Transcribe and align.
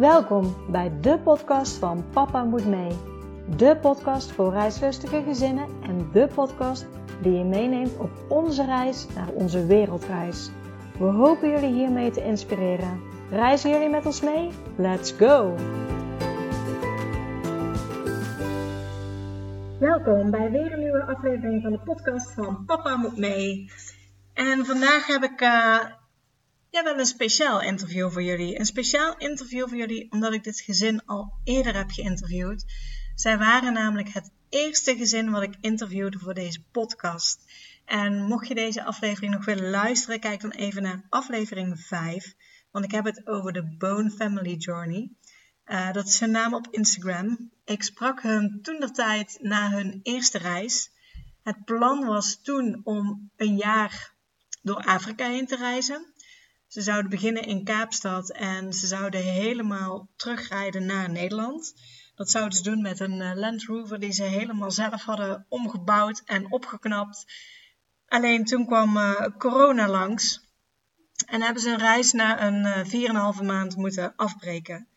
Welkom 0.00 0.56
bij 0.70 0.92
de 1.00 1.18
podcast 1.18 1.76
van 1.76 2.04
Papa 2.12 2.44
Moet 2.44 2.66
Mee. 2.66 2.98
De 3.56 3.76
podcast 3.80 4.32
voor 4.32 4.52
reislustige 4.52 5.22
gezinnen 5.22 5.68
en 5.82 6.10
de 6.12 6.28
podcast 6.34 6.86
die 7.22 7.32
je 7.32 7.44
meeneemt 7.44 7.98
op 7.98 8.10
onze 8.28 8.64
reis 8.64 9.06
naar 9.14 9.28
onze 9.28 9.66
wereldreis. 9.66 10.50
We 10.98 11.04
hopen 11.04 11.50
jullie 11.50 11.72
hiermee 11.72 12.10
te 12.10 12.24
inspireren. 12.24 13.00
Reizen 13.30 13.70
jullie 13.70 13.88
met 13.88 14.06
ons 14.06 14.20
mee? 14.20 14.50
Let's 14.76 15.12
go! 15.12 15.54
Welkom 19.78 20.30
bij 20.30 20.50
weer 20.50 20.72
een 20.72 20.78
nieuwe 20.78 21.04
aflevering 21.04 21.62
van 21.62 21.72
de 21.72 21.80
podcast 21.84 22.34
van 22.34 22.64
Papa 22.66 22.96
Moet 22.96 23.16
Mee. 23.16 23.70
En 24.34 24.64
vandaag 24.64 25.06
heb 25.06 25.22
ik 25.22 25.40
uh, 25.40 25.78
ja, 26.70 26.82
wel 26.82 26.98
een 26.98 27.06
speciaal 27.06 27.62
interview 27.62 28.10
voor 28.10 28.22
jullie. 28.22 28.58
Een 28.58 28.66
speciaal 28.66 29.16
interview 29.18 29.68
voor 29.68 29.76
jullie 29.76 30.12
omdat 30.12 30.32
ik 30.32 30.44
dit 30.44 30.60
gezin 30.60 31.04
al 31.06 31.32
eerder 31.44 31.76
heb 31.76 31.90
geïnterviewd. 31.90 32.64
Zij 33.14 33.38
waren 33.38 33.72
namelijk 33.72 34.08
het 34.08 34.30
eerste 34.48 34.96
gezin 34.96 35.30
wat 35.30 35.42
ik 35.42 35.54
interviewde 35.60 36.18
voor 36.18 36.34
deze 36.34 36.62
podcast. 36.62 37.44
En 37.84 38.22
mocht 38.22 38.48
je 38.48 38.54
deze 38.54 38.84
aflevering 38.84 39.34
nog 39.34 39.44
willen 39.44 39.70
luisteren, 39.70 40.20
kijk 40.20 40.40
dan 40.40 40.50
even 40.50 40.82
naar 40.82 41.06
aflevering 41.08 41.80
5. 41.80 42.34
Want 42.70 42.84
ik 42.84 42.90
heb 42.90 43.04
het 43.04 43.26
over 43.26 43.52
de 43.52 43.76
Bone 43.78 44.10
Family 44.10 44.54
Journey. 44.54 45.10
Uh, 45.66 45.92
dat 45.92 46.06
is 46.06 46.20
hun 46.20 46.30
naam 46.30 46.54
op 46.54 46.68
Instagram. 46.70 47.50
Ik 47.64 47.82
sprak 47.82 48.22
hun 48.22 48.58
toen 48.62 48.80
de 48.80 48.90
tijd 48.90 49.38
na 49.40 49.70
hun 49.70 50.00
eerste 50.02 50.38
reis. 50.38 50.90
Het 51.42 51.64
plan 51.64 52.04
was 52.04 52.42
toen 52.42 52.80
om 52.84 53.30
een 53.36 53.56
jaar 53.56 54.14
door 54.62 54.76
Afrika 54.84 55.28
heen 55.28 55.46
te 55.46 55.56
reizen. 55.56 56.09
Ze 56.70 56.82
zouden 56.82 57.10
beginnen 57.10 57.42
in 57.42 57.64
Kaapstad 57.64 58.30
en 58.30 58.72
ze 58.72 58.86
zouden 58.86 59.22
helemaal 59.22 60.08
terugrijden 60.16 60.86
naar 60.86 61.10
Nederland. 61.10 61.74
Dat 62.14 62.30
zouden 62.30 62.58
ze 62.58 62.62
doen 62.62 62.82
met 62.82 63.00
een 63.00 63.20
eh, 63.20 63.36
Land 63.36 63.64
Rover 63.64 64.00
die 64.00 64.12
ze 64.12 64.22
helemaal 64.22 64.70
zelf 64.70 65.02
hadden 65.02 65.46
omgebouwd 65.48 66.22
en 66.24 66.52
opgeknapt. 66.52 67.24
Alleen 68.06 68.44
toen 68.44 68.66
kwam 68.66 68.96
uh, 68.96 69.26
corona 69.38 69.88
langs 69.88 70.40
en 71.26 71.42
hebben 71.42 71.62
ze 71.62 71.70
een 71.70 71.78
reis 71.78 72.12
na 72.12 72.42
een 72.42 72.88
uh, 72.92 73.34
4,5 73.38 73.44
maand 73.44 73.76
moeten 73.76 74.12
afbreken. 74.16 74.88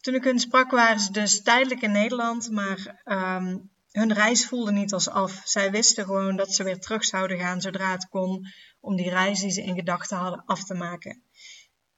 Toen 0.00 0.14
ik 0.14 0.24
hun 0.24 0.40
sprak 0.40 0.70
waren 0.70 1.00
ze 1.00 1.12
dus 1.12 1.42
tijdelijk 1.42 1.80
in 1.80 1.92
Nederland, 1.92 2.50
maar 2.50 3.02
um, 3.04 3.70
hun 3.90 4.12
reis 4.12 4.46
voelde 4.46 4.72
niet 4.72 4.92
als 4.92 5.08
af. 5.08 5.40
Zij 5.44 5.70
wisten 5.70 6.04
gewoon 6.04 6.36
dat 6.36 6.54
ze 6.54 6.64
weer 6.64 6.80
terug 6.80 7.04
zouden 7.04 7.38
gaan 7.38 7.60
zodra 7.60 7.90
het 7.90 8.08
kon 8.08 8.46
om 8.82 8.96
die 8.96 9.10
reis 9.10 9.40
die 9.40 9.50
ze 9.50 9.62
in 9.62 9.74
gedachten 9.74 10.16
hadden 10.16 10.42
af 10.46 10.64
te 10.64 10.74
maken. 10.74 11.22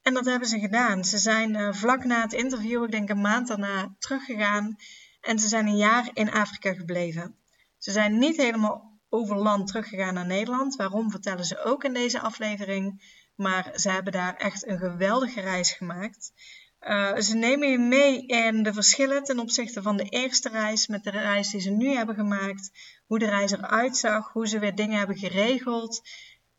En 0.03 0.15
dat 0.15 0.25
hebben 0.25 0.49
ze 0.49 0.59
gedaan. 0.59 1.05
Ze 1.05 1.19
zijn 1.19 1.55
uh, 1.55 1.73
vlak 1.73 2.05
na 2.05 2.21
het 2.21 2.33
interview, 2.33 2.85
ik 2.85 2.91
denk 2.91 3.09
een 3.09 3.21
maand 3.21 3.49
daarna, 3.49 3.95
teruggegaan 3.99 4.77
en 5.21 5.39
ze 5.39 5.49
zijn 5.49 5.67
een 5.67 5.77
jaar 5.77 6.11
in 6.13 6.31
Afrika 6.31 6.75
gebleven. 6.75 7.37
Ze 7.79 7.93
zijn 7.93 8.19
niet 8.19 8.37
helemaal 8.37 9.01
over 9.09 9.37
land 9.37 9.67
teruggegaan 9.67 10.15
naar 10.15 10.27
Nederland. 10.27 10.77
Waarom 10.77 11.11
vertellen 11.11 11.45
ze 11.45 11.65
ook 11.65 11.85
in 11.85 11.93
deze 11.93 12.21
aflevering. 12.21 13.03
Maar 13.35 13.73
ze 13.75 13.91
hebben 13.91 14.13
daar 14.13 14.37
echt 14.37 14.67
een 14.67 14.79
geweldige 14.79 15.41
reis 15.41 15.73
gemaakt. 15.73 16.33
Uh, 16.81 17.17
ze 17.17 17.37
nemen 17.37 17.71
je 17.71 17.79
mee 17.79 18.27
in 18.27 18.63
de 18.63 18.73
verschillen 18.73 19.25
ten 19.25 19.39
opzichte 19.39 19.83
van 19.83 19.97
de 19.97 20.05
eerste 20.05 20.49
reis 20.49 20.87
met 20.87 21.05
de 21.05 21.11
reis 21.11 21.51
die 21.51 21.61
ze 21.61 21.71
nu 21.71 21.95
hebben 21.95 22.15
gemaakt. 22.15 22.71
Hoe 23.07 23.19
de 23.19 23.29
reis 23.29 23.51
eruit 23.51 23.97
zag, 23.97 24.33
hoe 24.33 24.49
ze 24.49 24.59
weer 24.59 24.75
dingen 24.75 24.99
hebben 24.99 25.17
geregeld. 25.17 26.03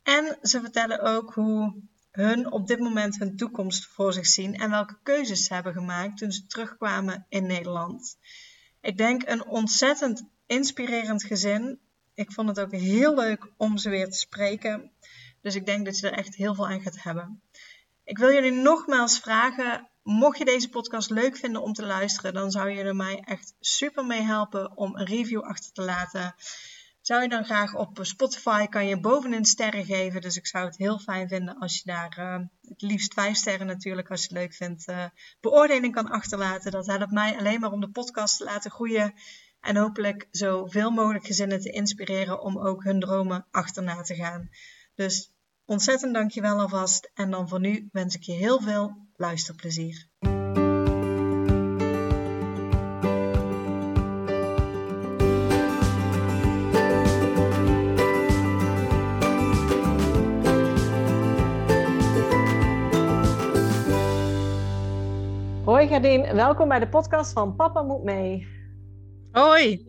En 0.06 0.38
ze 0.42 0.60
vertellen 0.60 1.02
ook 1.02 1.34
hoe 1.34 1.74
hun 2.12 2.52
op 2.52 2.68
dit 2.68 2.80
moment 2.80 3.18
hun 3.18 3.36
toekomst 3.36 3.86
voor 3.86 4.14
zich 4.14 4.26
zien 4.26 4.56
en 4.56 4.70
welke 4.70 4.98
keuzes 5.04 5.46
ze 5.46 5.54
hebben 5.54 5.74
gemaakt 5.74 6.18
toen 6.18 6.32
ze 6.32 6.46
terugkwamen 6.46 7.26
in 7.30 7.46
Nederland. 7.46 8.18
Ik 8.82 8.98
denk 8.98 9.28
een 9.28 9.46
ontzettend 9.46 10.24
inspirerend 10.46 11.24
gezin. 11.24 11.80
Ik 12.14 12.32
vond 12.32 12.48
het 12.48 12.60
ook 12.60 12.72
heel 12.72 13.16
leuk 13.16 13.48
om 13.58 13.78
ze 13.78 13.90
weer 13.90 14.10
te 14.10 14.18
spreken. 14.18 14.92
Dus 15.42 15.56
ik 15.56 15.66
denk 15.66 15.86
dat 15.86 16.00
je 16.00 16.10
er 16.10 16.18
echt 16.18 16.36
heel 16.36 16.56
veel 16.56 16.68
aan 16.68 16.82
gaat 16.82 17.04
hebben. 17.04 17.42
Ik 18.04 18.18
wil 18.18 18.32
jullie 18.32 18.52
nogmaals 18.52 19.20
vragen 19.20 19.90
Mocht 20.06 20.38
je 20.38 20.46
deze 20.46 20.70
podcast 20.70 21.10
leuk 21.10 21.38
vinden 21.38 21.62
om 21.62 21.74
te 21.74 21.86
luisteren, 21.86 22.34
dan 22.34 22.52
zou 22.52 22.78
er 22.78 22.96
mij 22.96 23.20
echt 23.20 23.54
super 23.60 24.06
mee 24.06 24.22
helpen 24.22 24.78
om 24.78 24.96
een 24.96 25.06
review 25.06 25.42
achter 25.42 25.72
te 25.72 25.82
laten. 25.82 26.36
Zou 27.06 27.22
je 27.22 27.30
dan 27.30 27.46
graag 27.46 27.76
op 27.76 28.00
Spotify 28.02 28.66
kan 28.66 28.88
je 28.88 29.00
bovenin 29.00 29.46
sterren 29.46 29.86
geven. 29.86 30.22
Dus 30.22 30.38
ik 30.38 30.48
zou 30.48 30.66
het 30.66 30.78
heel 30.78 31.00
fijn 31.00 31.28
vinden 31.28 31.58
als 31.58 31.76
je 31.76 31.82
daar 31.86 32.18
uh, 32.20 32.46
het 32.62 32.82
liefst 32.82 33.14
vijf 33.14 33.36
sterren 33.36 33.68
natuurlijk, 33.68 34.10
als 34.10 34.22
je 34.22 34.28
het 34.28 34.38
leuk 34.38 34.54
vindt, 34.54 34.88
uh, 34.88 35.06
beoordeling 35.40 35.94
kan 35.94 36.10
achterlaten. 36.10 36.72
Dat 36.72 36.86
helpt 36.86 37.12
mij 37.12 37.38
alleen 37.38 37.60
maar 37.60 37.72
om 37.72 37.80
de 37.80 37.90
podcast 37.90 38.38
te 38.38 38.44
laten 38.44 38.72
groeien. 38.72 39.14
En 39.60 39.78
hopelijk 39.78 40.28
zoveel 40.32 40.92
mogelijk 40.92 41.26
gezinnen 41.26 41.62
te 41.62 41.72
inspireren 41.72 42.42
om 42.42 42.58
ook 42.58 42.84
hun 42.84 43.00
dromen 43.00 43.48
achterna 43.52 44.02
te 44.02 44.16
gaan. 44.16 44.50
Dus 44.96 45.34
ontzettend 45.66 46.14
dankjewel 46.14 46.60
alvast. 46.60 47.12
En 47.14 47.32
dan 47.32 47.50
voor 47.50 47.60
nu 47.60 47.90
wens 47.92 48.16
ik 48.16 48.24
je 48.24 48.34
heel 48.34 48.62
veel 48.62 49.08
luisterplezier. 49.16 50.08
Hoi 65.96 66.08
Gardien, 66.08 66.36
welkom 66.36 66.68
bij 66.68 66.80
de 66.80 66.90
podcast 66.90 67.34
van 67.34 67.56
Papa 67.56 67.82
Moet 67.82 68.04
Mee. 68.04 68.48
Hoi. 69.32 69.86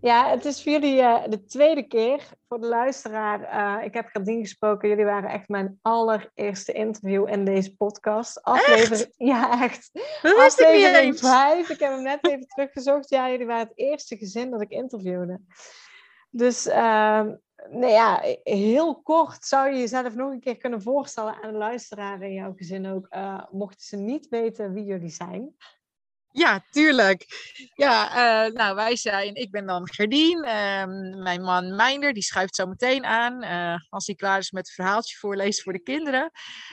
Ja, 0.00 0.30
het 0.30 0.44
is 0.44 0.62
voor 0.62 0.72
jullie 0.72 0.96
uh, 0.96 1.22
de 1.28 1.44
tweede 1.44 1.82
keer. 1.82 2.20
Voor 2.48 2.60
de 2.60 2.66
luisteraar, 2.66 3.40
uh, 3.40 3.84
ik 3.84 3.94
heb 3.94 4.08
Gardien 4.08 4.40
gesproken. 4.40 4.88
Jullie 4.88 5.04
waren 5.04 5.30
echt 5.30 5.48
mijn 5.48 5.78
allereerste 5.82 6.72
interview 6.72 7.28
in 7.28 7.44
deze 7.44 7.76
podcast. 7.76 8.42
Aflevering, 8.42 9.14
Ja, 9.16 9.62
echt. 9.62 9.90
Dat 10.22 10.36
Aflevering 10.36 11.18
5. 11.18 11.70
Ik 11.70 11.78
heb 11.78 11.90
hem 11.90 12.02
net 12.02 12.26
even 12.28 12.46
teruggezocht. 12.46 13.08
Ja, 13.08 13.30
jullie 13.30 13.46
waren 13.46 13.66
het 13.66 13.78
eerste 13.78 14.16
gezin 14.16 14.50
dat 14.50 14.60
ik 14.60 14.70
interviewde. 14.70 15.40
Dus, 16.30 16.66
uh, 16.66 17.24
nou 17.70 17.92
ja, 17.92 18.20
heel 18.42 19.02
kort 19.02 19.44
zou 19.44 19.70
je 19.70 19.78
jezelf 19.78 20.14
nog 20.14 20.30
een 20.30 20.40
keer 20.40 20.56
kunnen 20.56 20.82
voorstellen 20.82 21.42
aan 21.42 21.52
de 21.52 21.58
luisteraar 21.58 22.22
in 22.22 22.32
jouw 22.32 22.52
gezin 22.56 22.86
ook. 22.86 23.06
Uh, 23.10 23.44
mochten 23.50 23.86
ze 23.86 23.96
niet 23.96 24.28
weten 24.28 24.72
wie 24.72 24.84
jullie 24.84 25.10
zijn. 25.10 25.56
Ja, 26.36 26.64
tuurlijk. 26.70 27.26
Ja, 27.74 28.08
uh, 28.46 28.52
nou, 28.54 28.74
wij 28.74 28.96
zijn, 28.96 29.34
ik 29.34 29.50
ben 29.50 29.66
dan 29.66 29.92
Gerdien. 29.92 30.38
Uh, 30.38 30.84
mijn 31.22 31.42
man 31.42 31.76
Meinder, 31.76 32.12
die 32.12 32.22
schuift 32.22 32.54
zo 32.54 32.66
meteen 32.66 33.04
aan. 33.04 33.44
Uh, 33.44 33.76
als 33.88 34.06
hij 34.06 34.14
klaar 34.14 34.38
is 34.38 34.50
met 34.50 34.66
het 34.66 34.74
verhaaltje 34.74 35.16
voorlezen 35.16 35.62
voor 35.62 35.72
de 35.72 35.82
kinderen. 35.82 36.30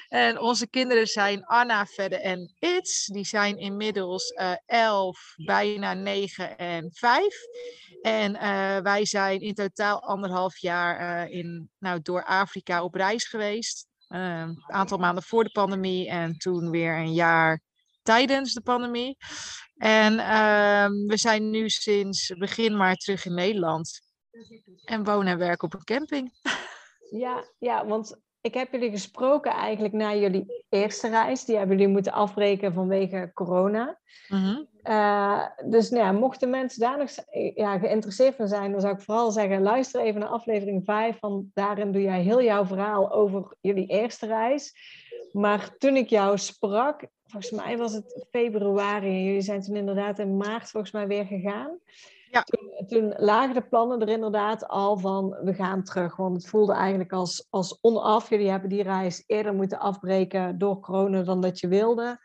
En 0.08 0.40
onze 0.40 0.70
kinderen 0.70 1.08
zijn 1.08 1.46
Anna, 1.46 1.86
Vedde 1.86 2.18
en 2.18 2.56
Its. 2.60 3.06
Die 3.06 3.26
zijn 3.26 3.58
inmiddels 3.58 4.32
uh, 4.32 4.52
elf, 4.66 5.34
bijna 5.46 5.94
negen 5.94 6.58
en 6.58 6.90
vijf. 6.94 7.36
En 8.02 8.34
wij 8.84 9.06
zijn 9.06 9.42
in 9.42 9.54
totaal 9.54 10.02
anderhalf 10.04 10.58
jaar 10.58 11.30
in, 11.30 11.70
nou, 11.80 12.00
door 12.02 12.24
Afrika 12.24 12.84
op 12.84 12.96
reis 12.96 13.28
geweest. 13.28 13.88
een 14.08 14.64
aantal 14.68 14.98
maanden 14.98 15.24
voor 15.24 15.44
de 15.44 15.52
pandemie 15.52 16.10
en 16.10 16.38
toen 16.38 16.70
weer 16.70 16.98
een 16.98 17.14
jaar 17.14 17.62
tijdens 18.02 18.54
de 18.54 18.62
pandemie. 18.62 19.18
En 19.76 20.14
uh, 20.14 20.88
we 21.08 21.18
zijn 21.18 21.50
nu 21.50 21.70
sinds 21.70 22.34
begin 22.38 22.78
maart 22.78 23.00
terug 23.00 23.26
in 23.26 23.34
Nederland. 23.34 24.02
En 24.86 25.04
wonen 25.04 25.32
en 25.32 25.38
werken 25.38 25.68
op 25.68 25.74
een 25.74 25.84
camping. 25.84 26.40
Ja, 27.12 27.44
ja, 27.58 27.86
want 27.86 28.20
ik 28.42 28.54
heb 28.54 28.72
jullie 28.72 28.90
gesproken 28.90 29.52
eigenlijk 29.52 29.94
na 29.94 30.16
jullie 30.16 30.66
eerste 30.70 31.10
reis. 31.10 31.46
Die 31.46 31.58
hebben 31.58 31.78
jullie 31.78 31.92
moeten 31.92 32.12
afbreken 32.12 32.74
vanwege 32.74 33.32
corona. 33.34 34.00
Mm 34.28 34.44
-hmm. 34.44 34.68
uh, 34.84 35.46
dus 35.66 35.90
nou 35.90 36.04
ja, 36.04 36.12
mochten 36.12 36.50
mensen 36.50 36.80
daar 36.80 36.98
nog 36.98 37.10
ja, 37.56 37.80
geïnteresseerd 37.80 38.36
van 38.36 38.48
zijn, 38.48 38.72
dan 38.72 38.82
zou 38.82 38.94
ik 38.94 39.02
vooral 39.02 39.32
zeggen: 39.32 39.62
luister 39.62 40.02
even 40.02 40.20
naar 40.20 40.30
aflevering 40.30 40.86
5. 40.86 41.20
Want 41.20 41.46
daarin 41.54 41.92
doe 41.92 42.02
jij 42.02 42.22
heel 42.22 42.42
jouw 42.42 42.66
verhaal 42.66 43.12
over 43.12 43.56
jullie 43.60 43.88
eerste 43.88 44.26
reis. 44.26 44.74
Maar 45.32 45.78
toen 45.78 45.96
ik 45.96 46.10
jou 46.10 46.38
sprak, 46.38 47.08
volgens 47.32 47.52
mij 47.52 47.78
was 47.78 47.94
het 47.94 48.26
februari. 48.30 49.24
Jullie 49.24 49.42
zijn 49.42 49.62
toen 49.62 49.76
inderdaad 49.76 50.20
in 50.20 50.38
maart 50.38 50.70
volgens 50.70 50.92
mij 50.92 51.08
weer 51.08 51.26
gegaan. 51.26 51.80
Ja. 52.32 52.44
Toen, 52.44 52.88
toen, 52.88 53.14
lagen 53.18 53.54
de 53.54 53.62
plannen 53.62 54.02
er 54.02 54.10
inderdaad 54.10 54.68
al 54.68 54.98
van 54.98 55.30
we 55.44 55.54
gaan 55.54 55.84
terug. 55.84 56.16
Want 56.16 56.36
het 56.36 56.48
voelde 56.48 56.74
eigenlijk 56.74 57.12
als, 57.14 57.48
als 57.50 57.78
onaf. 57.82 58.30
Jullie 58.30 58.50
hebben 58.50 58.70
die 58.70 58.84
reis 58.84 59.24
eerder 59.28 59.54
moeten 59.54 59.80
afbreken 59.80 60.58
door 60.58 60.80
corona 60.80 61.24
dan 61.24 61.42
dat 61.42 61.60
je 61.60 61.68
wilde. 61.68 62.20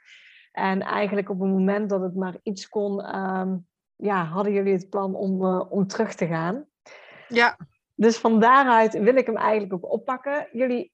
En 0.53 0.81
eigenlijk 0.81 1.29
op 1.29 1.41
het 1.41 1.51
moment 1.51 1.91
dat 1.91 2.01
het 2.01 2.15
maar 2.15 2.37
iets 2.43 2.69
kon, 2.69 3.17
um, 3.17 3.67
ja, 3.97 4.25
hadden 4.25 4.53
jullie 4.53 4.73
het 4.73 4.91
plan 4.91 5.15
om, 5.15 5.45
uh, 5.45 5.73
om 5.73 5.87
terug 5.87 6.15
te 6.15 6.27
gaan. 6.27 6.67
Ja. 7.29 7.57
Dus 7.95 8.19
van 8.19 8.41
daaruit 8.41 8.99
wil 8.99 9.17
ik 9.17 9.27
hem 9.27 9.37
eigenlijk 9.37 9.73
ook 9.73 9.93
oppakken. 9.93 10.49
Jullie 10.53 10.93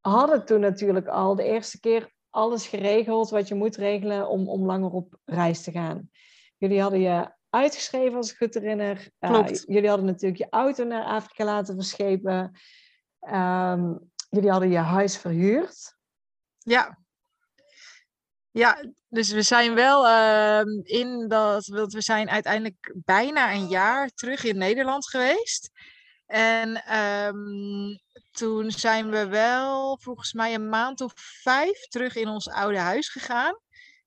hadden 0.00 0.44
toen 0.44 0.60
natuurlijk 0.60 1.08
al 1.08 1.34
de 1.34 1.44
eerste 1.44 1.80
keer 1.80 2.16
alles 2.30 2.66
geregeld 2.66 3.30
wat 3.30 3.48
je 3.48 3.54
moet 3.54 3.76
regelen 3.76 4.28
om, 4.28 4.48
om 4.48 4.64
langer 4.64 4.90
op 4.90 5.18
reis 5.24 5.62
te 5.62 5.70
gaan. 5.70 6.10
Jullie 6.56 6.80
hadden 6.80 7.00
je 7.00 7.32
uitgeschreven, 7.50 8.16
als 8.16 8.30
ik 8.30 8.36
goed 8.36 8.54
herinner. 8.54 9.10
Uh, 9.20 9.48
jullie 9.66 9.88
hadden 9.88 10.06
natuurlijk 10.06 10.40
je 10.40 10.50
auto 10.50 10.84
naar 10.84 11.04
Afrika 11.04 11.44
laten 11.44 11.74
verschepen. 11.74 12.58
Ehm, 13.20 13.94
jullie 14.30 14.50
hadden 14.50 14.70
je 14.70 14.78
huis 14.78 15.16
verhuurd. 15.16 15.96
Ja. 16.58 16.98
Ja, 18.50 18.84
dus 19.08 19.30
we 19.30 19.42
zijn 19.42 19.74
wel 19.74 20.06
uh, 20.06 20.60
in 20.82 21.28
dat, 21.28 21.66
we 21.66 22.00
zijn 22.02 22.30
uiteindelijk 22.30 22.94
bijna 23.04 23.52
een 23.52 23.66
jaar 23.66 24.10
terug 24.10 24.44
in 24.44 24.58
Nederland 24.58 25.08
geweest. 25.08 25.70
En 26.26 26.96
um, 26.96 28.00
toen 28.38 28.70
zijn 28.70 29.10
we 29.10 29.26
wel 29.26 29.98
volgens 30.00 30.32
mij 30.32 30.54
een 30.54 30.68
maand 30.68 31.00
of 31.00 31.12
vijf 31.16 31.86
terug 31.88 32.16
in 32.16 32.28
ons 32.28 32.48
oude 32.48 32.78
huis 32.78 33.08
gegaan. 33.08 33.58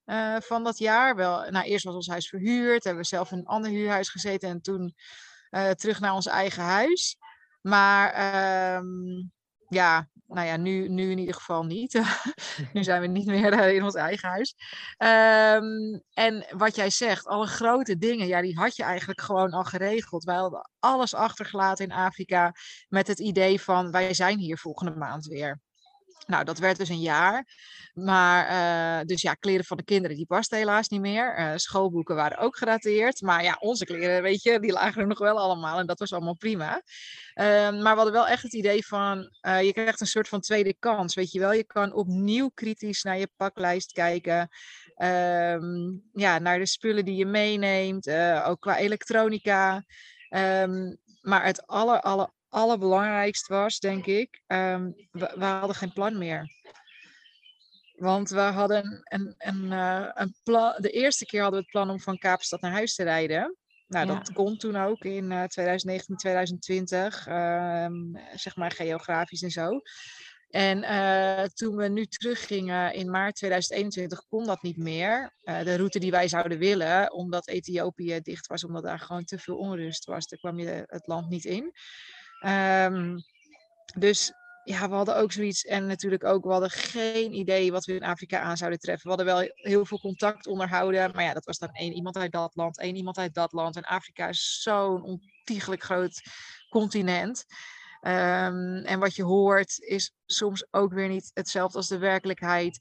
Uh, 0.05 0.35
van 0.39 0.63
dat 0.63 0.77
jaar 0.77 1.15
wel. 1.15 1.49
Nou, 1.49 1.65
eerst 1.65 1.85
was 1.85 1.95
ons 1.95 2.07
huis 2.07 2.29
verhuurd, 2.29 2.83
hebben 2.83 3.01
we 3.01 3.07
zelf 3.07 3.31
in 3.31 3.37
een 3.37 3.45
ander 3.45 3.71
huurhuis 3.71 4.09
gezeten 4.09 4.49
en 4.49 4.61
toen 4.61 4.95
uh, 5.51 5.69
terug 5.69 5.99
naar 5.99 6.13
ons 6.13 6.25
eigen 6.25 6.63
huis. 6.63 7.17
Maar 7.61 8.75
um, 8.75 9.31
ja, 9.71 10.09
nou 10.27 10.47
ja, 10.47 10.57
nu, 10.57 10.89
nu 10.89 11.11
in 11.11 11.17
ieder 11.17 11.35
geval 11.35 11.63
niet. 11.63 12.01
nu 12.73 12.83
zijn 12.83 13.01
we 13.01 13.07
niet 13.07 13.25
meer 13.25 13.53
uh, 13.53 13.73
in 13.73 13.83
ons 13.83 13.95
eigen 13.95 14.29
huis. 14.29 14.55
Um, 14.97 16.01
en 16.13 16.45
wat 16.57 16.75
jij 16.75 16.89
zegt, 16.89 17.27
alle 17.27 17.47
grote 17.47 17.97
dingen, 17.97 18.27
ja, 18.27 18.41
die 18.41 18.57
had 18.57 18.75
je 18.75 18.83
eigenlijk 18.83 19.21
gewoon 19.21 19.51
al 19.51 19.63
geregeld. 19.63 20.23
Wij 20.23 20.35
hadden 20.35 20.69
alles 20.79 21.13
achtergelaten 21.13 21.85
in 21.85 21.91
Afrika 21.91 22.53
met 22.87 23.07
het 23.07 23.19
idee 23.19 23.61
van 23.61 23.91
wij 23.91 24.13
zijn 24.13 24.37
hier 24.37 24.57
volgende 24.57 24.95
maand 24.95 25.25
weer. 25.25 25.59
Nou, 26.27 26.43
dat 26.43 26.57
werd 26.59 26.77
dus 26.77 26.89
een 26.89 27.01
jaar. 27.01 27.45
Maar, 27.93 28.49
uh, 28.99 29.05
dus 29.05 29.21
ja, 29.21 29.33
kleren 29.33 29.65
van 29.65 29.77
de 29.77 29.83
kinderen, 29.83 30.17
die 30.17 30.25
pasten 30.25 30.57
helaas 30.57 30.87
niet 30.87 31.01
meer. 31.01 31.39
Uh, 31.39 31.51
schoolboeken 31.55 32.15
waren 32.15 32.37
ook 32.37 32.57
gerateerd. 32.57 33.21
Maar 33.21 33.43
ja, 33.43 33.57
onze 33.59 33.85
kleren, 33.85 34.21
weet 34.21 34.43
je, 34.43 34.59
die 34.59 34.71
lagen 34.71 35.01
er 35.01 35.07
nog 35.07 35.19
wel 35.19 35.39
allemaal. 35.39 35.79
En 35.79 35.85
dat 35.85 35.99
was 35.99 36.13
allemaal 36.13 36.35
prima. 36.35 36.81
Uh, 37.35 37.45
maar 37.45 37.81
we 37.81 37.87
hadden 37.87 38.11
wel 38.11 38.27
echt 38.27 38.43
het 38.43 38.53
idee 38.53 38.85
van, 38.85 39.29
eh, 39.41 39.61
je 39.61 39.73
krijgt 39.73 40.01
een 40.01 40.07
soort 40.07 40.27
van 40.27 40.39
tweede 40.39 40.75
kans, 40.79 41.15
weet 41.15 41.31
je 41.31 41.39
wel. 41.39 41.53
Je 41.53 41.63
kan 41.63 41.93
opnieuw 41.93 42.49
kritisch 42.53 43.03
naar 43.03 43.17
je 43.17 43.29
paklijst 43.35 43.91
kijken. 43.91 44.49
Um, 44.97 46.03
ja, 46.13 46.39
naar 46.39 46.59
de 46.59 46.65
spullen 46.65 47.05
die 47.05 47.15
je 47.15 47.25
meeneemt. 47.25 48.09
ook 48.45 48.59
qua 48.59 48.77
elektronica. 48.77 49.83
Um, 50.29 50.97
maar 51.21 51.45
het 51.45 51.67
aller, 51.67 52.01
aller, 52.01 52.29
allerbelangrijkst 52.51 53.47
was, 53.47 53.79
denk 53.79 54.05
ik, 54.05 54.41
um, 54.47 54.95
we, 55.11 55.33
we, 55.35 55.45
hadden 55.45 55.75
geen 55.75 55.93
plan 55.93 56.17
meer. 56.17 56.49
Want 57.95 58.29
we 58.29 58.39
hadden 58.39 59.01
een, 59.03 59.35
een, 59.37 59.63
uh, 59.63 60.09
een 60.13 60.35
plan. 60.43 60.73
De 60.77 60.89
eerste 60.89 61.25
keer 61.25 61.41
hadden 61.41 61.59
we 61.59 61.65
het 61.65 61.75
plan 61.75 61.89
om 61.89 61.99
van 61.99 62.17
Kaapstad 62.17 62.61
naar 62.61 62.71
huis 62.71 62.95
te 62.95 63.03
rijden. 63.03 63.57
Nou, 63.87 64.07
ja. 64.07 64.13
dat 64.13 64.33
kon 64.33 64.57
toen 64.57 64.75
ook 64.75 65.03
in 65.03 65.31
uh, 65.31 65.43
2019, 65.43 66.15
2020, 66.15 67.27
um, 67.27 68.19
zeg 68.35 68.55
maar 68.55 68.71
geografisch 68.71 69.41
en 69.41 69.51
zo. 69.51 69.81
En 70.49 70.83
uh, 70.83 71.43
toen 71.43 71.75
we 71.75 71.87
nu 71.87 72.05
teruggingen 72.05 72.93
in 72.93 73.09
maart 73.09 73.35
2021 73.35 74.25
kon 74.29 74.45
dat 74.45 74.61
niet 74.61 74.77
meer. 74.77 75.33
Uh, 75.43 75.63
de 75.63 75.75
route 75.75 75.99
die 75.99 76.11
wij 76.11 76.27
zouden 76.27 76.57
willen, 76.57 77.13
omdat 77.13 77.47
Ethiopië 77.47 78.19
dicht 78.21 78.47
was, 78.47 78.63
omdat 78.63 78.83
daar 78.83 78.99
gewoon 78.99 79.23
te 79.23 79.39
veel 79.39 79.57
onrust 79.57 80.05
was. 80.05 80.27
Daar 80.27 80.39
kwam 80.39 80.59
je 80.59 80.85
het 80.87 81.07
land 81.07 81.29
niet 81.29 81.45
in. 81.45 81.73
Um, 82.45 83.23
dus 83.95 84.31
ja, 84.63 84.89
we 84.89 84.95
hadden 84.95 85.15
ook 85.15 85.31
zoiets. 85.31 85.65
En 85.65 85.85
natuurlijk 85.85 86.23
ook, 86.23 86.43
we 86.43 86.51
hadden 86.51 86.69
geen 86.69 87.33
idee 87.33 87.71
wat 87.71 87.85
we 87.85 87.95
in 87.95 88.03
Afrika 88.03 88.39
aan 88.39 88.57
zouden 88.57 88.79
treffen. 88.79 89.09
We 89.09 89.15
hadden 89.15 89.35
wel 89.35 89.51
heel 89.53 89.85
veel 89.85 89.99
contact 89.99 90.47
onderhouden. 90.47 91.11
Maar 91.11 91.23
ja, 91.23 91.33
dat 91.33 91.45
was 91.45 91.57
dan 91.57 91.71
één 91.71 91.93
iemand 91.93 92.17
uit 92.17 92.31
dat 92.31 92.55
land, 92.55 92.79
één 92.79 92.95
iemand 92.95 93.17
uit 93.17 93.33
dat 93.33 93.51
land. 93.51 93.75
En 93.75 93.83
Afrika 93.83 94.27
is 94.27 94.61
zo'n 94.61 95.03
ontiegelijk 95.03 95.83
groot 95.83 96.21
continent. 96.69 97.45
Um, 98.01 98.77
en 98.77 98.99
wat 98.99 99.15
je 99.15 99.23
hoort 99.23 99.79
is 99.79 100.13
soms 100.25 100.65
ook 100.71 100.93
weer 100.93 101.07
niet 101.07 101.31
hetzelfde 101.33 101.77
als 101.77 101.87
de 101.87 101.97
werkelijkheid. 101.97 102.79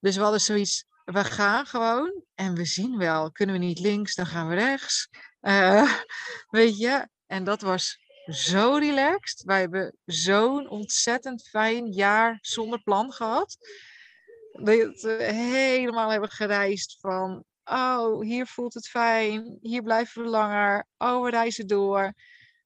Dus 0.00 0.16
we 0.16 0.22
hadden 0.22 0.40
zoiets, 0.40 0.84
we 1.04 1.24
gaan 1.24 1.66
gewoon 1.66 2.22
en 2.34 2.54
we 2.54 2.64
zien 2.64 2.98
wel. 2.98 3.32
Kunnen 3.32 3.58
we 3.58 3.64
niet 3.64 3.78
links, 3.78 4.14
dan 4.14 4.26
gaan 4.26 4.48
we 4.48 4.54
rechts. 4.54 5.08
Uh, 5.40 5.92
weet 6.50 6.78
je, 6.78 7.08
en 7.26 7.44
dat 7.44 7.60
was 7.60 8.03
zo 8.26 8.76
relaxed. 8.76 9.42
Wij 9.44 9.60
hebben 9.60 9.96
zo'n 10.04 10.68
ontzettend 10.68 11.48
fijn 11.48 11.92
jaar 11.92 12.38
zonder 12.40 12.82
plan 12.82 13.12
gehad. 13.12 13.56
Dat 14.52 15.00
we 15.00 15.22
helemaal 15.32 16.10
hebben 16.10 16.30
gereisd 16.30 16.96
van, 17.00 17.44
oh, 17.64 18.20
hier 18.20 18.46
voelt 18.46 18.74
het 18.74 18.88
fijn, 18.88 19.58
hier 19.60 19.82
blijven 19.82 20.22
we 20.22 20.28
langer, 20.28 20.86
oh, 20.98 21.22
we 21.22 21.30
reizen 21.30 21.66
door. 21.66 22.14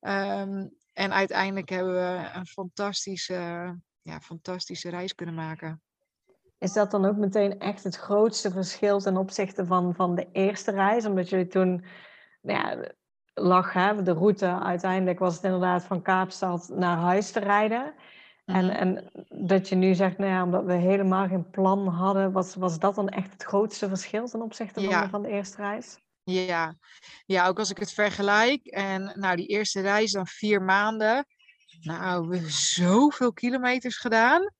Um, 0.00 0.76
en 0.92 1.12
uiteindelijk 1.12 1.68
hebben 1.68 1.94
we 1.94 2.30
een 2.32 2.46
fantastische, 2.46 3.74
ja, 4.02 4.20
fantastische 4.20 4.90
reis 4.90 5.14
kunnen 5.14 5.34
maken. 5.34 5.82
Is 6.58 6.72
dat 6.72 6.90
dan 6.90 7.04
ook 7.04 7.16
meteen 7.16 7.58
echt 7.58 7.84
het 7.84 7.96
grootste 7.96 8.50
verschil 8.50 8.98
ten 8.98 9.16
opzichte 9.16 9.66
van, 9.66 9.94
van 9.94 10.14
de 10.14 10.28
eerste 10.32 10.70
reis? 10.70 11.06
Omdat 11.06 11.28
jullie 11.28 11.46
toen 11.46 11.84
nou 12.40 12.58
ja, 12.58 12.92
lag, 13.40 13.72
hè, 13.72 14.02
de 14.02 14.12
route 14.12 14.58
uiteindelijk 14.62 15.18
was 15.18 15.34
het 15.34 15.44
inderdaad 15.44 15.84
van 15.84 16.02
Kaapstad 16.02 16.68
naar 16.74 16.96
huis 16.96 17.30
te 17.30 17.40
rijden. 17.40 17.94
En, 18.44 18.64
Mhm. 18.64 18.74
en 18.74 19.10
dat 19.28 19.68
je 19.68 19.74
nu 19.74 19.94
zegt, 19.94 20.18
nou 20.18 20.30
ja, 20.30 20.42
omdat 20.44 20.64
we 20.64 20.72
helemaal 20.72 21.28
geen 21.28 21.50
plan 21.50 21.88
hadden, 21.88 22.32
was, 22.32 22.54
was 22.54 22.78
dat 22.78 22.94
dan 22.94 23.08
echt 23.08 23.32
het 23.32 23.42
grootste 23.42 23.88
verschil 23.88 24.26
ten 24.28 24.42
opzichte 24.42 24.80
van, 24.80 24.88
Ja. 24.88 25.02
de, 25.02 25.08
van 25.08 25.22
de 25.22 25.28
eerste 25.28 25.56
reis? 25.56 25.98
Ja. 26.22 26.74
ja, 27.26 27.46
ook 27.46 27.58
als 27.58 27.70
ik 27.70 27.78
het 27.78 27.92
vergelijk. 27.92 28.66
En 28.66 29.12
nou, 29.14 29.36
die 29.36 29.46
eerste 29.46 29.80
reis 29.80 30.12
dan 30.12 30.26
vier 30.26 30.62
maanden. 30.62 31.26
Nou, 31.80 32.28
we 32.28 32.34
hebben 32.34 32.52
zoveel 32.52 33.32
kilometers 33.32 33.96
gedaan. 33.96 34.52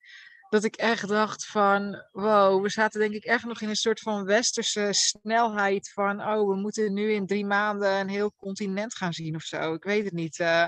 Dat 0.50 0.64
ik 0.64 0.76
echt 0.76 1.08
dacht 1.08 1.46
van, 1.46 2.04
wow, 2.12 2.62
we 2.62 2.68
zaten 2.68 3.00
denk 3.00 3.14
ik 3.14 3.24
echt 3.24 3.44
nog 3.44 3.60
in 3.60 3.68
een 3.68 3.76
soort 3.76 4.00
van 4.00 4.24
westerse 4.24 4.88
snelheid 4.92 5.90
van, 5.94 6.20
oh, 6.20 6.48
we 6.48 6.56
moeten 6.56 6.92
nu 6.92 7.12
in 7.12 7.26
drie 7.26 7.46
maanden 7.46 7.92
een 7.92 8.08
heel 8.08 8.32
continent 8.36 8.94
gaan 8.94 9.12
zien 9.12 9.34
of 9.34 9.42
zo. 9.42 9.74
Ik 9.74 9.84
weet 9.84 10.04
het 10.04 10.12
niet 10.12 10.38
eh, 10.38 10.64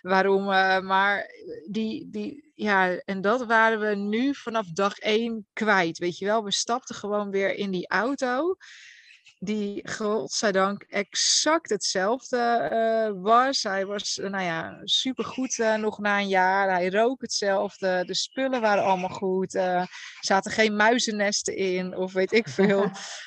waarom, 0.00 0.50
eh, 0.50 0.80
maar 0.80 1.26
die, 1.70 2.10
die, 2.10 2.52
ja, 2.54 2.96
en 2.96 3.20
dat 3.20 3.46
waren 3.46 3.80
we 3.80 3.94
nu 3.94 4.34
vanaf 4.34 4.66
dag 4.66 4.98
één 4.98 5.46
kwijt, 5.52 5.98
weet 5.98 6.18
je 6.18 6.24
wel. 6.24 6.44
We 6.44 6.52
stapten 6.52 6.94
gewoon 6.94 7.30
weer 7.30 7.54
in 7.54 7.70
die 7.70 7.88
auto 7.88 8.56
die 9.44 9.88
godzijdank 9.88 10.82
exact 10.82 11.70
hetzelfde 11.70 12.68
uh, 12.72 13.22
was. 13.22 13.62
Hij 13.62 13.86
was, 13.86 14.18
uh, 14.18 14.30
nou 14.30 14.44
ja, 14.44 14.80
supergoed 14.84 15.58
uh, 15.58 15.74
nog 15.74 15.98
na 15.98 16.18
een 16.18 16.28
jaar. 16.28 16.70
Hij 16.70 16.90
rook 16.90 17.20
hetzelfde. 17.20 18.04
De 18.04 18.14
spullen 18.14 18.60
waren 18.60 18.84
allemaal 18.84 19.08
goed. 19.08 19.54
Er 19.54 19.88
zaten 20.20 20.52
geen 20.52 20.76
muizennesten 20.76 21.56
in 21.56 21.96
of 21.96 22.12
weet 22.12 22.32
ik 22.32 22.48
veel. 22.48 22.82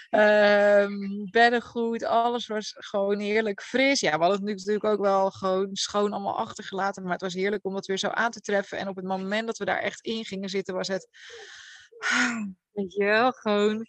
um, 0.09 1.27
bedden 1.31 1.61
goed. 1.61 2.03
Alles 2.03 2.47
was 2.47 2.75
gewoon 2.77 3.19
heerlijk 3.19 3.61
fris. 3.61 3.99
Ja, 3.99 4.11
we 4.17 4.23
hadden 4.23 4.47
het 4.47 4.57
natuurlijk 4.57 4.85
ook 4.85 5.01
wel 5.01 5.31
gewoon 5.31 5.75
schoon 5.75 6.11
allemaal 6.11 6.37
achtergelaten. 6.37 7.03
Maar 7.03 7.11
het 7.11 7.21
was 7.21 7.33
heerlijk 7.33 7.65
om 7.65 7.73
dat 7.73 7.85
weer 7.85 7.97
zo 7.97 8.07
aan 8.07 8.31
te 8.31 8.41
treffen. 8.41 8.77
En 8.77 8.87
op 8.87 8.95
het 8.95 9.05
moment 9.05 9.47
dat 9.47 9.57
we 9.57 9.65
daar 9.65 9.81
echt 9.81 10.01
in 10.01 10.25
gingen 10.25 10.49
zitten 10.49 10.73
was 10.73 10.87
het... 10.87 11.07
Weet 12.71 12.93
je 12.93 13.03
wel, 13.03 13.31
gewoon 13.31 13.87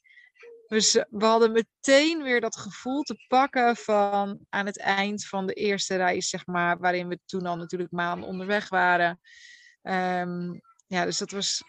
we, 0.68 1.06
we, 1.10 1.24
hadden 1.24 1.52
meteen 1.52 2.22
weer 2.22 2.40
dat 2.40 2.56
gevoel 2.56 3.02
te 3.02 3.24
pakken 3.28 3.76
van 3.76 4.38
aan 4.48 4.66
het 4.66 4.78
eind 4.78 5.26
van 5.26 5.46
de 5.46 5.52
eerste 5.52 5.96
reis, 5.96 6.28
zeg 6.28 6.46
maar, 6.46 6.78
waarin 6.78 7.08
we 7.08 7.20
toen 7.24 7.46
al 7.46 7.56
natuurlijk 7.56 7.90
maanden 7.90 8.28
onderweg 8.28 8.68
waren. 8.68 9.20
Um, 9.82 10.60
ja, 10.86 11.04
dus 11.04 11.18
dat 11.18 11.30
was, 11.30 11.62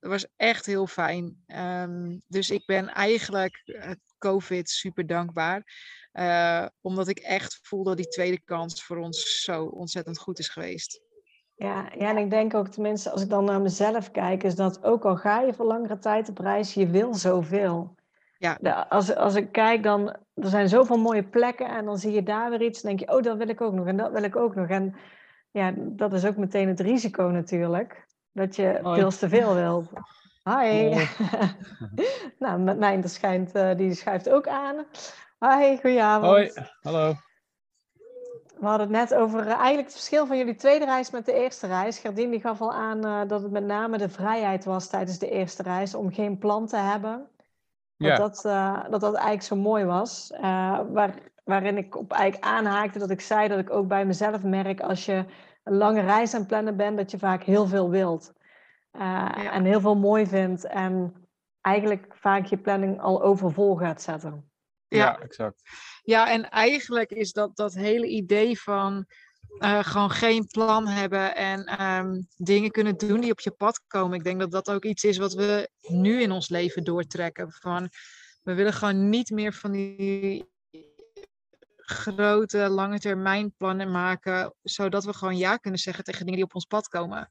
dat 0.00 0.10
was 0.10 0.26
echt 0.36 0.66
heel 0.66 0.86
fijn. 0.86 1.44
Um, 1.46 2.22
dus 2.26 2.50
ik 2.50 2.66
ben 2.66 2.88
eigenlijk 2.88 3.62
het 3.64 4.00
COVID 4.18 4.70
super 4.70 5.06
dankbaar. 5.06 5.62
Uh, 6.12 6.66
omdat 6.80 7.08
ik 7.08 7.18
echt 7.18 7.58
voel 7.62 7.84
dat 7.84 7.96
die 7.96 8.08
tweede 8.08 8.40
kans 8.44 8.84
voor 8.84 8.96
ons 8.96 9.42
zo 9.42 9.64
ontzettend 9.64 10.18
goed 10.18 10.38
is 10.38 10.48
geweest. 10.48 11.00
Ja, 11.54 11.92
ja, 11.98 12.08
en 12.08 12.16
ik 12.16 12.30
denk 12.30 12.54
ook, 12.54 12.68
tenminste, 12.68 13.10
als 13.10 13.22
ik 13.22 13.28
dan 13.28 13.44
naar 13.44 13.60
mezelf 13.60 14.10
kijk, 14.10 14.42
is 14.42 14.54
dat 14.54 14.82
ook 14.82 15.04
al 15.04 15.16
ga 15.16 15.40
je 15.40 15.54
voor 15.54 15.66
langere 15.66 15.98
tijd 15.98 16.28
op 16.28 16.38
reis, 16.38 16.74
je 16.74 16.86
wil 16.86 17.14
zoveel. 17.14 17.94
Ja. 18.38 18.58
De, 18.60 18.88
als, 18.88 19.14
als 19.14 19.34
ik 19.34 19.52
kijk, 19.52 19.82
dan 19.82 20.16
er 20.34 20.48
zijn 20.48 20.68
zoveel 20.68 20.98
mooie 20.98 21.22
plekken 21.22 21.68
en 21.68 21.84
dan 21.84 21.98
zie 21.98 22.12
je 22.12 22.22
daar 22.22 22.50
weer 22.50 22.62
iets. 22.62 22.82
Dan 22.82 22.96
denk 22.96 23.08
je, 23.08 23.16
oh, 23.16 23.22
dat 23.22 23.36
wil 23.36 23.48
ik 23.48 23.60
ook 23.60 23.72
nog 23.72 23.86
en 23.86 23.96
dat 23.96 24.12
wil 24.12 24.22
ik 24.22 24.36
ook 24.36 24.54
nog. 24.54 24.68
En 24.68 24.94
ja, 25.50 25.72
dat 25.76 26.12
is 26.12 26.26
ook 26.26 26.36
meteen 26.36 26.68
het 26.68 26.80
risico 26.80 27.22
natuurlijk. 27.22 28.06
Dat 28.32 28.56
je 28.56 28.78
Hoi. 28.82 29.00
veel 29.00 29.10
te 29.10 29.28
veel 29.28 29.54
wilt. 29.54 29.90
Hi. 30.44 30.94
Hoi. 30.94 31.08
nou, 32.38 32.60
met 32.60 32.78
mij 32.78 33.02
er 33.02 33.08
schijnt, 33.08 33.56
uh, 33.56 33.74
die 33.76 33.94
schuift 33.94 34.30
ook 34.30 34.48
aan. 34.48 34.86
Hi, 35.38 35.76
goedenavond. 35.76 36.26
Hoi, 36.26 36.52
hallo. 36.82 37.14
we 38.58 38.66
hadden 38.66 38.92
het 38.92 39.10
net 39.10 39.14
over 39.14 39.40
uh, 39.40 39.46
eigenlijk 39.46 39.84
het 39.84 39.92
verschil 39.92 40.26
van 40.26 40.36
jullie 40.36 40.54
tweede 40.54 40.84
reis 40.84 41.10
met 41.10 41.26
de 41.26 41.32
eerste 41.32 41.66
reis. 41.66 41.98
Gerdien 41.98 42.30
die 42.30 42.40
gaf 42.40 42.60
al 42.60 42.72
aan 42.72 43.06
uh, 43.06 43.20
dat 43.26 43.42
het 43.42 43.50
met 43.50 43.64
name 43.64 43.98
de 43.98 44.08
vrijheid 44.08 44.64
was 44.64 44.88
tijdens 44.88 45.18
de 45.18 45.30
eerste 45.30 45.62
reis 45.62 45.94
om 45.94 46.12
geen 46.12 46.38
plan 46.38 46.66
te 46.66 46.76
hebben. 46.76 47.28
Ja. 47.96 48.16
Dat, 48.16 48.40
dat, 48.42 48.52
uh, 48.52 48.90
dat 48.90 49.00
dat 49.00 49.14
eigenlijk 49.14 49.44
zo 49.44 49.56
mooi 49.56 49.84
was. 49.84 50.32
waar, 50.90 51.14
waarin 51.44 51.76
ik 51.76 51.96
op 51.96 52.12
eigenlijk 52.12 52.44
aanhaakte 52.44 52.98
dat 52.98 53.10
ik 53.10 53.20
zei 53.20 53.48
dat 53.48 53.58
ik 53.58 53.70
ook 53.70 53.88
bij 53.88 54.06
mezelf 54.06 54.42
merk 54.42 54.80
als 54.80 55.04
je 55.04 55.24
een 55.64 55.76
lange 55.76 56.00
reis 56.00 56.34
aan 56.34 56.38
het 56.38 56.48
plannen 56.48 56.76
bent, 56.76 56.96
dat 56.96 57.10
je 57.10 57.18
vaak 57.18 57.42
heel 57.42 57.66
veel 57.66 57.90
wilt. 57.90 58.32
Ja. 58.92 59.52
En 59.52 59.64
heel 59.64 59.80
veel 59.80 59.96
mooi 59.96 60.26
vindt. 60.26 60.66
En 60.66 61.14
eigenlijk 61.60 62.14
vaak 62.16 62.44
je 62.44 62.58
planning 62.58 63.00
al 63.00 63.22
overvol 63.22 63.76
gaat 63.76 64.02
zetten. 64.02 64.50
Ja, 64.88 64.98
ja 64.98 65.18
exact. 65.18 65.62
Ja, 66.02 66.30
en 66.30 66.50
eigenlijk 66.50 67.10
is 67.10 67.32
dat, 67.32 67.56
dat 67.56 67.74
hele 67.74 68.06
idee 68.06 68.60
van 68.60 69.06
uh, 69.58 69.84
gewoon 69.84 70.10
geen 70.10 70.46
plan 70.46 70.88
hebben 70.88 71.36
en 71.36 71.82
um, 71.82 72.28
dingen 72.36 72.70
kunnen 72.70 72.96
doen 72.96 73.20
die 73.20 73.30
op 73.30 73.40
je 73.40 73.50
pad 73.50 73.80
komen. 73.86 74.18
Ik 74.18 74.24
denk 74.24 74.40
dat 74.40 74.50
dat 74.50 74.70
ook 74.70 74.84
iets 74.84 75.04
is 75.04 75.16
wat 75.16 75.34
we 75.34 75.70
nu 75.88 76.22
in 76.22 76.30
ons 76.30 76.48
leven 76.48 76.84
doortrekken. 76.84 77.52
Van, 77.52 77.88
we 78.42 78.54
willen 78.54 78.72
gewoon 78.72 79.08
niet 79.08 79.30
meer 79.30 79.52
van 79.52 79.72
die 79.72 80.52
grote 81.76 82.68
lange 82.68 82.98
termijn 82.98 83.54
plannen 83.56 83.90
maken, 83.90 84.54
zodat 84.62 85.04
we 85.04 85.12
gewoon 85.12 85.36
ja 85.36 85.56
kunnen 85.56 85.80
zeggen 85.80 86.04
tegen 86.04 86.20
dingen 86.20 86.36
die 86.36 86.44
op 86.44 86.54
ons 86.54 86.64
pad 86.64 86.88
komen. 86.88 87.28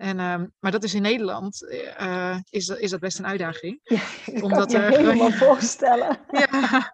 En, 0.00 0.20
um, 0.20 0.52
maar 0.60 0.70
dat 0.70 0.84
is 0.84 0.94
in 0.94 1.02
Nederland, 1.02 1.62
uh, 2.00 2.36
is, 2.50 2.68
is 2.68 2.90
dat 2.90 3.00
best 3.00 3.18
een 3.18 3.26
uitdaging. 3.26 3.80
Ja, 3.82 4.00
dat 4.32 4.42
Omdat 4.42 4.72
kan 4.72 4.80
je 4.80 4.86
er, 4.86 4.96
helemaal 4.96 5.30
voorstellen. 5.30 6.18
ja, 6.50 6.92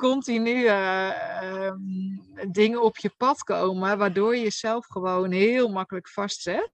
continu 0.00 0.64
uh, 0.64 1.12
um, 1.52 2.20
dingen 2.52 2.82
op 2.82 2.96
je 2.96 3.10
pad 3.16 3.42
komen, 3.42 3.98
waardoor 3.98 4.36
je 4.36 4.42
jezelf 4.42 4.86
gewoon 4.86 5.30
heel 5.30 5.68
makkelijk 5.68 6.08
vastzet. 6.08 6.72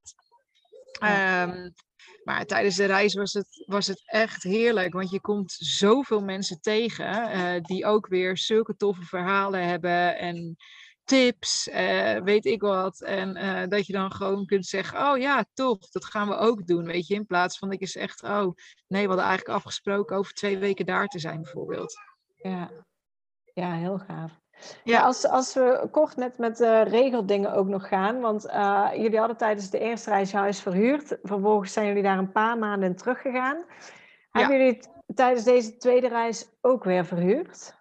Um, 1.02 1.72
maar 2.24 2.44
tijdens 2.46 2.76
de 2.76 2.84
reis 2.84 3.14
was 3.14 3.32
het, 3.32 3.64
was 3.66 3.86
het 3.86 4.02
echt 4.04 4.42
heerlijk, 4.42 4.92
want 4.92 5.10
je 5.10 5.20
komt 5.20 5.52
zoveel 5.58 6.20
mensen 6.20 6.60
tegen 6.60 7.36
uh, 7.36 7.62
die 7.62 7.84
ook 7.84 8.06
weer 8.06 8.38
zulke 8.38 8.76
toffe 8.76 9.02
verhalen 9.02 9.68
hebben 9.68 10.18
en 10.18 10.56
tips, 11.04 11.68
uh, 11.68 12.18
weet 12.18 12.44
ik 12.44 12.60
wat. 12.60 13.00
En 13.00 13.36
uh, 13.36 13.62
dat 13.68 13.86
je 13.86 13.92
dan 13.92 14.12
gewoon 14.12 14.46
kunt 14.46 14.66
zeggen, 14.66 15.10
oh 15.10 15.18
ja, 15.18 15.44
tof, 15.54 15.78
dat 15.90 16.04
gaan 16.04 16.28
we 16.28 16.36
ook 16.36 16.66
doen, 16.66 16.84
weet 16.84 17.06
je. 17.06 17.14
In 17.14 17.26
plaats 17.26 17.58
van 17.58 17.70
dat 17.70 17.80
je 17.80 17.86
zegt, 17.86 18.22
oh 18.22 18.54
nee, 18.86 19.02
we 19.02 19.08
hadden 19.08 19.26
eigenlijk 19.26 19.58
afgesproken 19.58 20.16
over 20.16 20.32
twee 20.32 20.58
weken 20.58 20.86
daar 20.86 21.06
te 21.06 21.18
zijn 21.18 21.42
bijvoorbeeld. 21.42 21.94
Ja, 22.36 22.70
ja 23.56 23.72
heel 23.72 23.98
gaaf. 23.98 24.30
Ja, 24.84 25.00
als, 25.00 25.26
als 25.26 25.54
we 25.54 25.88
kort 25.90 26.16
net 26.16 26.38
met 26.38 26.60
uh, 26.60 26.82
regeldingen 26.82 27.52
ook 27.52 27.66
nog 27.66 27.88
gaan, 27.88 28.20
want 28.20 28.42
jullie 28.94 29.18
hadden 29.18 29.36
tijdens 29.36 29.70
de 29.70 29.78
eerste 29.78 30.10
reis 30.10 30.30
je 30.30 30.36
huis 30.36 30.60
verhuurd. 30.60 31.18
Vervolgens 31.22 31.72
zijn 31.72 31.86
jullie 31.86 32.02
daar 32.02 32.18
een 32.18 32.32
paar 32.32 32.58
maanden 32.58 32.88
in 32.88 32.96
teruggegaan. 32.96 33.56
Ja. 33.56 34.40
Hebben 34.40 34.58
jullie 34.58 34.80
tijdens 35.14 35.44
deze 35.44 35.76
tweede 35.76 36.08
reis 36.08 36.48
ook 36.60 36.84
weer 36.84 37.04
verhuurd? 37.04 37.74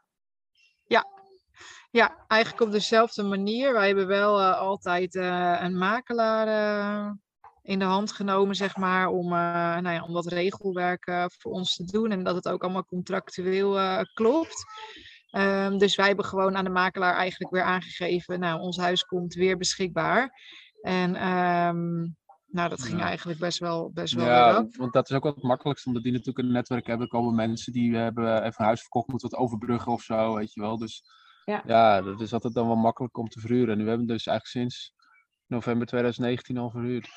Ja, 0.85 1.05
ja, 1.91 2.15
eigenlijk 2.27 2.61
op 2.61 2.71
dezelfde 2.71 3.23
manier. 3.23 3.73
Wij 3.73 3.87
hebben 3.87 4.07
wel 4.07 4.39
uh, 4.39 4.59
altijd 4.59 5.15
uh, 5.15 5.57
een 5.61 5.77
makelaar 5.77 6.47
in 7.61 7.79
de 7.79 7.85
hand 7.85 8.11
genomen, 8.11 8.55
zeg 8.55 8.77
maar, 8.77 9.07
om, 9.07 9.29
nou 9.29 9.89
ja, 9.89 10.03
om 10.03 10.13
dat 10.13 10.25
regelwerk 10.25 11.27
voor 11.37 11.51
ons 11.51 11.75
te 11.75 11.83
doen 11.83 12.11
en 12.11 12.23
dat 12.23 12.35
het 12.35 12.47
ook 12.47 12.63
allemaal 12.63 12.85
contractueel 12.85 14.03
klopt. 14.13 14.65
Um, 15.37 15.77
dus 15.77 15.95
wij 15.95 16.07
hebben 16.07 16.25
gewoon 16.25 16.55
aan 16.55 16.63
de 16.63 16.69
makelaar 16.69 17.15
eigenlijk 17.15 17.53
weer 17.53 17.63
aangegeven, 17.63 18.39
nou, 18.39 18.59
ons 18.59 18.77
huis 18.77 19.03
komt 19.03 19.33
weer 19.33 19.57
beschikbaar. 19.57 20.31
En 20.81 21.27
um, 21.27 22.15
nou, 22.45 22.69
dat 22.69 22.83
ging 22.83 22.99
ja. 22.99 23.05
eigenlijk 23.05 23.39
best 23.39 23.59
wel, 23.59 23.91
best 23.93 24.13
wel 24.13 24.25
Ja, 24.25 24.67
want 24.77 24.93
dat 24.93 25.09
is 25.09 25.15
ook 25.15 25.23
wel 25.23 25.33
het 25.33 25.43
makkelijkste, 25.43 25.87
omdat 25.87 26.03
die 26.03 26.11
natuurlijk 26.11 26.39
een 26.39 26.53
netwerk 26.53 26.87
hebben. 26.87 27.07
komen 27.07 27.35
mensen 27.35 27.73
die 27.73 27.95
hebben 27.95 28.37
even 28.37 28.53
een 28.57 28.65
huis 28.65 28.81
verkocht, 28.81 29.07
moeten 29.07 29.29
wat 29.29 29.39
overbruggen 29.39 29.91
of 29.91 30.01
zo, 30.01 30.35
weet 30.35 30.53
je 30.53 30.61
wel. 30.61 30.77
Dus 30.77 31.03
ja. 31.45 31.63
ja, 31.65 32.01
dat 32.01 32.21
is 32.21 32.33
altijd 32.33 32.53
dan 32.53 32.67
wel 32.67 32.75
makkelijk 32.75 33.17
om 33.17 33.27
te 33.27 33.39
verhuren. 33.39 33.69
En 33.69 33.77
nu 33.77 33.87
hebben 33.87 34.05
we 34.05 34.13
dus 34.13 34.25
eigenlijk 34.25 34.69
sinds 34.69 34.93
november 35.45 35.87
2019 35.87 36.57
al 36.57 36.69
verhuurd. 36.69 37.09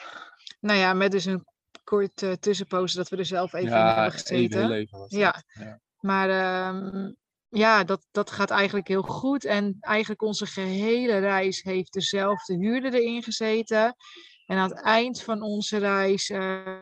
Nou 0.60 0.78
ja, 0.78 0.92
met 0.92 1.10
dus 1.10 1.24
een 1.24 1.44
kort 1.84 2.22
uh, 2.22 2.32
tussenpoos 2.32 2.92
dat 2.92 3.08
we 3.08 3.16
er 3.16 3.24
zelf 3.24 3.52
even 3.52 3.68
ja, 3.68 3.88
in 3.88 3.94
hebben 3.94 4.12
gezeten. 4.12 4.58
Even 4.58 4.68
leven 4.68 5.04
ja. 5.08 5.42
ja. 5.48 5.80
maar 6.00 6.68
um, 6.74 7.16
ja, 7.48 7.84
dat, 7.84 8.06
dat 8.10 8.30
gaat 8.30 8.50
eigenlijk 8.50 8.88
heel 8.88 9.02
goed. 9.02 9.44
En 9.44 9.76
eigenlijk 9.80 10.22
onze 10.22 10.46
gehele 10.46 11.18
reis 11.18 11.62
heeft 11.62 11.92
dezelfde 11.92 12.56
huurder 12.56 12.94
erin 12.94 13.22
gezeten. 13.22 13.96
En 14.46 14.58
aan 14.58 14.70
het 14.70 14.82
eind 14.82 15.22
van 15.22 15.42
onze 15.42 15.78
reis 15.78 16.30
uh, 16.30 16.78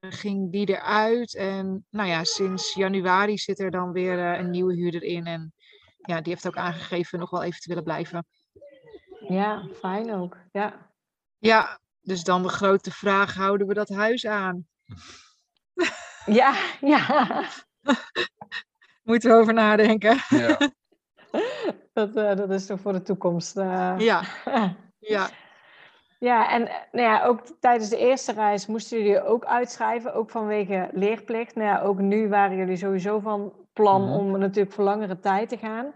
ging 0.00 0.52
die 0.52 0.68
eruit. 0.68 1.34
En 1.34 1.86
nou 1.90 2.08
ja, 2.08 2.24
sinds 2.24 2.74
januari 2.74 3.38
zit 3.38 3.60
er 3.60 3.70
dan 3.70 3.92
weer 3.92 4.18
uh, 4.18 4.38
een 4.38 4.50
nieuwe 4.50 4.74
huurder 4.74 5.02
in. 5.02 5.26
En 5.26 5.52
ja, 5.96 6.20
die 6.20 6.32
heeft 6.32 6.46
ook 6.46 6.56
aangegeven 6.56 7.18
nog 7.18 7.30
wel 7.30 7.42
even 7.42 7.60
te 7.60 7.68
willen 7.68 7.84
blijven. 7.84 8.26
Ja, 9.28 9.68
fijn 9.74 10.14
ook. 10.14 10.36
Ja. 10.52 10.90
Ja, 11.38 11.80
dus 12.00 12.24
dan 12.24 12.42
de 12.42 12.48
grote 12.48 12.90
vraag: 12.90 13.34
houden 13.34 13.66
we 13.66 13.74
dat 13.74 13.88
huis 13.88 14.26
aan? 14.26 14.66
Ja, 16.26 16.54
ja. 16.80 17.44
Moeten 19.10 19.30
we 19.30 19.36
over 19.36 19.54
nadenken. 19.54 20.16
Ja. 20.28 20.56
dat, 21.92 22.16
uh, 22.16 22.36
dat 22.36 22.50
is 22.50 22.66
toch 22.66 22.80
voor 22.80 22.92
de 22.92 23.02
toekomst. 23.02 23.56
Uh... 23.56 23.94
Ja. 23.98 24.22
ja. 24.98 25.28
Ja, 26.18 26.50
en 26.50 26.62
nou 26.92 27.08
ja, 27.08 27.24
ook 27.24 27.42
tijdens 27.60 27.88
de 27.88 27.96
eerste 27.96 28.32
reis 28.32 28.66
moesten 28.66 28.98
jullie 28.98 29.24
ook 29.24 29.44
uitschrijven, 29.44 30.14
ook 30.14 30.30
vanwege 30.30 30.88
leerplicht. 30.92 31.54
Nou 31.54 31.68
ja, 31.68 31.80
ook 31.80 31.98
nu 31.98 32.28
waren 32.28 32.56
jullie 32.56 32.76
sowieso 32.76 33.18
van 33.18 33.52
plan 33.72 34.02
mm-hmm. 34.02 34.18
om 34.18 34.38
natuurlijk 34.38 34.74
voor 34.74 34.84
langere 34.84 35.18
tijd 35.18 35.48
te 35.48 35.56
gaan. 35.56 35.92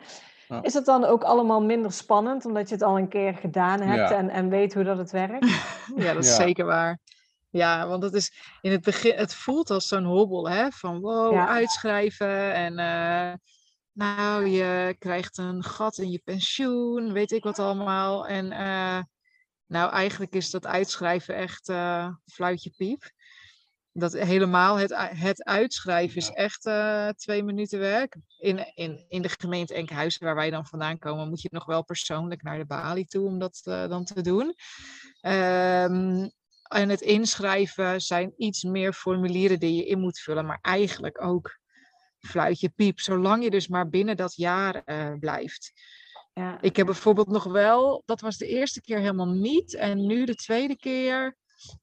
Ja. 0.48 0.62
Is 0.62 0.74
het 0.74 0.84
dan 0.84 1.04
ook 1.04 1.22
allemaal 1.22 1.62
minder 1.62 1.92
spannend, 1.92 2.44
omdat 2.44 2.68
je 2.68 2.74
het 2.74 2.84
al 2.84 2.98
een 2.98 3.08
keer 3.08 3.34
gedaan 3.34 3.80
hebt 3.80 4.08
ja. 4.10 4.16
en, 4.16 4.30
en 4.30 4.48
weet 4.48 4.74
hoe 4.74 4.84
dat 4.84 4.98
het 4.98 5.10
werkt? 5.10 5.48
ja, 5.96 6.12
dat 6.12 6.24
is 6.24 6.36
ja. 6.36 6.42
zeker 6.42 6.64
waar. 6.64 6.98
Ja, 7.54 7.86
want 7.86 8.02
het 8.02 8.14
is 8.14 8.32
in 8.60 8.70
het 8.70 8.82
begin, 8.82 9.16
het 9.16 9.34
voelt 9.34 9.70
als 9.70 9.88
zo'n 9.88 10.04
hobbel, 10.04 10.48
hè? 10.48 10.70
Van 10.70 11.00
wow, 11.00 11.48
uitschrijven 11.48 12.52
en 12.54 12.72
uh, 12.78 13.32
nou, 13.92 14.46
je 14.46 14.96
krijgt 14.98 15.38
een 15.38 15.62
gat 15.62 15.98
in 15.98 16.10
je 16.10 16.20
pensioen, 16.24 17.12
weet 17.12 17.30
ik 17.30 17.42
wat 17.42 17.58
allemaal. 17.58 18.26
En 18.26 18.44
uh, 18.44 19.00
nou, 19.66 19.90
eigenlijk 19.92 20.34
is 20.34 20.50
dat 20.50 20.66
uitschrijven 20.66 21.34
echt 21.34 21.68
uh, 21.68 22.08
fluitje 22.26 22.70
piep 22.76 23.10
dat 23.92 24.12
helemaal 24.12 24.76
het, 24.76 24.94
het 24.96 25.44
uitschrijven 25.44 26.16
is 26.16 26.30
echt 26.30 26.62
twee 27.18 27.42
minuten 27.42 27.78
werk. 27.78 28.16
In, 28.38 28.72
in, 28.74 29.04
in 29.08 29.22
de 29.22 29.28
gemeente 29.28 29.74
Enkhuizen, 29.74 30.24
waar 30.24 30.34
wij 30.34 30.50
dan 30.50 30.66
vandaan 30.66 30.98
komen, 30.98 31.28
moet 31.28 31.42
je 31.42 31.48
nog 31.52 31.64
wel 31.64 31.84
persoonlijk 31.84 32.42
naar 32.42 32.58
de 32.58 32.66
balie 32.66 33.06
toe 33.06 33.26
om 33.26 33.38
dat 33.38 33.60
dan 33.64 34.04
te 34.04 34.20
doen. 34.20 34.54
Um, 35.22 36.32
en 36.74 36.88
het 36.88 37.00
inschrijven 37.00 38.00
zijn 38.00 38.32
iets 38.36 38.62
meer 38.62 38.92
formulieren 38.92 39.58
die 39.58 39.74
je 39.74 39.86
in 39.86 40.00
moet 40.00 40.18
vullen, 40.18 40.46
maar 40.46 40.58
eigenlijk 40.62 41.22
ook 41.24 41.58
fluitje 42.18 42.68
piep, 42.68 43.00
zolang 43.00 43.42
je 43.42 43.50
dus 43.50 43.68
maar 43.68 43.88
binnen 43.88 44.16
dat 44.16 44.34
jaar 44.34 44.82
uh, 44.84 45.12
blijft. 45.18 45.72
Ja. 46.32 46.60
Ik 46.60 46.76
heb 46.76 46.86
bijvoorbeeld 46.86 47.28
nog 47.28 47.44
wel, 47.44 48.02
dat 48.04 48.20
was 48.20 48.36
de 48.36 48.46
eerste 48.46 48.80
keer 48.80 48.98
helemaal 48.98 49.28
niet, 49.28 49.74
en 49.74 50.06
nu 50.06 50.24
de 50.24 50.34
tweede 50.34 50.76
keer 50.76 51.36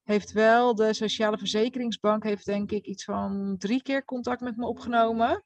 heeft 0.03 0.31
wel 0.31 0.75
de 0.75 0.93
Sociale 0.93 1.37
Verzekeringsbank, 1.37 2.23
heeft 2.23 2.45
denk 2.45 2.71
ik 2.71 2.85
iets 2.85 3.03
van 3.03 3.55
drie 3.57 3.81
keer 3.81 4.05
contact 4.05 4.41
met 4.41 4.57
me 4.57 4.65
opgenomen. 4.65 5.43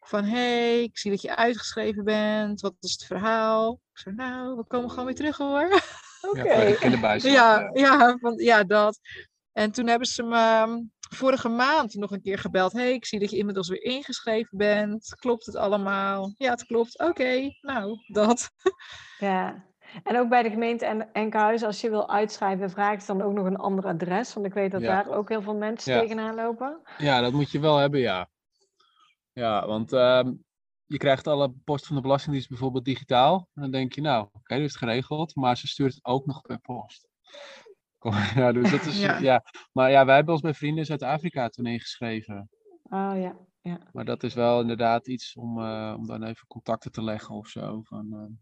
Van 0.00 0.24
hey, 0.24 0.82
ik 0.82 0.98
zie 0.98 1.10
dat 1.10 1.22
je 1.22 1.36
uitgeschreven 1.36 2.04
bent, 2.04 2.60
wat 2.60 2.74
is 2.80 2.92
het 2.92 3.04
verhaal? 3.04 3.80
Ik 3.92 3.98
zei, 3.98 4.14
nou, 4.14 4.56
we 4.56 4.64
komen 4.66 4.90
gewoon 4.90 5.04
weer 5.04 5.14
terug 5.14 5.36
hoor. 5.36 5.80
Oké. 6.22 6.40
Okay. 6.40 7.18
Ja, 7.18 7.58
ja, 7.58 7.70
ja, 7.72 8.16
want, 8.20 8.40
ja, 8.40 8.64
dat. 8.64 9.00
En 9.52 9.72
toen 9.72 9.86
hebben 9.86 10.08
ze 10.08 10.22
me 10.22 10.36
ehm, 10.36 10.78
vorige 11.10 11.48
maand 11.48 11.94
nog 11.94 12.10
een 12.10 12.22
keer 12.22 12.38
gebeld. 12.38 12.72
hey, 12.72 12.92
ik 12.92 13.06
zie 13.06 13.18
dat 13.18 13.30
je 13.30 13.36
inmiddels 13.36 13.68
weer 13.68 13.82
ingeschreven 13.82 14.58
bent. 14.58 15.14
Klopt 15.18 15.46
het 15.46 15.56
allemaal? 15.56 16.34
Ja, 16.36 16.50
het 16.50 16.64
klopt. 16.64 16.98
Oké, 16.98 17.50
nou, 17.60 17.96
dat. 18.06 18.50
Ja, 19.18 19.64
en 20.02 20.18
ook 20.18 20.28
bij 20.28 20.42
de 20.42 20.50
gemeente 20.50 20.86
Enkhuizen, 21.12 21.66
als 21.66 21.80
je 21.80 21.90
wil 21.90 22.10
uitschrijven, 22.10 22.70
vraag 22.70 23.00
je 23.00 23.06
dan 23.06 23.22
ook 23.22 23.32
nog 23.32 23.46
een 23.46 23.56
ander 23.56 23.84
adres. 23.84 24.34
Want 24.34 24.46
ik 24.46 24.54
weet 24.54 24.70
dat 24.70 24.82
daar 24.82 25.08
ook 25.08 25.28
heel 25.28 25.42
veel 25.42 25.56
mensen 25.56 25.94
ja. 25.94 26.00
tegenaan 26.00 26.34
lopen. 26.34 26.80
Ja, 26.98 27.20
dat 27.20 27.32
moet 27.32 27.50
je 27.50 27.60
wel 27.60 27.76
hebben, 27.76 28.00
ja. 28.00 28.28
Ja, 29.32 29.66
want 29.66 29.92
uh, 29.92 30.20
je 30.92 30.98
krijgt 30.98 31.26
alle 31.26 31.54
post 31.64 31.86
van 31.86 31.96
de 31.96 32.02
Belastingdienst 32.02 32.48
bijvoorbeeld 32.48 32.84
digitaal. 32.84 33.48
En 33.54 33.62
dan 33.62 33.70
denk 33.70 33.92
je, 33.92 34.00
nou, 34.00 34.24
oké, 34.24 34.36
okay, 34.36 34.58
dat 34.58 34.68
is 34.68 34.76
geregeld. 34.76 35.34
Maar 35.34 35.56
ze 35.56 35.66
stuurt 35.66 35.94
het 35.94 36.04
ook 36.04 36.26
nog 36.26 36.40
per 36.40 36.58
post. 36.58 37.08
Ja, 38.34 38.52
dus 38.52 38.70
dat 38.70 38.86
is, 38.86 39.00
ja. 39.06 39.18
ja. 39.18 39.44
Maar 39.72 39.90
ja, 39.90 40.04
wij 40.04 40.14
hebben 40.14 40.34
ons 40.34 40.42
bij 40.42 40.54
vrienden 40.54 40.88
uit 40.88 41.02
Afrika 41.02 41.48
toen 41.48 41.66
ingeschreven. 41.66 42.48
Oh 42.82 43.12
ja, 43.14 43.36
ja. 43.60 43.78
Maar 43.92 44.04
dat 44.04 44.22
is 44.22 44.34
wel 44.34 44.60
inderdaad 44.60 45.08
iets 45.08 45.34
om, 45.34 45.58
uh, 45.58 45.94
om 45.98 46.06
dan 46.06 46.22
even 46.22 46.46
contacten 46.46 46.92
te 46.92 47.02
leggen 47.02 47.34
of 47.34 47.48
zo. 47.48 47.80
Van, 47.82 48.06
uh, 48.10 48.36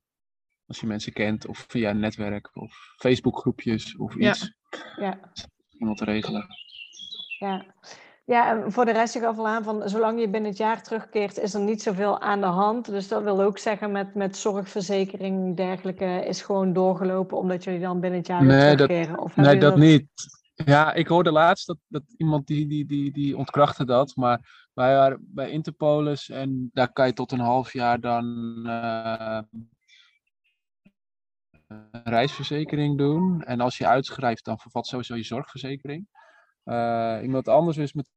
Als 0.66 0.80
je 0.80 0.86
mensen 0.86 1.12
kent 1.12 1.46
of 1.46 1.64
via 1.68 1.90
een 1.90 2.00
netwerk 2.00 2.56
of 2.56 2.94
Facebookgroepjes 2.96 3.96
of 3.96 4.14
Ja. 4.18 4.30
iets. 4.30 4.54
Ja. 4.96 5.32
Iemand 5.78 5.98
te 5.98 6.04
regelen. 6.04 6.46
Ja. 7.38 7.74
Ja, 8.24 8.50
en 8.50 8.72
voor 8.72 8.84
de 8.84 8.92
rest, 8.92 9.14
je 9.14 9.20
gaf 9.20 9.38
al 9.38 9.48
aan 9.48 9.64
van 9.64 9.88
zolang 9.88 10.20
je 10.20 10.28
binnen 10.28 10.50
het 10.50 10.58
jaar 10.58 10.82
terugkeert, 10.82 11.38
is 11.38 11.54
er 11.54 11.60
niet 11.60 11.82
zoveel 11.82 12.20
aan 12.20 12.40
de 12.40 12.46
hand. 12.46 12.86
Dus 12.86 13.08
dat 13.08 13.22
wil 13.22 13.42
ook 13.42 13.58
zeggen 13.58 13.92
met, 13.92 14.14
met 14.14 14.36
zorgverzekering 14.36 15.44
en 15.44 15.54
dergelijke 15.54 16.24
is 16.26 16.42
gewoon 16.42 16.72
doorgelopen 16.72 17.36
omdat 17.36 17.64
jullie 17.64 17.80
dan 17.80 18.00
binnen 18.00 18.18
het 18.18 18.28
jaar 18.28 18.40
weer 18.40 18.48
Nee, 18.56 18.76
dat- 18.76 18.88
terugkeren. 18.88 19.18
Of 19.18 19.36
Nee, 19.36 19.58
dat 19.58 19.76
niet. 19.76 20.06
Ja, 20.64 20.92
ik 20.92 21.06
hoorde 21.06 21.32
laatst 21.32 21.66
dat, 21.66 21.76
dat 21.88 22.02
iemand 22.16 22.46
die, 22.46 22.66
die, 22.66 22.86
die, 22.86 23.12
die 23.12 23.36
ontkrachtte 23.36 23.84
dat. 23.84 24.16
Maar 24.16 24.68
wij 24.74 24.94
waren 24.94 25.18
bij 25.28 25.50
Interpolis 25.50 26.28
en 26.30 26.70
daar 26.72 26.92
kan 26.92 27.06
je 27.06 27.12
tot 27.12 27.32
een 27.32 27.38
half 27.40 27.72
jaar 27.72 28.00
dan 28.00 28.24
eh, 28.66 29.40
een 31.68 32.00
reisverzekering 32.04 32.98
doen. 32.98 33.42
En 33.42 33.60
als 33.60 33.78
je 33.78 33.86
uitschrijft, 33.86 34.44
dan 34.44 34.58
vervat 34.58 34.86
sowieso 34.86 35.16
je 35.16 35.22
zorgverzekering. 35.24 36.06
Eh, 36.70 37.18
iemand 37.22 37.48
anders 37.48 37.76
wist 37.76 37.94
me 37.94 38.02
te 38.02 38.10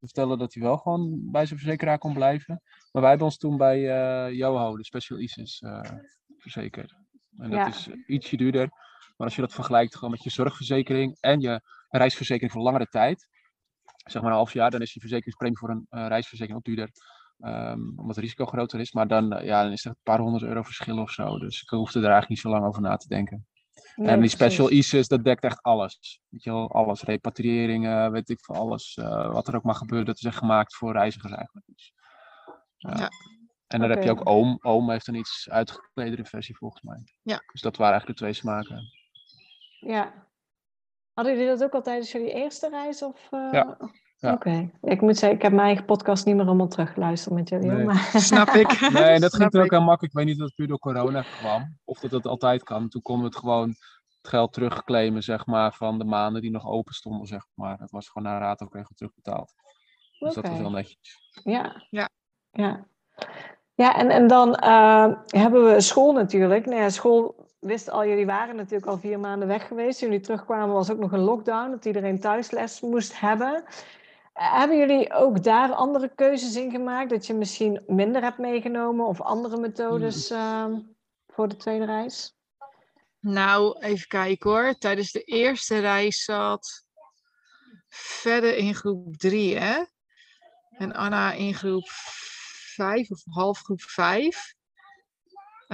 vertellen 0.00 0.38
dat 0.38 0.54
hij 0.54 0.62
wel 0.62 0.76
gewoon 0.76 1.30
bij 1.30 1.46
zijn 1.46 1.58
verzekeraar 1.58 1.98
kon 1.98 2.14
blijven. 2.14 2.62
Maar 2.92 3.00
wij 3.02 3.08
hebben 3.10 3.26
ons 3.28 3.36
toen 3.36 3.56
bij 3.56 3.78
eh 3.90 4.32
Yoho, 4.36 4.76
de 4.76 4.84
Special 4.84 5.18
ISIS, 5.18 5.60
eh 5.60 5.80
verzekerd. 6.38 6.94
En 7.36 7.50
dat 7.50 7.58
Ja. 7.58 7.66
is 7.66 7.88
ietsje 8.06 8.36
duurder. 8.36 8.68
Maar 9.16 9.26
als 9.26 9.34
je 9.34 9.40
dat 9.40 9.52
vergelijkt 9.54 9.94
gewoon 9.94 10.10
met 10.10 10.22
je 10.22 10.30
zorgverzekering 10.30 11.16
en 11.20 11.40
je 11.40 11.60
reisverzekering 11.88 12.52
voor 12.52 12.62
langere 12.62 12.86
tijd, 12.86 13.28
zeg 14.04 14.22
maar 14.22 14.30
een 14.30 14.36
half 14.36 14.52
jaar, 14.52 14.70
dan 14.70 14.80
is 14.82 14.92
je 14.94 15.00
verzekeringspremie 15.00 15.58
voor 15.58 15.70
een 15.70 16.08
reisverzekering 16.08 16.56
ook 16.58 16.64
duurder. 16.64 16.90
ehm, 17.38 17.80
omdat 17.88 18.14
het 18.16 18.24
risico 18.24 18.44
groter 18.46 18.80
is. 18.80 18.92
Maar 18.92 19.08
dan, 19.08 19.28
ja, 19.44 19.62
dan 19.62 19.72
is 19.72 19.84
er 19.84 19.90
een 19.90 19.96
paar 20.02 20.18
honderd 20.18 20.42
euro 20.44 20.62
verschil 20.62 20.98
of 20.98 21.10
zo. 21.10 21.38
Dus 21.38 21.62
ik 21.62 21.68
hoefde 21.68 21.98
er 21.98 22.04
eigenlijk 22.04 22.30
niet 22.30 22.38
zo 22.40 22.48
lang 22.50 22.64
over 22.64 22.82
na 22.82 22.96
te 22.96 23.08
denken. 23.08 23.46
Nee, 23.96 24.08
en 24.08 24.20
die 24.20 24.28
special. 24.28 24.70
ISIS, 24.70 25.08
dat 25.08 25.24
dekt 25.24 25.44
echt 25.44 25.62
alles. 25.62 26.20
Weet 26.28 26.42
je 26.42 26.50
wel, 26.50 26.70
alles. 26.72 27.02
Repatriëringen, 27.02 28.12
weet 28.12 28.28
ik 28.28 28.44
veel, 28.44 28.54
alles. 28.54 28.96
eh, 28.96 29.32
wat 29.32 29.48
er 29.48 29.56
ook 29.56 29.62
maar 29.62 29.74
gebeurt, 29.74 30.06
dat 30.06 30.16
is 30.16 30.24
echt 30.24 30.36
gemaakt 30.36 30.74
voor 30.76 30.92
reizigers 30.92 31.32
eigenlijk. 31.32 31.66
Dus, 31.66 31.92
ja. 32.76 32.96
Ja. 32.96 33.08
En 33.66 33.80
dan 33.80 33.90
heb 33.90 34.02
je 34.02 34.10
ook 34.10 34.28
Oom. 34.28 34.58
Oom 34.62 34.90
heeft 34.90 35.06
een 35.06 35.14
iets 35.14 35.48
uitgekledere 35.50 36.24
versie 36.24 36.56
volgens 36.56 36.82
mij. 36.82 37.04
Ja. 37.22 37.42
Dus 37.52 37.60
dat 37.60 37.76
waren 37.76 37.92
eigenlijk 37.92 38.18
de 38.18 38.24
twee 38.24 38.34
smaken. 38.34 38.82
Ja. 39.80 40.28
Hadden 41.12 41.32
jullie 41.34 41.48
dat 41.48 41.62
ook 41.64 41.72
al 41.74 41.82
tijdens 41.82 42.12
jullie 42.12 42.32
eerste 42.32 42.68
reis? 42.68 43.02
Of, 43.02 43.26
eh? 43.30 43.48
Ja. 43.52 43.78
Ja. 44.24 44.32
Oké. 44.32 44.70
Ik 44.82 45.00
moet 45.00 45.16
zeggen, 45.16 45.36
ik 45.38 45.42
heb 45.42 45.52
mijn 45.52 45.66
eigen 45.66 45.84
podcast 45.84 46.26
niet 46.26 46.36
meer 46.36 46.46
allemaal 46.46 46.68
teruggeluisterd 46.68 47.34
met 47.34 47.48
jullie. 47.48 47.70
Nee. 47.70 47.84
Maar... 47.84 48.10
Snap 48.14 48.48
ik. 48.48 48.80
Nee, 48.92 49.02
en 49.02 49.20
dat 49.20 49.34
ging 49.34 49.50
toen 49.50 49.62
ook 49.62 49.70
heel 49.70 49.80
makkelijk. 49.82 50.12
Ik 50.12 50.18
weet 50.18 50.26
niet 50.26 50.40
of 50.40 50.44
het 50.44 50.54
puur 50.54 50.66
door 50.66 50.78
corona 50.78 51.24
kwam. 51.38 51.78
Of 51.84 51.98
dat 51.98 52.10
het 52.10 52.26
altijd 52.26 52.62
kan. 52.62 52.88
Toen 52.88 53.02
konden 53.02 53.24
we 53.24 53.30
het 53.30 53.38
gewoon 53.38 53.68
het 53.68 54.28
geld 54.28 54.52
terugclaimen, 54.52 55.22
zeg 55.22 55.46
maar, 55.46 55.74
van 55.74 55.98
de 55.98 56.04
maanden 56.04 56.42
die 56.42 56.50
nog 56.50 56.66
open 56.66 56.94
stonden, 56.94 57.26
zeg 57.26 57.46
maar. 57.54 57.78
Dat 57.78 57.90
was 57.90 58.08
gewoon 58.08 58.28
naar 58.28 58.40
raad 58.40 58.62
ook 58.62 58.74
regel 58.74 58.94
terugbetaald. 58.94 59.54
Dus 60.18 60.34
dat 60.34 60.44
was 60.44 60.52
Oké. 60.52 60.62
wel 60.62 60.70
netjes. 60.70 61.30
Ja. 61.44 61.82
Ja. 61.90 62.08
Ja, 62.50 62.86
ja 63.74 63.96
en, 63.96 64.10
en 64.10 64.26
dan 64.26 64.54
eh, 64.54 65.08
hebben 65.26 65.64
we 65.64 65.80
school 65.80 66.12
natuurlijk. 66.12 66.66
Nou 66.66 66.80
ja, 66.80 66.88
school 66.88 67.48
wist 67.58 67.90
al, 67.90 68.06
jullie 68.06 68.26
waren 68.26 68.56
natuurlijk 68.56 68.90
al 68.90 68.98
vier 68.98 69.20
maanden 69.20 69.48
weg 69.48 69.66
geweest. 69.66 69.98
Toen 69.98 70.08
jullie 70.08 70.24
terugkwamen 70.24 70.74
was 70.74 70.90
ook 70.90 70.98
nog 70.98 71.12
een 71.12 71.20
lockdown, 71.20 71.70
dat 71.70 71.84
iedereen 71.84 72.20
thuisles 72.20 72.80
moest 72.80 73.20
hebben. 73.20 73.64
Hebben 74.34 74.78
jullie 74.78 75.12
ook 75.12 75.42
daar 75.42 75.72
andere 75.72 76.14
keuzes 76.14 76.56
in 76.56 76.70
gemaakt? 76.70 77.10
Dat 77.10 77.26
je 77.26 77.34
misschien 77.34 77.82
minder 77.86 78.22
hebt 78.22 78.38
meegenomen 78.38 79.06
of 79.06 79.20
andere 79.20 79.56
methodes 79.56 80.30
ehm, 80.30 80.80
voor 81.26 81.48
de 81.48 81.56
tweede 81.56 81.84
reis? 81.84 82.36
Nou, 83.20 83.78
even 83.80 84.06
kijken 84.08 84.50
hoor. 84.50 84.74
Tijdens 84.78 85.12
de 85.12 85.22
eerste 85.22 85.78
reis 85.78 86.24
zat 86.24 86.84
verder 87.88 88.56
in 88.56 88.74
groep 88.74 89.16
3, 89.16 89.56
hè? 89.56 89.84
En 90.70 90.92
Anna 90.92 91.32
in 91.32 91.54
groep 91.54 91.88
5 92.74 93.10
of 93.10 93.22
half 93.30 93.58
groep 93.58 93.80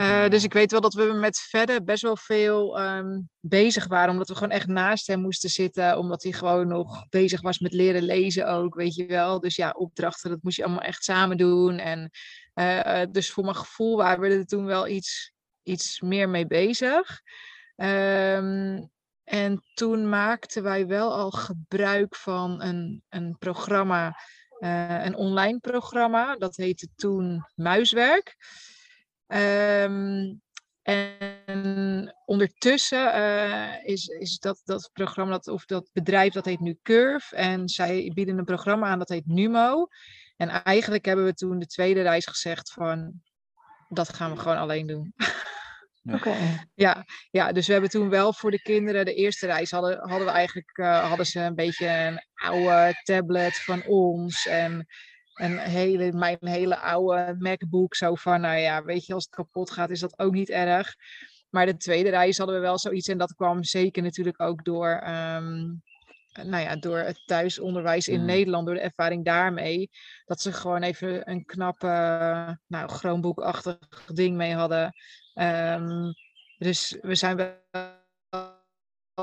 5. 0.07 0.29
dus 0.29 0.45
ik 0.45 0.53
weet 0.53 0.71
wel 0.71 0.81
dat 0.81 0.95
we 0.95 1.03
met 1.03 1.39
verder 1.39 1.85
best 1.85 2.03
wel 2.03 2.17
veel 2.17 2.79
ehm, 2.79 3.21
bezig 3.41 3.87
waren. 3.87 4.11
Omdat 4.11 4.29
we 4.29 4.35
gewoon 4.35 4.51
echt 4.51 4.67
naast 4.67 5.07
hem 5.07 5.21
moesten 5.21 5.51
zitten. 5.51 5.99
Omdat 5.99 6.23
hij 6.23 6.33
gewoon 6.33 6.69
nog 6.69 7.09
bezig 7.09 7.41
was 7.41 7.59
met 7.59 7.73
leren 7.73 8.03
lezen 8.03 8.49
ook, 8.49 8.75
weet 8.75 8.95
je 8.95 9.07
wel. 9.07 9.41
Dus 9.41 9.57
ja, 9.57 9.71
opdrachten, 9.71 10.31
dat 10.31 10.43
moest 10.43 10.57
je 10.57 10.65
allemaal 10.65 10.83
echt 10.83 11.05
samen 11.05 11.37
doen. 11.37 11.79
En 11.79 12.11
eh, 12.55 13.03
eh, 13.03 13.11
dus 13.11 13.31
voor 13.31 13.45
mijn 13.45 13.57
gevoel 13.57 13.97
waren 13.97 14.21
we 14.21 14.29
er 14.29 14.47
toen 14.47 14.65
wel 14.65 14.89
iets, 14.89 15.33
iets 15.63 16.01
meer 16.01 16.29
mee 16.29 16.47
bezig. 16.47 17.21
Ehm, 17.77 18.83
en 19.25 19.63
toen 19.75 20.09
maakten 20.09 20.63
wij 20.63 20.87
wel 20.87 21.15
al 21.15 21.31
gebruik 21.31 22.17
van 22.17 22.63
een, 22.63 23.03
een 23.09 23.37
programma, 23.39 24.17
eh, 24.59 25.05
een 25.05 25.15
online 25.15 25.59
programma. 25.59 26.37
Dat 26.37 26.57
heette 26.57 26.89
toen 26.97 27.47
Muiswerk. 27.55 28.37
Ehm, 29.31 30.35
en 30.83 32.17
ondertussen 32.25 33.13
eh, 33.13 33.85
is, 33.85 34.07
is 34.07 34.39
dat, 34.39 34.61
dat 34.65 34.91
programma, 34.93 35.31
dat, 35.31 35.49
of 35.49 35.65
dat 35.65 35.91
bedrijf, 35.93 36.33
dat 36.33 36.45
heet 36.45 36.61
nu 36.61 36.79
Curve. 36.83 37.37
En 37.37 37.69
zij 37.69 38.11
bieden 38.15 38.39
een 38.39 38.45
programma 38.45 38.87
aan 38.87 38.99
dat 38.99 39.09
heet 39.09 39.27
Numo. 39.27 39.89
En 40.37 40.49
eigenlijk 40.49 41.05
hebben 41.05 41.25
we 41.25 41.35
toen 41.35 41.59
de 41.59 41.67
tweede 41.67 42.03
reis 42.03 42.27
gezegd 42.27 42.73
van, 42.73 43.13
dat 43.89 44.13
gaan 44.13 44.31
we 44.31 44.39
gewoon 44.39 44.59
alleen 44.59 44.87
doen. 44.87 45.15
Oké. 46.05 46.35
Ja, 46.75 47.05
ja, 47.31 47.53
dus 47.53 47.67
we 47.67 47.73
hebben 47.73 47.91
toen 47.91 48.09
wel 48.09 48.33
voor 48.33 48.51
de 48.51 48.63
kinderen 48.63 49.05
de 49.05 49.15
eerste 49.15 49.47
reis 49.47 49.71
hadden, 49.71 49.99
hadden 49.99 50.27
we 50.27 50.33
eigenlijk 50.33 50.79
eh, 50.79 51.09
hadden 51.09 51.27
ze 51.27 51.41
een 51.41 51.55
beetje 51.55 51.89
een 51.89 52.21
oude 52.35 53.01
tablet 53.03 53.61
van 53.61 53.85
ons 53.85 54.47
en 54.47 54.87
een 55.41 55.59
hele, 55.59 56.13
mijn 56.13 56.39
hele 56.41 56.79
oude 56.79 57.37
MacBook. 57.39 57.95
Zo 57.95 58.15
van, 58.15 58.41
nou 58.41 58.59
ja, 58.59 58.85
weet 58.85 59.07
je, 59.07 59.15
als 59.15 59.25
het 59.25 59.35
kapot 59.35 59.71
gaat 59.71 59.91
is 59.91 60.01
dat 60.01 60.19
ook 60.19 60.33
niet 60.33 60.51
erg. 60.51 60.95
Maar 61.51 61.67
de 61.67 61.77
tweede 61.77 62.11
reis 62.11 62.39
hadden 62.39 62.57
we 62.57 62.63
wel 62.63 62.79
zoiets 62.79 63.09
en 63.09 63.19
dat 63.19 63.35
kwam 63.35 63.65
zeker 63.65 64.03
natuurlijk 64.03 64.41
ook 64.41 64.65
door, 64.65 64.89
ehm, 64.89 65.59
nou 66.33 66.63
ja, 66.63 66.77
door 66.77 66.99
het 66.99 67.23
thuisonderwijs 67.27 68.09
in 68.09 68.21
Mm. 68.21 68.27
Nederland, 68.27 68.67
door 68.67 68.75
de 68.75 68.81
ervaring 68.81 69.25
daarmee. 69.25 69.91
Dat 70.25 70.41
ze 70.41 70.53
gewoon 70.53 70.83
even 70.83 71.31
een 71.31 71.45
knappe, 71.45 71.87
nou, 72.67 72.89
Chromebook-achtig 72.89 73.79
ding 74.15 74.37
mee 74.37 74.55
hadden. 74.55 74.93
Ehm, 75.35 76.13
dus 76.59 76.99
we 77.01 77.15
zijn 77.15 77.37
wel 77.37 78.00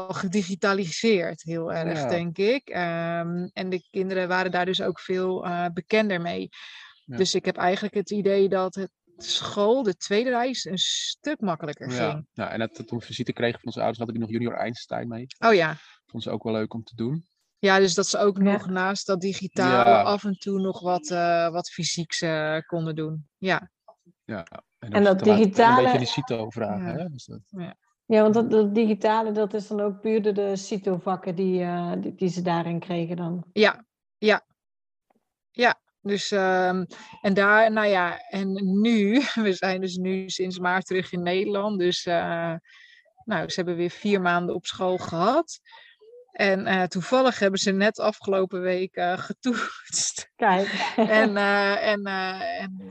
gedigitaliseerd, 0.07 1.43
heel 1.43 1.73
erg, 1.73 1.99
Ja. 2.01 2.07
denk 2.09 2.37
ik. 2.37 2.67
Ehm, 2.69 3.47
en 3.53 3.69
de 3.69 3.87
kinderen 3.89 4.27
waren 4.27 4.51
daar 4.51 4.65
dus 4.65 4.81
ook 4.81 4.99
veel 4.99 5.45
eh, 5.45 5.65
bekender 5.73 6.21
mee. 6.21 6.49
Ja. 7.05 7.17
Dus 7.17 7.35
ik 7.35 7.45
heb 7.45 7.57
eigenlijk 7.57 7.95
het 7.95 8.11
idee 8.11 8.49
dat 8.49 8.75
het 8.75 8.91
school, 9.17 9.83
de 9.83 9.95
tweede 9.95 10.29
reis, 10.29 10.65
een 10.65 10.77
stuk 10.77 11.39
makkelijker 11.41 11.91
Ja. 11.91 12.09
ging. 12.11 12.27
ja, 12.33 12.49
en 12.49 12.59
dat 12.59 12.77
we 12.77 12.83
toen 12.85 13.01
visite 13.01 13.33
kregen 13.33 13.55
van 13.59 13.65
onze 13.65 13.79
ouders, 13.79 13.99
had 13.99 14.09
ik 14.09 14.17
nog 14.17 14.29
junior 14.29 14.53
Einstein 14.53 15.07
mee. 15.07 15.25
Oh 15.39 15.53
ja. 15.53 15.75
Vond 16.05 16.23
ze 16.23 16.29
ook 16.31 16.43
wel 16.43 16.53
leuk 16.53 16.73
om 16.73 16.83
te 16.83 16.95
doen. 16.95 17.25
Ja, 17.59 17.79
dus 17.79 17.93
dat 17.93 18.07
ze 18.07 18.17
ook 18.17 18.37
Ja. 18.37 18.43
nog 18.43 18.67
naast 18.69 19.05
dat 19.07 19.21
digitaal 19.21 19.85
Ja. 19.85 20.01
af 20.01 20.23
en 20.23 20.33
toe 20.33 20.59
nog 20.59 20.79
wat, 20.81 21.09
eh 21.11 21.49
wat 21.49 21.69
fysieks 21.69 22.21
eh, 22.21 22.57
konden 22.65 22.95
doen. 22.95 23.27
Ja. 23.37 23.71
Ja. 24.25 24.47
En 24.79 25.03
dat 25.03 25.19
digitale- 25.23 25.77
Een 25.77 25.83
beetje 25.83 25.97
die 25.99 26.07
CITO 26.07 26.49
vragen, 26.49 26.87
Ja. 26.87 26.97
hè? 26.97 27.09
Dus 27.09 27.25
dat, 27.25 27.39
Ja, 27.47 27.75
want 28.07 28.33
dat, 28.33 28.51
dat 28.51 28.75
digitale, 28.75 29.31
dat 29.31 29.53
is 29.53 29.67
dan 29.67 29.81
ook 29.81 30.01
puur 30.01 30.21
de, 30.21 30.31
de 30.31 30.55
CITO-vakken 30.55 31.35
die, 31.35 31.61
eh, 31.61 31.91
die, 31.97 32.15
die 32.15 32.29
ze 32.29 32.41
daarin 32.41 32.79
kregen 32.79 33.15
dan. 33.15 33.43
Ja, 33.53 33.85
ja. 34.17 34.45
Ja, 35.51 35.79
dus 36.01 36.31
ehm, 36.31 36.85
en 37.21 37.33
daar, 37.33 37.71
nou 37.71 37.87
ja, 37.87 38.19
en 38.29 38.79
nu, 38.81 39.21
we 39.45 39.53
zijn 39.53 39.81
dus 39.81 39.95
nu 39.95 40.29
sinds 40.29 40.59
maart 40.59 40.85
terug 40.85 41.11
in 41.11 41.23
Nederland. 41.23 41.79
Dus 41.79 42.05
eh, 42.05 42.53
nou, 43.23 43.49
ze 43.49 43.55
hebben 43.55 43.75
weer 43.75 43.89
vier 43.89 44.21
maanden 44.21 44.55
op 44.55 44.65
school 44.65 44.97
gehad. 44.97 45.59
En 46.31 46.65
eh, 46.65 46.83
toevallig 46.83 47.39
hebben 47.39 47.59
ze 47.59 47.71
net 47.71 47.99
afgelopen 47.99 48.61
week 48.61 48.95
eh, 48.95 49.17
getoetst. 49.27 50.31
Kijk. 50.35 50.93
En, 50.95 51.37
en, 51.37 52.05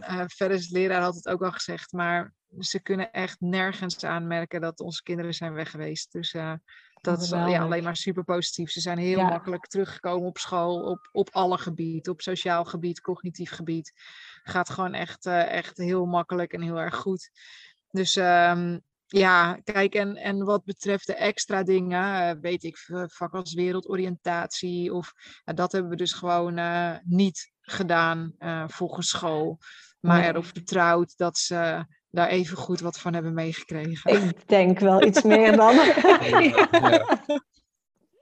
en 0.00 0.30
verder 0.30 0.56
is 0.56 0.68
de 0.68 0.78
leraar 0.78 1.02
had 1.02 1.14
het 1.14 1.28
ook 1.28 1.42
al 1.42 1.52
gezegd, 1.52 1.92
maar 1.92 2.34
ze 2.58 2.80
kunnen 2.80 3.12
echt 3.12 3.40
nergens 3.40 4.04
aanmerken 4.04 4.60
dat 4.60 4.80
onze 4.80 5.02
kinderen 5.02 5.34
zijn 5.34 5.52
weg 5.52 5.70
geweest. 5.70 6.12
Dus 6.12 6.32
eh, 6.34 6.52
dat 7.00 7.22
is 7.22 7.28
ja, 7.28 7.58
alleen 7.58 7.82
maar 7.84 7.96
super 7.96 8.24
positief. 8.24 8.70
Ze 8.70 8.80
zijn 8.80 8.98
heel 8.98 9.18
Ja. 9.18 9.28
makkelijk 9.28 9.66
teruggekomen 9.66 10.28
op 10.28 10.38
school, 10.38 10.82
op, 10.90 11.08
op 11.12 11.28
alle 11.32 11.58
gebieden, 11.58 12.12
op 12.12 12.20
sociaal 12.20 12.64
gebied, 12.64 13.00
cognitief 13.00 13.50
gebied. 13.50 13.92
Gaat 14.42 14.70
gewoon 14.70 14.94
echt, 14.94 15.26
eh, 15.26 15.50
echt 15.50 15.76
heel 15.76 16.06
makkelijk 16.06 16.52
en 16.52 16.62
heel 16.62 16.80
erg 16.80 16.96
goed. 16.96 17.30
Dus 17.90 18.16
ehm, 18.16 18.78
ja, 19.06 19.54
kijk, 19.64 19.94
en, 19.94 20.16
en 20.16 20.44
wat 20.44 20.64
betreft 20.64 21.06
de 21.06 21.14
extra 21.14 21.62
dingen, 21.62 22.28
eh, 22.28 22.40
weet 22.40 22.62
ik, 22.64 22.76
vak 23.06 23.34
als 23.34 23.54
wereldoriëntatie, 23.54 24.92
of 24.94 25.12
dat 25.44 25.72
hebben 25.72 25.90
we 25.90 25.96
dus 25.96 26.12
gewoon 26.12 26.60
niet 27.04 27.52
gedaan 27.60 28.34
volgens 28.66 29.08
school. 29.08 29.58
Maar 30.00 30.20
Nee. 30.20 30.28
erop 30.28 30.44
vertrouwd 30.44 31.16
dat 31.16 31.38
ze 31.38 31.86
daar 32.10 32.28
even 32.28 32.56
goed 32.56 32.80
wat 32.80 32.98
van 32.98 33.14
hebben 33.14 33.34
meegekregen. 33.34 34.12
Ik 34.12 34.48
denk 34.48 34.78
wel 34.78 35.02
iets 35.02 35.22
meer 35.22 35.56
dan, 35.56 35.74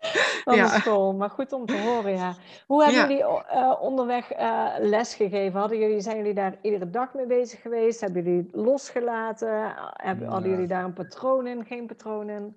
Ja. 0.05 0.45
dan 0.45 0.57
Ja. 0.57 0.63
de 0.75 0.81
school. 0.81 1.13
Maar 1.15 1.31
goed 1.31 1.53
om 1.53 1.67
te 1.67 1.77
horen, 1.79 2.13
ja. 2.13 2.37
Hoe 2.67 2.83
hebben 2.85 3.01
Ja. 3.01 3.09
jullie 3.09 3.25
eh, 3.47 3.75
onderweg 3.81 4.31
eh, 4.31 4.75
les 4.79 5.15
gegeven? 5.15 5.61
Hadden 5.61 5.79
jullie, 5.79 6.01
zijn 6.01 6.17
jullie 6.17 6.35
daar 6.35 6.59
iedere 6.63 6.91
dag 6.91 7.15
mee 7.15 7.27
bezig 7.27 7.61
geweest? 7.61 8.01
Hebben 8.01 8.23
jullie 8.23 8.43
het 8.43 8.55
losgelaten? 8.55 9.75
Hebben, 9.93 10.29
hadden 10.29 10.51
jullie 10.51 10.67
daar 10.67 10.85
een 10.85 10.93
patroon 10.93 11.47
in, 11.47 11.65
geen 11.65 11.87
patroon 11.87 12.29
in? 12.29 12.57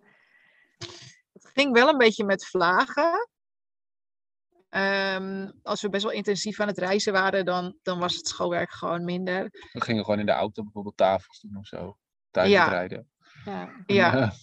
Het 1.33 1.49
ging 1.53 1.73
wel 1.73 1.87
een 1.89 1.97
beetje 1.97 2.23
met 2.23 2.45
vlagen. 2.45 3.27
Ehm, 4.69 5.51
als 5.63 5.81
we 5.81 5.89
best 5.89 6.03
wel 6.03 6.13
intensief 6.13 6.59
aan 6.59 6.67
het 6.67 6.77
reizen 6.77 7.13
waren, 7.13 7.45
dan, 7.45 7.77
dan 7.83 7.99
was 7.99 8.15
het 8.15 8.27
schoolwerk 8.27 8.71
gewoon 8.71 9.03
minder. 9.03 9.43
We 9.73 9.81
gingen 9.81 10.03
gewoon 10.03 10.19
in 10.19 10.25
de 10.25 10.31
auto 10.31 10.63
bijvoorbeeld 10.63 10.97
tafels 10.97 11.39
doen 11.39 11.57
of 11.57 11.65
zo. 11.67 11.97
Tijdens 12.31 12.55
Ja. 12.55 12.63
het 12.63 12.73
rijden. 12.73 13.09
Ja. 13.45 13.69
Ja, 13.85 14.33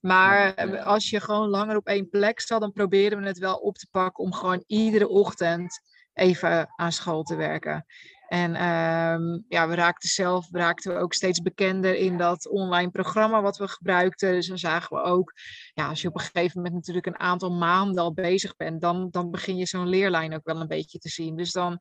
maar 0.00 0.54
eh, 0.54 0.86
als 0.86 1.10
je 1.10 1.20
gewoon 1.20 1.48
langer 1.48 1.76
op 1.76 1.86
één 1.86 2.08
plek 2.08 2.40
zat, 2.40 2.60
dan 2.60 2.72
probeerden 2.72 3.20
we 3.20 3.26
het 3.26 3.38
wel 3.38 3.56
op 3.56 3.76
te 3.76 3.86
pakken 3.90 4.24
om 4.24 4.32
gewoon 4.34 4.64
iedere 4.66 5.08
ochtend 5.08 5.80
even 6.12 6.72
aan 6.76 6.92
school 6.92 7.22
te 7.22 7.36
werken. 7.36 7.84
En 8.32 8.54
ehm, 8.54 9.38
ja, 9.48 9.68
we 9.68 9.74
raakten 9.74 10.08
zelf 10.08 10.48
raakten 10.50 10.94
we 10.94 11.00
ook 11.00 11.14
steeds 11.14 11.40
bekender 11.40 11.94
in 11.94 12.16
dat 12.18 12.48
online 12.48 12.90
programma 12.90 13.42
wat 13.42 13.56
we 13.56 13.68
gebruikten. 13.68 14.32
Dus 14.32 14.46
dan 14.46 14.58
zagen 14.58 14.96
we 14.96 15.02
ook, 15.02 15.32
ja, 15.74 15.88
als 15.88 16.02
je 16.02 16.08
op 16.08 16.14
een 16.14 16.20
gegeven 16.20 16.56
moment 16.56 16.74
natuurlijk 16.74 17.06
een 17.06 17.18
aantal 17.18 17.50
maanden 17.50 18.02
al 18.02 18.12
bezig 18.12 18.56
bent, 18.56 18.80
dan, 18.80 19.08
dan 19.10 19.30
begin 19.30 19.56
je 19.56 19.66
zo'n 19.66 19.88
leerlijn 19.88 20.34
ook 20.34 20.44
wel 20.44 20.60
een 20.60 20.68
beetje 20.68 20.98
te 20.98 21.08
zien. 21.08 21.36
Dus 21.36 21.52
dan, 21.52 21.78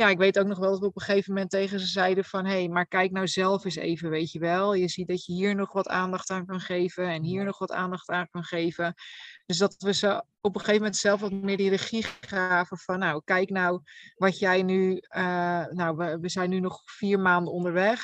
ja, 0.00 0.08
ik 0.08 0.18
weet 0.18 0.38
ook 0.38 0.46
nog 0.46 0.58
wel 0.58 0.70
dat 0.70 0.78
we 0.78 0.86
op 0.86 0.96
een 0.96 1.02
gegeven 1.02 1.32
moment 1.32 1.50
tegen 1.50 1.80
ze 1.80 1.86
zeiden 1.86 2.24
van, 2.24 2.44
hé, 2.44 2.52
hey, 2.52 2.68
maar 2.68 2.86
kijk 2.86 3.10
nou 3.10 3.28
zelf 3.28 3.64
eens 3.64 3.76
even, 3.76 4.10
weet 4.10 4.32
je 4.32 4.38
wel. 4.38 4.74
Je 4.74 4.88
ziet 4.88 5.08
dat 5.08 5.24
je 5.24 5.32
hier 5.32 5.54
nog 5.54 5.72
wat 5.72 5.88
aandacht 5.88 6.30
aan 6.30 6.46
kan 6.46 6.60
geven 6.60 7.08
en 7.08 7.22
hier 7.22 7.44
nog 7.44 7.58
wat 7.58 7.72
aandacht 7.72 8.08
aan 8.08 8.28
kan 8.30 8.44
geven. 8.44 8.94
Dus 9.46 9.58
dat 9.58 9.74
we 9.78 9.92
ze 9.92 10.24
op 10.40 10.54
een 10.54 10.60
gegeven 10.60 10.80
moment 10.80 10.96
zelf 10.96 11.20
wat 11.20 11.32
meer 11.32 11.56
die 11.56 11.70
regie 11.70 12.04
gaven 12.20 12.78
van, 12.78 12.98
nou, 12.98 13.22
kijk 13.24 13.50
nou 13.50 13.80
wat 14.14 14.38
jij 14.38 14.62
nu, 14.62 14.96
eh, 14.96 15.66
nou, 15.66 15.96
we, 15.96 16.18
we 16.20 16.28
zijn 16.28 16.50
nu 16.50 16.60
nog 16.60 16.82
vier 16.84 17.20
maanden 17.20 17.52
onderweg. 17.52 18.00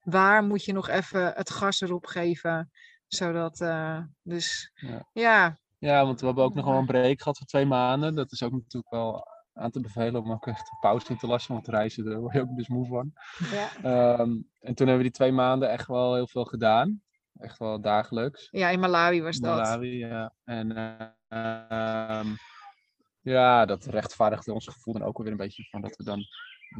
Waar 0.00 0.44
moet 0.44 0.64
je 0.64 0.72
nog 0.72 0.88
even 0.88 1.32
het 1.34 1.50
gas 1.50 1.80
erop 1.80 2.06
geven? 2.06 2.70
Zodat, 3.06 3.60
eh, 3.60 3.98
dus 4.22 4.70
Ja. 4.74 5.08
ja, 5.12 5.58
Ja, 5.78 6.04
want 6.04 6.20
we 6.20 6.26
hebben 6.26 6.44
ook 6.44 6.54
nog 6.54 6.64
wel 6.64 6.78
een 6.78 6.86
break 6.86 7.18
gehad 7.18 7.38
van 7.38 7.46
twee 7.46 7.66
maanden. 7.66 8.14
Dat 8.14 8.32
is 8.32 8.42
ook 8.42 8.52
natuurlijk 8.52 8.92
wel 8.92 9.34
aan 9.56 9.70
te 9.70 9.80
bevelen 9.80 10.22
om 10.22 10.32
ook 10.32 10.46
echt 10.46 10.70
pauze 10.80 11.10
in 11.10 11.18
te 11.18 11.26
lassen. 11.26 11.54
Want 11.54 11.68
reizen, 11.68 12.04
daar 12.04 12.20
word 12.20 12.32
je 12.32 12.40
ook 12.40 12.56
dus 12.56 12.68
moe 12.68 12.86
van. 12.86 13.12
Ja. 13.50 13.68
Ehm, 13.82 14.30
en 14.60 14.74
toen 14.74 14.86
hebben 14.86 14.96
we 14.96 15.02
die 15.02 15.10
twee 15.10 15.32
maanden 15.32 15.70
echt 15.70 15.86
wel 15.86 16.14
heel 16.14 16.28
veel 16.28 16.44
gedaan. 16.44 17.02
Echt 17.38 17.58
wel 17.58 17.80
dagelijks. 17.80 18.48
ja, 18.50 18.68
in 18.68 18.80
Malawi 18.80 19.22
was 19.22 19.38
dat. 19.38 19.56
Malawi, 19.56 19.98
ja. 19.98 20.34
En 20.44 20.76
eh, 20.76 22.18
ehm, 22.18 22.26
ja, 23.20 23.64
dat 23.64 23.84
rechtvaardigde 23.84 24.52
ons 24.52 24.66
gevoel 24.66 24.94
dan 24.94 25.02
ook 25.02 25.18
weer 25.18 25.30
een 25.30 25.36
beetje 25.36 25.64
van 25.70 25.80
dat 25.80 25.96
we 25.96 26.04
dan 26.04 26.24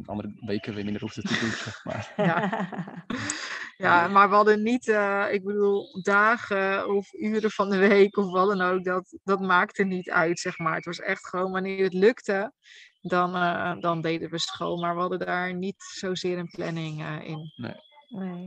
andere 0.05 0.33
weken 0.39 0.73
weer 0.73 0.83
minder 0.83 1.01
hoefden 1.01 1.23
te 1.23 1.39
doen, 1.39 1.49
zeg 1.49 1.85
maar. 1.85 2.13
Ja. 2.27 2.67
Ja, 3.77 4.07
maar 4.07 4.29
we 4.29 4.35
hadden 4.35 4.63
niet, 4.63 4.87
eh, 4.87 5.25
ik 5.31 5.43
bedoel, 5.43 6.01
dagen 6.01 6.95
of 6.95 7.13
uren 7.13 7.51
van 7.51 7.69
de 7.69 7.77
week 7.77 8.17
of 8.17 8.31
wat 8.31 8.47
dan 8.47 8.61
ook. 8.61 8.83
Dat, 8.83 9.17
dat 9.23 9.41
maakte 9.41 9.83
niet 9.83 10.09
uit, 10.09 10.39
zeg 10.39 10.57
maar. 10.57 10.75
Het 10.75 10.85
was 10.85 10.99
echt 10.99 11.27
gewoon 11.27 11.51
wanneer 11.51 11.83
het 11.83 11.93
lukte, 11.93 12.51
dan, 13.01 13.35
eh, 13.35 13.75
dan 13.79 14.01
deden 14.01 14.29
we 14.29 14.39
school. 14.39 14.77
Maar 14.77 14.93
we 14.93 14.99
hadden 14.99 15.19
daar 15.19 15.53
niet 15.53 15.75
zozeer 15.77 16.37
een 16.37 16.51
planning 16.51 17.01
eh, 17.01 17.27
in. 17.27 17.53
Nee. 17.55 17.75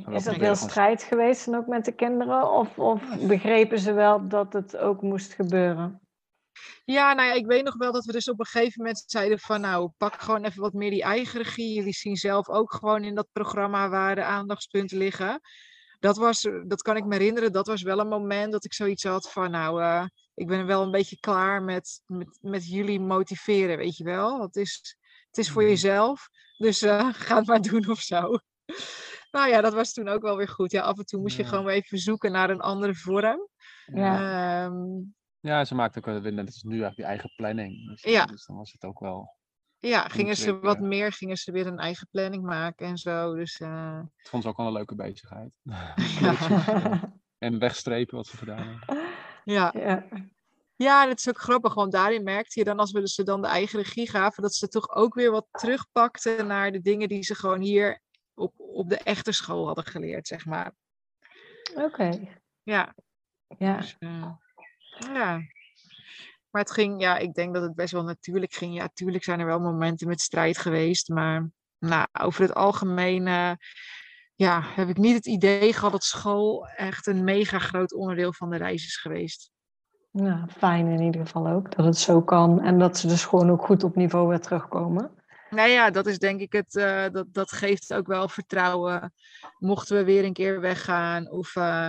wel 0.04 0.14
Is 0.14 0.24
dat 0.24 0.32
proberen 0.32 0.56
veel 0.56 0.68
strijd 0.68 1.02
geweest 1.02 1.44
dan 1.44 1.54
ook 1.54 1.66
met 1.66 1.84
de 1.84 1.92
kinderen? 1.92 2.52
Of, 2.52 2.78
of 2.78 3.02
begrepen 3.26 3.78
ze 3.78 3.92
wel 3.92 4.28
dat 4.28 4.52
het 4.52 4.76
ook 4.76 5.02
moest 5.02 5.32
gebeuren? 5.32 6.00
Ja, 6.84 7.12
nou 7.12 7.28
ja, 7.28 7.34
ik 7.34 7.46
weet 7.46 7.64
nog 7.64 7.76
wel 7.76 7.92
dat 7.92 8.04
we 8.04 8.12
dus 8.12 8.28
op 8.28 8.40
een 8.40 8.46
gegeven 8.46 8.82
moment 8.82 9.02
zeiden 9.06 9.38
van 9.38 9.60
nou, 9.60 9.90
pak 9.96 10.20
gewoon 10.20 10.44
even 10.44 10.60
wat 10.60 10.72
meer 10.72 10.90
die 10.90 11.02
eigen 11.02 11.42
regie. 11.42 11.74
Jullie 11.74 11.92
zien 11.92 12.16
zelf 12.16 12.48
ook 12.48 12.72
gewoon 12.74 13.04
in 13.04 13.14
dat 13.14 13.28
programma 13.32 13.88
waar 13.88 14.14
de 14.14 14.24
aandachtspunten 14.24 14.98
liggen. 14.98 15.40
Dat 15.98 16.16
was, 16.16 16.44
eh, 16.44 16.52
dat 16.66 16.82
kan 16.82 16.96
ik 16.96 17.04
me 17.04 17.16
herinneren, 17.16 17.52
dat 17.52 17.66
was 17.66 17.82
wel 17.82 17.98
een 17.98 18.08
moment 18.08 18.52
dat 18.52 18.64
ik 18.64 18.74
zoiets 18.74 19.04
had 19.04 19.30
van 19.30 19.50
nou, 19.50 19.82
eh, 19.82 20.04
ik 20.34 20.46
ben 20.46 20.66
wel 20.66 20.82
een 20.82 20.90
beetje 20.90 21.20
klaar 21.20 21.62
met, 21.62 22.02
met, 22.06 22.38
met 22.40 22.68
jullie 22.68 23.00
motiveren, 23.00 23.76
weet 23.76 23.96
je 23.96 24.04
wel. 24.04 24.42
Het 24.42 24.56
is, 24.56 24.96
het 25.26 25.38
is 25.38 25.50
voor 25.50 25.62
Mhm. 25.62 25.70
jezelf, 25.70 26.28
dus 26.58 26.82
eh, 26.82 27.08
ga 27.26 27.36
het 27.36 27.46
maar 27.46 27.60
doen 27.60 27.88
of 27.88 28.00
zo. 28.00 28.20
Nou 29.30 29.48
ja, 29.48 29.60
dat 29.60 29.72
was 29.74 29.92
toen 29.92 30.08
ook 30.08 30.22
wel 30.22 30.36
weer 30.36 30.48
goed. 30.48 30.70
Ja, 30.70 30.82
af 30.82 30.98
en 30.98 31.04
toe 31.04 31.20
moest 31.20 31.36
je 31.36 31.42
Ja. 31.42 31.48
gewoon 31.48 31.64
weer 31.64 31.74
even 31.74 31.98
zoeken 31.98 32.32
naar 32.32 32.50
een 32.50 32.60
andere 32.60 32.94
vorm. 32.94 33.48
Ja. 33.94 34.64
Ehm, 34.64 34.74
Ja, 35.40 35.64
ze 35.64 35.74
maakt 35.74 35.98
ook 35.98 36.04
weer 36.04 36.32
net 36.32 36.46
als 36.46 36.62
nu 36.62 36.70
eigenlijk 36.70 36.96
die 36.96 37.04
eigen 37.04 37.32
planning. 37.36 37.88
Dus, 37.88 38.02
Ja. 38.02 38.26
dus 38.26 38.46
dan 38.46 38.56
was 38.56 38.72
het 38.72 38.84
ook 38.84 39.00
wel. 39.00 39.38
Ja, 39.78 40.08
gingen 40.08 40.36
ze 40.36 40.58
wat 40.58 40.80
meer, 40.80 41.12
gingen 41.12 41.36
ze 41.36 41.52
weer 41.52 41.66
een 41.66 41.78
eigen 41.78 42.08
planning 42.10 42.42
maken 42.44 42.86
en 42.86 42.96
zo. 42.98 43.34
Dus 43.34 43.60
eh, 43.60 44.00
Het 44.16 44.28
vond 44.28 44.42
ze 44.42 44.48
ook 44.48 44.56
wel 44.56 44.66
een 44.66 44.72
leuke 44.72 44.94
bezigheid. 44.94 45.50
ja. 46.20 47.12
En 47.38 47.58
wegstrepen 47.58 48.16
wat 48.16 48.26
ze 48.26 48.36
gedaan 48.36 48.66
hebben. 48.68 49.08
ja. 49.44 49.74
ja. 49.76 50.06
ja, 50.76 51.02
en 51.02 51.08
het 51.08 51.18
is 51.18 51.28
ook 51.28 51.38
grappig, 51.40 51.74
want 51.74 51.92
daarin 51.92 52.22
merkte 52.22 52.58
je 52.58 52.64
dan 52.64 52.78
als 52.78 52.92
we 52.92 53.08
ze 53.08 53.22
dan 53.22 53.42
de 53.42 53.48
eigen 53.48 53.78
regie 53.78 54.10
gaven, 54.10 54.42
dat 54.42 54.54
ze 54.54 54.68
toch 54.68 54.90
ook 54.90 55.14
weer 55.14 55.30
wat 55.30 55.46
terugpakten 55.50 56.46
naar 56.46 56.72
de 56.72 56.80
dingen 56.80 57.08
die 57.08 57.22
ze 57.22 57.34
gewoon 57.34 57.60
hier 57.60 58.00
op, 58.34 58.52
op 58.56 58.88
de 58.88 58.98
echte 58.98 59.32
school 59.32 59.66
hadden 59.66 59.84
geleerd, 59.84 60.26
zeg 60.26 60.46
maar. 60.46 60.72
Oké. 61.74 62.38
Ja, 62.62 62.94
Ja. 63.58 63.76
dus, 63.76 63.96
eh, 63.98 64.32
ja. 65.12 65.40
Maar 66.50 66.62
het 66.62 66.70
ging, 66.70 67.00
ja, 67.00 67.18
ik 67.18 67.34
denk 67.34 67.54
dat 67.54 67.62
het 67.62 67.74
best 67.74 67.92
wel 67.92 68.02
natuurlijk 68.02 68.52
ging. 68.52 68.74
Ja, 68.74 68.88
tuurlijk 68.94 69.24
zijn 69.24 69.40
er 69.40 69.46
wel 69.46 69.60
momenten 69.60 70.08
met 70.08 70.20
strijd 70.20 70.58
geweest, 70.58 71.08
maar 71.08 71.50
nou, 71.78 72.06
over 72.12 72.42
het 72.42 72.54
algemeen 72.54 73.26
eh, 73.26 73.52
ja, 74.34 74.62
heb 74.62 74.88
ik 74.88 74.96
niet 74.96 75.14
het 75.14 75.26
idee 75.26 75.72
gehad 75.72 75.92
dat 75.92 76.04
school 76.04 76.66
echt 76.66 77.06
een 77.06 77.24
mega 77.24 77.58
groot 77.58 77.94
onderdeel 77.94 78.32
van 78.32 78.50
de 78.50 78.56
reis 78.56 78.84
is 78.84 78.96
geweest. 78.96 79.50
Nou, 80.10 80.48
fijn 80.48 80.86
in 80.86 81.00
ieder 81.00 81.20
geval 81.20 81.48
ook 81.48 81.76
dat 81.76 81.84
het 81.84 81.96
zo 81.96 82.22
kan. 82.22 82.60
En 82.60 82.78
dat 82.78 82.98
ze 82.98 83.06
dus 83.06 83.24
gewoon 83.24 83.50
ook 83.50 83.64
goed 83.64 83.84
op 83.84 83.96
niveau 83.96 84.28
weer 84.28 84.40
terugkomen. 84.40 85.10
Nou 85.50 85.68
ja, 85.68 85.90
dat 85.90 86.06
is 86.06 86.18
denk 86.18 86.40
ik 86.40 86.52
het, 86.52 86.76
eh, 86.76 87.06
dat, 87.12 87.26
dat 87.32 87.52
geeft 87.52 87.94
ook 87.94 88.06
wel 88.06 88.28
vertrouwen. 88.28 89.12
Mochten 89.58 89.96
we 89.96 90.04
weer 90.04 90.24
een 90.24 90.32
keer 90.32 90.60
weggaan 90.60 91.30
of 91.30 91.56
eh, 91.56 91.88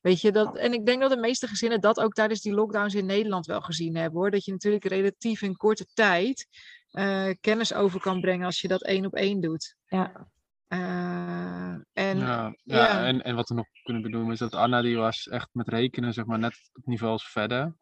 weet 0.00 0.20
je 0.20 0.32
dat. 0.32 0.56
En 0.56 0.72
ik 0.72 0.86
denk 0.86 1.00
dat 1.00 1.10
de 1.10 1.16
meeste 1.16 1.46
gezinnen 1.46 1.80
dat 1.80 2.00
ook 2.00 2.12
tijdens 2.12 2.40
die 2.40 2.54
lockdowns 2.54 2.94
in 2.94 3.06
Nederland 3.06 3.46
wel 3.46 3.60
gezien 3.60 3.96
hebben 3.96 4.20
hoor. 4.20 4.30
Dat 4.30 4.44
je 4.44 4.52
natuurlijk 4.52 4.84
relatief 4.84 5.42
in 5.42 5.56
korte 5.56 5.86
tijd 5.94 6.46
eh, 6.92 7.30
kennis 7.40 7.74
over 7.74 8.00
kan 8.00 8.20
brengen 8.20 8.46
als 8.46 8.60
je 8.60 8.68
dat 8.68 8.82
één 8.82 9.06
op 9.06 9.14
één 9.14 9.40
doet. 9.40 9.76
Ja. 9.86 10.28
Eh, 10.68 11.74
en 11.92 12.18
ja, 12.18 12.54
ja, 12.62 12.76
ja. 12.76 13.04
En, 13.04 13.22
en 13.22 13.34
wat 13.34 13.48
we 13.48 13.54
nog 13.54 13.66
kunnen 13.82 14.02
benoemen 14.02 14.32
is 14.32 14.38
dat 14.38 14.54
Anna 14.54 14.82
die 14.82 14.96
was 14.96 15.28
echt 15.28 15.48
met 15.52 15.68
rekenen 15.68 16.12
zeg 16.12 16.24
maar 16.24 16.38
net 16.38 16.52
op 16.52 16.74
het 16.74 16.86
niveau 16.86 17.12
als 17.12 17.30
verder. 17.30 17.76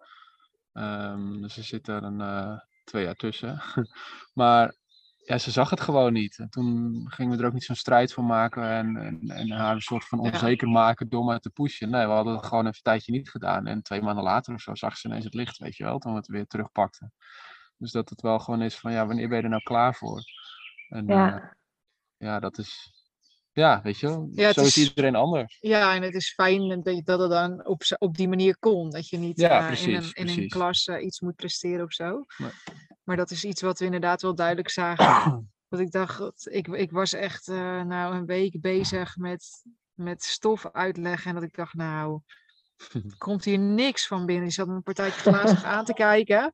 Ehm, 0.73 1.41
dus 1.41 1.57
er 1.57 1.65
zit 1.65 1.89
er 1.89 2.03
een 2.03 2.21
eh, 2.21 2.59
twee 2.85 3.05
jaar 3.05 3.15
tussen. 3.15 3.63
maar 4.41 4.75
ja, 5.25 5.39
ze 5.39 5.51
zag 5.51 5.71
het 5.71 5.81
gewoon 5.81 6.13
niet. 6.13 6.39
En 6.39 6.49
toen 6.49 7.05
gingen 7.11 7.37
we 7.37 7.43
er 7.43 7.49
ook 7.49 7.53
niet 7.55 7.65
zo'n 7.65 7.77
strijd 7.77 8.13
van 8.13 8.27
maken 8.27 8.63
en, 8.63 8.97
en, 8.97 9.21
en 9.29 9.51
haar 9.51 9.75
een 9.75 9.81
soort 9.81 10.05
van 10.05 10.19
onzeker 10.21 10.69
maken 10.69 11.09
door 11.09 11.25
maar 11.25 11.41
te 11.41 11.51
pushen. 11.51 11.91
Nee, 11.91 12.07
we 12.07 12.13
hadden 12.13 12.35
het 12.37 12.45
gewoon 12.47 12.65
even 12.65 12.77
een 12.77 12.83
tijdje 12.83 13.13
niet 13.13 13.31
gedaan. 13.31 13.67
En 13.67 13.83
twee 13.83 14.03
maanden 14.03 14.25
later 14.25 14.55
of 14.55 14.61
zo 14.61 14.75
zag 14.75 14.97
ze 14.97 15.09
ineens 15.09 15.25
het 15.25 15.35
licht, 15.35 15.59
weet 15.59 15.77
je 15.77 15.85
wel, 15.85 15.99
toen 15.99 16.13
we 16.13 16.19
het 16.19 16.27
weer 16.29 16.47
terugpakten. 16.47 17.13
Dus 17.77 17.91
dat 17.93 18.09
het 18.09 18.21
wel 18.21 18.39
gewoon 18.39 18.63
is 18.63 18.79
van, 18.79 18.93
ja, 18.93 19.07
wanneer 19.07 19.29
ben 19.29 19.37
je 19.39 19.43
er 19.45 19.49
nou 19.51 19.63
klaar 19.63 19.95
voor? 19.95 20.23
En 20.89 21.07
Ja. 21.07 21.27
ja, 21.27 21.57
ja 22.17 22.41
dat 22.41 22.59
is, 22.59 22.93
ja, 23.53 23.81
weet 23.83 23.99
je 23.99 24.07
wel, 24.07 24.29
Ja, 24.33 24.53
zo 24.53 24.61
is 24.61 24.77
is- 24.77 24.89
iedereen 24.89 25.15
anders. 25.15 25.57
Ja, 25.61 25.95
en 25.95 26.03
het 26.03 26.15
is 26.15 26.33
fijn 26.35 26.69
dat, 26.83 26.95
je- 26.97 27.03
dat 27.03 27.21
het 27.21 27.31
dan 27.31 27.67
op, 27.67 27.83
op 27.99 28.17
die 28.17 28.29
manier 28.29 28.59
kon. 28.59 28.91
Dat 28.91 29.09
je 29.09 29.17
niet 29.17 29.41
Ja, 29.41 29.69
eh, 29.71 29.87
in, 29.87 29.95
een, 29.95 30.11
in 30.13 30.29
een 30.29 30.49
klas 30.49 30.85
eh, 30.87 31.05
iets 31.05 31.21
moet 31.21 31.35
presteren 31.37 31.85
of 31.85 31.93
zo. 31.93 32.25
Nee. 32.39 32.51
Maar 33.11 33.19
dat 33.19 33.31
is 33.31 33.45
iets 33.45 33.63
wat 33.63 33.79
we 33.79 33.85
inderdaad 33.85 34.23
wel 34.23 34.35
duidelijk 34.35 34.69
zagen. 34.69 35.53
dat 35.69 35.81
ik 35.81 35.91
dacht, 35.91 36.49
ik, 36.51 36.69
ik 36.69 36.91
was 36.91 37.13
echt 37.13 37.49
eh, 37.49 37.83
nou 37.83 38.15
een 38.15 38.27
week 38.27 38.61
bezig 38.61 39.17
met, 39.17 39.65
met 39.95 40.23
stof 40.23 40.67
uitleggen. 40.73 41.29
En 41.29 41.35
dat 41.35 41.45
ik 41.45 41.55
dacht, 41.55 41.75
nou, 41.75 42.21
komt 43.19 43.45
hier 43.45 43.59
niks 43.59 44.07
van 44.07 44.27
binnen. 44.27 44.45
Je 44.45 44.53
zat 44.53 44.69
een 44.69 44.83
partijtje 44.83 45.21
glazig 45.21 45.65
aan 45.75 45.85
te 45.85 45.93
kijken. 45.93 46.53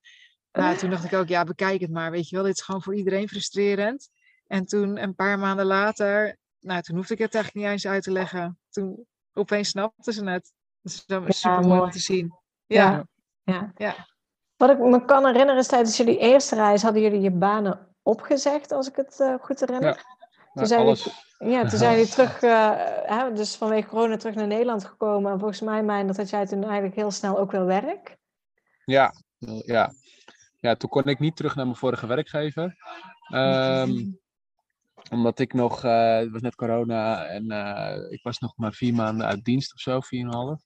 Nou, 0.52 0.76
toen 0.78 0.90
dacht 0.90 1.04
ik 1.04 1.12
ook, 1.12 1.28
ja, 1.28 1.44
bekijk 1.44 1.80
het 1.80 1.90
maar. 1.90 2.10
Weet 2.10 2.28
je 2.28 2.36
wel, 2.36 2.44
dit 2.44 2.56
is 2.56 2.62
gewoon 2.62 2.82
voor 2.82 2.94
iedereen 2.94 3.28
frustrerend. 3.28 4.08
En 4.46 4.66
toen, 4.66 5.02
een 5.02 5.14
paar 5.14 5.38
maanden 5.38 5.66
later, 5.66 6.36
nou, 6.60 6.82
toen 6.82 6.96
hoefde 6.96 7.14
ik 7.14 7.20
het 7.20 7.34
eigenlijk 7.34 7.64
niet 7.64 7.72
eens 7.74 7.86
uit 7.86 8.02
te 8.02 8.12
leggen. 8.12 8.58
Toen 8.70 9.06
opeens 9.32 9.68
snapten 9.68 10.12
ze 10.12 10.24
het. 10.24 10.52
Dat 11.06 11.28
is 11.28 11.40
super 11.40 11.60
mooi 11.60 11.80
om 11.80 11.90
te 11.90 11.98
zien. 11.98 12.34
Ja, 12.66 12.90
Ja. 12.90 13.06
Ja. 13.42 13.72
Ja. 13.76 14.15
Wat 14.56 14.70
ik 14.70 14.78
me 14.78 15.04
kan 15.04 15.26
herinneren 15.26 15.60
is 15.60 15.66
tijdens 15.66 15.96
jullie 15.96 16.18
eerste 16.18 16.54
reis 16.54 16.82
hadden 16.82 17.02
jullie 17.02 17.20
je 17.20 17.30
banen 17.30 17.94
opgezegd, 18.02 18.72
als 18.72 18.88
ik 18.88 18.96
het 18.96 19.20
eh, 19.20 19.34
goed 19.40 19.60
herinner. 19.60 20.04
Maar 20.52 20.66
zijn 20.66 20.80
alles, 20.80 21.04
jullie, 21.38 21.54
ja, 21.54 21.68
toen 21.68 21.78
zijn 21.78 21.96
jullie 21.96 22.12
terug, 22.14 22.42
eh, 22.42 22.70
hè, 23.06 23.32
dus 23.32 23.56
vanwege 23.56 23.88
corona 23.88 24.16
terug 24.16 24.34
naar 24.34 24.46
Nederland 24.46 24.84
gekomen. 24.84 25.32
En 25.32 25.38
volgens 25.38 25.60
mij, 25.60 25.82
mijn, 25.82 26.06
dat 26.06 26.16
had 26.16 26.30
jij 26.30 26.46
toen 26.46 26.64
eigenlijk 26.64 26.94
heel 26.94 27.10
snel 27.10 27.38
ook 27.38 27.50
wel 27.50 27.64
werk. 27.64 28.16
ja, 28.84 29.12
ja. 29.64 29.92
Ja, 30.60 30.74
toen 30.74 30.90
kon 30.90 31.04
ik 31.04 31.18
niet 31.18 31.36
terug 31.36 31.54
naar 31.54 31.64
mijn 31.64 31.76
vorige 31.76 32.06
werkgever. 32.06 32.76
Ehm, 33.28 34.04
omdat 35.10 35.38
ik 35.38 35.52
nog, 35.52 35.84
eh, 35.84 36.16
het 36.16 36.30
was 36.30 36.40
net 36.40 36.54
corona 36.54 37.24
en 37.24 37.44
ik 38.10 38.22
was 38.22 38.38
nog 38.38 38.56
maar 38.56 38.72
vier 38.72 38.94
maanden 38.94 39.26
uit 39.26 39.44
dienst 39.44 39.74
of 39.74 39.80
zo, 39.80 40.00
vier 40.00 40.20
en 40.20 40.26
een 40.26 40.34
half. 40.34 40.60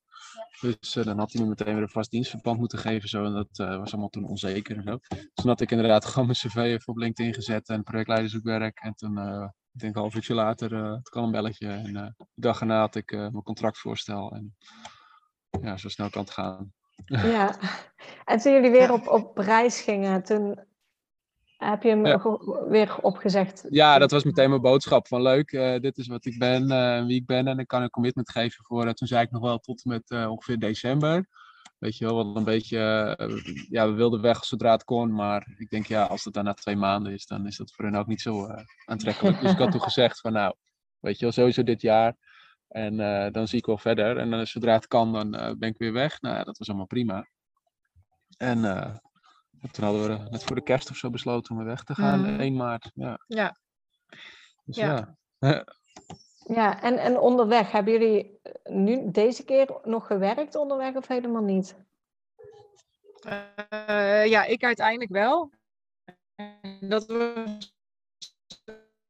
Dus 0.60 0.96
eh, 0.96 1.04
dan 1.04 1.18
had 1.18 1.32
hij 1.32 1.42
me 1.42 1.48
meteen 1.48 1.74
weer 1.74 1.82
een 1.82 1.88
vast 1.88 2.10
dienstverband 2.10 2.58
moeten 2.58 2.78
geven. 2.78 3.08
Zo, 3.08 3.24
en 3.24 3.32
dat 3.32 3.58
eh, 3.58 3.76
was 3.76 3.92
allemaal 3.92 4.08
toen 4.08 4.24
onzeker 4.24 4.76
en 4.76 4.82
zo. 4.82 4.98
Dus 5.08 5.30
toen 5.34 5.48
had 5.48 5.60
ik 5.60 5.70
inderdaad 5.70 6.04
gewoon 6.10 6.26
mijn 6.26 6.38
cv 6.38 6.56
even 6.56 6.88
op 6.88 6.96
LinkedIn 6.96 7.34
gezet 7.34 7.68
en 7.68 7.82
projectleiderzoekwerk. 7.82 8.80
En 8.80 8.94
toen, 8.94 9.18
eh, 9.18 9.48
ik 9.72 9.80
denk 9.80 9.94
een 9.94 10.00
half 10.00 10.14
uurtje 10.14 10.34
later, 10.34 10.74
het 10.74 11.08
kwam 11.08 11.24
een 11.24 11.30
belletje. 11.30 11.68
En 11.68 11.92
de 11.92 12.24
dag 12.34 12.60
erna 12.60 12.78
had 12.78 12.94
ik 12.94 13.10
mijn 13.10 13.42
contractvoorstel. 13.42 14.32
En 14.32 14.56
ja, 15.62 15.76
zo 15.76 15.88
snel 15.88 16.10
kan 16.10 16.22
het 16.22 16.30
gaan. 16.30 16.72
Ja. 17.04 17.58
En 18.24 18.38
toen 18.38 18.52
jullie 18.52 18.70
weer 18.70 18.92
op, 18.92 19.06
op 19.08 19.38
reis 19.38 19.80
gingen, 19.80 20.22
toen 20.22 20.58
heb 21.68 21.82
je 21.82 21.88
hem 21.88 22.06
Ja. 22.06 22.38
weer 22.68 22.96
opgezegd. 23.00 23.66
Ja, 23.70 23.98
dat 23.98 24.10
was 24.10 24.24
meteen 24.24 24.48
mijn 24.48 24.60
boodschap 24.60 25.06
van 25.08 25.22
leuk, 25.22 25.52
eh, 25.52 25.80
dit 25.80 25.98
is 25.98 26.06
wat 26.06 26.24
ik 26.24 26.38
ben 26.38 26.70
en 26.70 27.06
wie 27.06 27.16
ik 27.16 27.26
ben 27.26 27.46
en 27.46 27.58
ik 27.58 27.66
kan 27.66 27.82
een 27.82 27.90
commitment 27.90 28.30
geven 28.30 28.64
voor, 28.64 28.92
toen 28.94 29.08
zei 29.08 29.22
ik 29.22 29.30
nog 29.30 29.42
wel 29.42 29.58
tot 29.58 29.84
en 29.84 29.90
met 29.90 30.10
eh, 30.10 30.30
ongeveer 30.30 30.58
december. 30.58 31.26
Weet 31.78 31.96
je 31.96 32.04
wel, 32.04 32.14
wat 32.24 32.36
een 32.36 32.44
beetje, 32.44 32.78
ja, 33.70 33.86
we 33.88 33.92
wilden 33.92 34.20
weg 34.20 34.44
zodra 34.44 34.70
het 34.72 34.84
kon, 34.84 35.14
maar 35.14 35.54
ik 35.58 35.70
denk 35.70 35.86
ja, 35.86 36.04
als 36.04 36.24
het 36.24 36.34
dan 36.34 36.44
na 36.44 36.54
twee 36.54 36.76
maanden 36.76 37.12
is, 37.12 37.26
dan 37.26 37.46
is 37.46 37.56
dat 37.56 37.72
voor 37.72 37.84
hen 37.84 37.94
ook 37.94 38.06
niet 38.06 38.20
zo 38.20 38.48
aantrekkelijk. 38.84 39.40
Dus 39.40 39.52
ik 39.52 39.58
had 39.58 39.70
toen 39.70 39.82
gezegd 39.82 40.20
van 40.20 40.32
nou, 40.32 40.54
weet 40.98 41.16
je 41.18 41.24
wel, 41.24 41.32
sowieso 41.32 41.62
dit 41.62 41.80
jaar 41.82 42.16
en 42.68 42.96
dan 43.32 43.48
zie 43.48 43.58
ik 43.58 43.66
wel 43.66 43.78
verder 43.78 44.16
en 44.18 44.30
dan 44.30 44.46
zodra 44.46 44.72
het 44.72 44.86
kan, 44.86 45.12
dan 45.12 45.30
ben 45.58 45.68
ik 45.68 45.78
weer 45.78 45.92
weg. 45.92 46.20
Nou, 46.20 46.36
ja, 46.36 46.44
dat 46.44 46.58
was 46.58 46.68
allemaal 46.68 46.86
prima. 46.86 47.26
En 48.36 48.60
toen 49.70 49.84
hadden 49.84 50.02
we 50.22 50.28
net 50.30 50.44
voor 50.44 50.56
de 50.56 50.62
kerst 50.62 50.90
of 50.90 50.96
zo 50.96 51.10
besloten 51.10 51.50
om 51.52 51.56
weer 51.58 51.66
weg 51.66 51.82
te 51.84 51.94
gaan, 51.94 52.20
Mhm. 52.20 52.40
1 52.40 52.56
maart. 52.56 52.90
Ja. 52.94 53.18
Ja. 53.26 53.56
Dus 54.64 54.76
Ja. 54.76 55.16
ja. 55.38 55.64
Ja, 56.46 56.82
en, 56.82 56.98
en 56.98 57.18
onderweg, 57.18 57.70
hebben 57.70 57.92
jullie 57.92 58.40
nu 58.64 59.10
deze 59.10 59.44
keer 59.44 59.78
nog 59.84 60.06
gewerkt 60.06 60.54
onderweg 60.54 60.94
of 60.94 61.06
helemaal 61.06 61.42
niet? 61.42 61.76
Eh, 63.20 64.26
ja, 64.26 64.44
ik 64.44 64.64
uiteindelijk 64.64 65.10
wel. 65.10 65.50
En 66.34 66.78
dat 66.88 67.06
was 67.06 67.74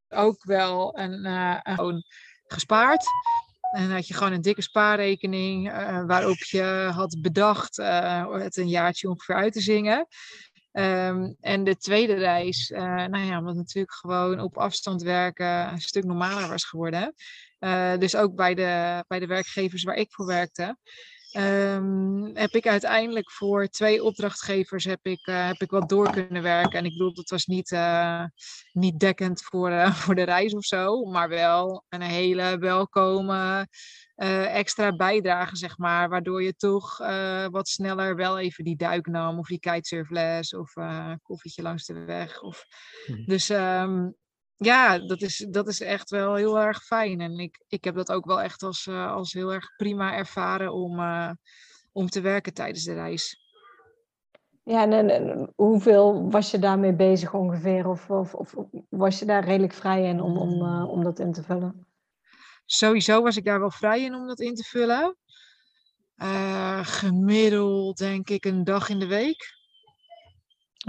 ook 0.09 0.45
wel 0.45 0.99
een, 0.99 1.25
eh, 1.25 1.59
een- 1.63 1.75
gewoon 1.75 2.03
gespaard. 2.47 3.05
En 3.71 3.91
had 3.91 4.07
je 4.07 4.15
gewoon 4.15 4.33
een 4.33 4.41
dikke 4.41 4.63
spaarrekening 4.63 5.71
eh, 5.71 6.05
waarop 6.07 6.37
je 6.37 6.91
had 6.93 7.19
bedacht 7.21 7.79
eh, 7.79 8.33
het 8.33 8.57
een 8.57 8.69
jaartje 8.69 9.09
ongeveer 9.09 9.35
uit 9.35 9.53
te 9.53 9.61
zingen. 9.61 10.07
Ehm, 10.73 11.33
en 11.41 11.65
de 11.65 11.77
tweede 11.77 12.15
reis, 12.15 12.71
eh, 12.71 12.83
nou 12.83 13.25
ja, 13.25 13.39
omdat 13.39 13.55
natuurlijk 13.55 13.95
gewoon 13.95 14.41
op 14.41 14.59
afstand 14.59 15.03
werken 15.03 15.73
een 15.73 15.81
stuk 15.81 16.05
normaler 16.05 16.49
was 16.49 16.65
geworden. 16.65 17.15
Dus 17.99 18.17
ook 18.17 18.35
bij 18.35 18.55
de, 18.55 19.05
bij 19.07 19.19
de 19.19 19.27
werkgevers 19.27 19.83
waar 19.83 19.97
ik 19.97 20.13
voor 20.13 20.27
werkte. 20.27 20.77
Ehm, 21.31 22.35
heb 22.35 22.55
ik 22.55 22.67
uiteindelijk 22.67 23.31
voor 23.31 23.67
twee 23.67 24.05
opdrachtgevers 24.05 24.85
heb 24.85 24.99
ik, 25.03 25.27
eh, 25.27 25.47
heb 25.47 25.63
ik 25.63 25.71
wat 25.71 25.89
door 25.89 26.11
kunnen 26.11 26.43
werken. 26.43 26.79
En 26.79 26.85
ik 26.85 26.93
bedoel, 26.93 27.15
dat 27.15 27.31
was 27.31 27.47
niet, 27.47 27.73
eh, 27.73 28.25
niet 28.73 28.99
dekkend 28.99 29.43
voor, 29.43 29.71
eh, 29.71 29.95
voor 30.03 30.15
de 30.15 30.23
reis 30.23 30.55
of 30.55 30.65
zo, 30.65 31.05
maar 31.05 31.29
wel 31.29 31.85
een 31.89 32.03
hele 32.03 32.59
welkome 32.59 33.67
extra 34.53 34.97
bijdrage, 34.97 35.57
zeg 35.57 35.79
maar. 35.79 36.09
Waardoor 36.09 36.43
je 36.43 36.55
toch 36.57 36.99
wat 37.51 37.69
sneller 37.69 38.17
wel 38.17 38.39
even 38.39 38.65
die 38.65 38.77
duik 38.77 39.07
nam, 39.07 39.39
of 39.39 39.47
die 39.47 39.59
kitesurfles, 39.59 40.55
of 40.55 40.73
koffietje 41.23 41.63
langs 41.63 41.87
de 41.87 42.05
weg. 42.05 42.43
Of... 42.43 42.65
Mhm. 43.07 43.25
Dus 43.25 43.49
ehm, 43.49 44.09
ja, 44.63 44.99
dat 44.99 45.23
is, 45.23 45.47
dat 45.51 45.69
is 45.69 45.81
echt 45.81 46.11
wel 46.11 46.35
heel 46.35 46.59
erg 46.59 46.85
fijn. 46.85 47.21
En 47.21 47.39
ik, 47.39 47.63
ik 47.69 47.85
heb 47.85 47.95
dat 47.95 48.13
ook 48.13 48.25
wel 48.25 48.41
echt 48.41 48.63
als, 48.63 48.87
eh, 48.87 49.13
als 49.13 49.33
heel 49.33 49.53
erg 49.53 49.77
prima 49.77 50.15
ervaren 50.15 50.73
om, 50.73 50.99
eh, 50.99 51.31
om 51.93 52.09
te 52.09 52.21
werken 52.21 52.55
tijdens 52.55 52.85
de 52.85 52.93
reis. 52.95 53.39
Ja, 54.63 54.83
en, 54.83 54.93
en- 54.93 55.11
en 55.11 55.53
hoeveel 55.57 56.31
was 56.31 56.51
je 56.51 56.59
daarmee 56.59 56.93
bezig 56.95 57.35
ongeveer? 57.35 57.89
Of, 57.89 58.11
of, 58.11 58.35
of 58.35 58.55
was 58.89 59.19
je 59.19 59.25
daar 59.25 59.45
redelijk 59.45 59.73
vrij 59.73 60.05
in 60.05 60.21
om, 60.21 60.37
om, 60.39 60.63
eh, 60.67 60.89
om 60.91 61.05
dat 61.05 61.19
in 61.19 61.33
te 61.33 61.43
vullen? 61.43 61.87
Sowieso 62.67 63.23
was 63.23 63.37
ik 63.37 63.45
daar 63.45 63.61
wel 63.61 63.71
vrij 63.71 64.03
in 64.03 64.15
om 64.15 64.27
dat 64.27 64.41
in 64.41 64.55
te 64.55 64.63
vullen. 64.65 65.17
Gemiddeld 66.83 67.99
denk 67.99 68.31
ik 68.31 68.45
een 68.45 68.65
dag 68.65 68.89
in 68.89 68.99
de 68.99 69.07
week. 69.07 69.59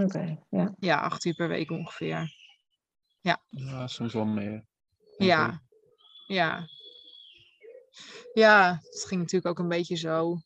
Oké, 0.02 0.38
ja. 0.48 0.74
Ja, 0.78 1.00
acht 1.00 1.24
uur 1.24 1.34
per 1.34 1.48
week 1.48 1.70
ongeveer. 1.70 2.41
Ja, 3.48 3.86
soms 3.86 4.12
wel 4.12 4.24
meer. 4.24 4.64
Ja, 5.18 5.48
ik. 5.48 5.58
ja. 6.26 6.66
Ja, 8.32 8.78
het 8.82 9.04
ging 9.04 9.20
natuurlijk 9.20 9.46
ook 9.46 9.58
een 9.58 9.68
beetje 9.68 9.96
zo. 9.96 10.36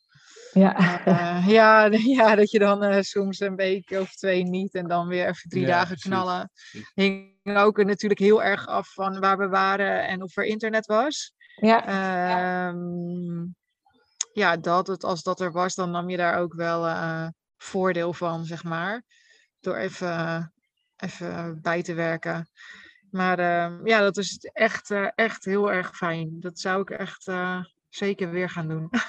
Ja, 0.52 1.04
Eh, 1.04 1.48
ja, 1.48 1.84
ja, 2.16 2.34
dat 2.34 2.50
je 2.50 2.58
dan 2.58 2.82
eh, 2.82 3.02
soms 3.02 3.40
een 3.40 3.56
week 3.56 3.90
of 3.90 4.14
twee 4.14 4.42
niet 4.42 4.74
en 4.74 4.88
dan 4.88 5.08
weer 5.08 5.28
even 5.28 5.48
drie 5.50 5.62
Ja, 5.62 5.68
dagen 5.68 5.86
precies, 5.86 6.10
knallen. 6.10 6.50
precies. 6.70 6.90
Hing 6.94 7.34
ook 7.44 7.84
natuurlijk 7.84 8.20
heel 8.20 8.42
erg 8.42 8.66
af 8.66 8.92
van 8.92 9.20
waar 9.20 9.38
we 9.38 9.48
waren 9.48 10.06
en 10.06 10.22
of 10.22 10.36
er 10.36 10.44
internet 10.44 10.86
was. 10.86 11.32
ja. 11.56 11.84
Ehm, 11.86 13.44
ja, 14.32 14.56
dat 14.56 14.86
het, 14.86 15.04
als 15.04 15.22
dat 15.22 15.40
er 15.40 15.52
was, 15.52 15.74
dan 15.74 15.90
nam 15.90 16.10
je 16.10 16.16
daar 16.16 16.38
ook 16.38 16.54
wel 16.54 16.86
eh, 16.86 17.28
voordeel 17.56 18.12
van, 18.12 18.44
zeg 18.44 18.64
maar. 18.64 19.02
Door 19.60 19.76
even, 19.76 20.52
even 20.96 21.58
bij 21.62 21.82
te 21.82 21.94
werken. 21.94 22.48
Maar 23.10 23.38
ehm, 23.38 23.86
ja, 23.86 24.00
dat 24.00 24.16
is 24.16 24.50
echt, 24.52 24.90
eh, 24.90 25.06
echt 25.14 25.44
heel 25.44 25.72
erg 25.72 25.96
fijn. 25.96 26.36
Dat 26.40 26.58
zou 26.58 26.80
ik 26.80 26.90
echt 26.90 27.28
eh, 27.28 27.58
zeker 27.88 28.30
weer 28.30 28.50
gaan 28.50 28.68
doen. 28.68 28.90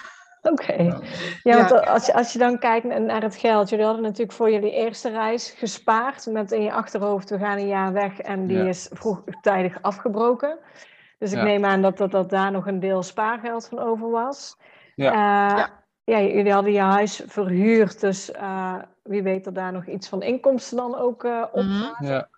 Oké. 0.42 0.74
Ja. 0.74 1.00
Ja, 1.44 1.58
want 1.58 1.86
als 1.86 2.06
je, 2.06 2.14
als 2.14 2.34
je 2.34 2.40
dan 2.40 2.60
kijkt 2.60 2.86
naar- 3.00 3.22
het 3.22 3.36
geld, 3.36 3.70
jullie 3.70 3.86
hadden 3.86 4.04
natuurlijk 4.04 4.32
voor 4.32 4.52
jullie 4.52 4.72
eerste 4.72 5.10
reis 5.10 5.52
gespaard 5.58 6.26
met 6.26 6.52
in 6.52 6.62
je 6.64 6.72
achterhoofd, 6.74 7.30
we 7.30 7.38
gaan 7.38 7.58
een 7.58 7.68
jaar 7.68 7.94
weg 7.94 8.20
en 8.20 8.48
die 8.48 8.58
Ja. 8.58 8.64
is 8.68 8.90
vroegtijdig 8.92 9.82
afgebroken. 9.82 10.60
Dus 11.20 11.32
ik 11.32 11.38
Ja. 11.38 11.44
neem 11.44 11.66
aan 11.66 11.82
dat, 11.82 11.98
dat, 11.98 12.12
dat 12.12 12.30
daar 12.30 12.52
nog 12.52 12.68
een 12.68 12.80
deel 12.80 13.04
spaargeld 13.04 13.68
van 13.68 13.80
over 13.80 14.10
was. 14.10 14.58
Ja. 14.96 15.12
Eh, 15.12 15.58
Ja. 15.58 15.84
ja, 16.04 16.20
jullie 16.22 16.52
hadden 16.54 16.72
je 16.74 16.80
huis 16.82 17.22
verhuurd, 17.26 18.00
dus 18.00 18.32
eh, 18.32 18.76
wie 19.08 19.22
weet 19.24 19.46
er 19.46 19.54
daar 19.54 19.72
nog 19.72 19.88
iets 19.88 20.08
van 20.10 20.22
inkomsten 20.22 20.78
dan 20.78 20.96
ook 20.96 21.24
eh 21.24 21.46
op 21.52 21.64
Mhm. 21.64 21.80
zaten. 21.82 22.08
Ja. 22.08 22.30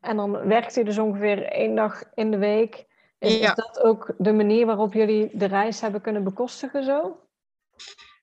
En 0.00 0.16
dan 0.16 0.30
werkt 0.46 0.76
u 0.76 0.82
dus 0.84 0.98
ongeveer 0.98 1.42
één 1.44 1.74
dag 1.74 2.02
in 2.14 2.30
de 2.30 2.38
week. 2.38 2.86
Is, 3.18 3.38
Ja. 3.38 3.48
is 3.48 3.54
dat 3.54 3.80
ook 3.82 4.14
de 4.18 4.32
manier 4.32 4.66
waarop 4.66 4.92
jullie 4.92 5.30
de 5.38 5.44
reis 5.44 5.80
hebben 5.80 6.00
kunnen 6.00 6.24
bekostigen 6.24 6.84
zo? 6.84 7.20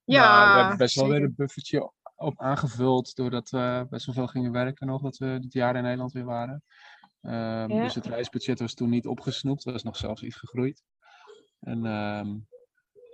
Ja, 0.03 0.37
Nou, 0.39 0.51
we 0.51 0.57
hebben 0.59 0.77
best 0.77 0.95
wel 0.95 1.07
weer 1.09 1.23
een 1.23 1.33
buffertje 1.35 1.91
op 2.15 2.39
aangevuld 2.41 3.15
doordat 3.15 3.49
we 3.49 3.87
best 3.89 4.05
wel 4.05 4.15
veel 4.15 4.27
gingen 4.27 4.51
werken 4.51 4.87
nog, 4.87 5.01
dat 5.01 5.17
we 5.17 5.37
dit 5.41 5.53
jaar 5.53 5.75
in 5.75 5.83
Nederland 5.83 6.11
weer 6.11 6.25
waren. 6.25 6.63
Ehm, 7.21 7.71
Ja. 7.71 7.83
Dus 7.83 7.95
het 7.95 8.05
reisbudget 8.05 8.59
was 8.59 8.73
toen 8.73 8.89
niet 8.89 9.07
opgesnoept, 9.07 9.63
was 9.63 9.83
nog 9.83 9.95
zelfs 9.97 10.21
iets 10.23 10.35
gegroeid. 10.35 10.83
En 11.59 11.85
ehm, 11.85 12.27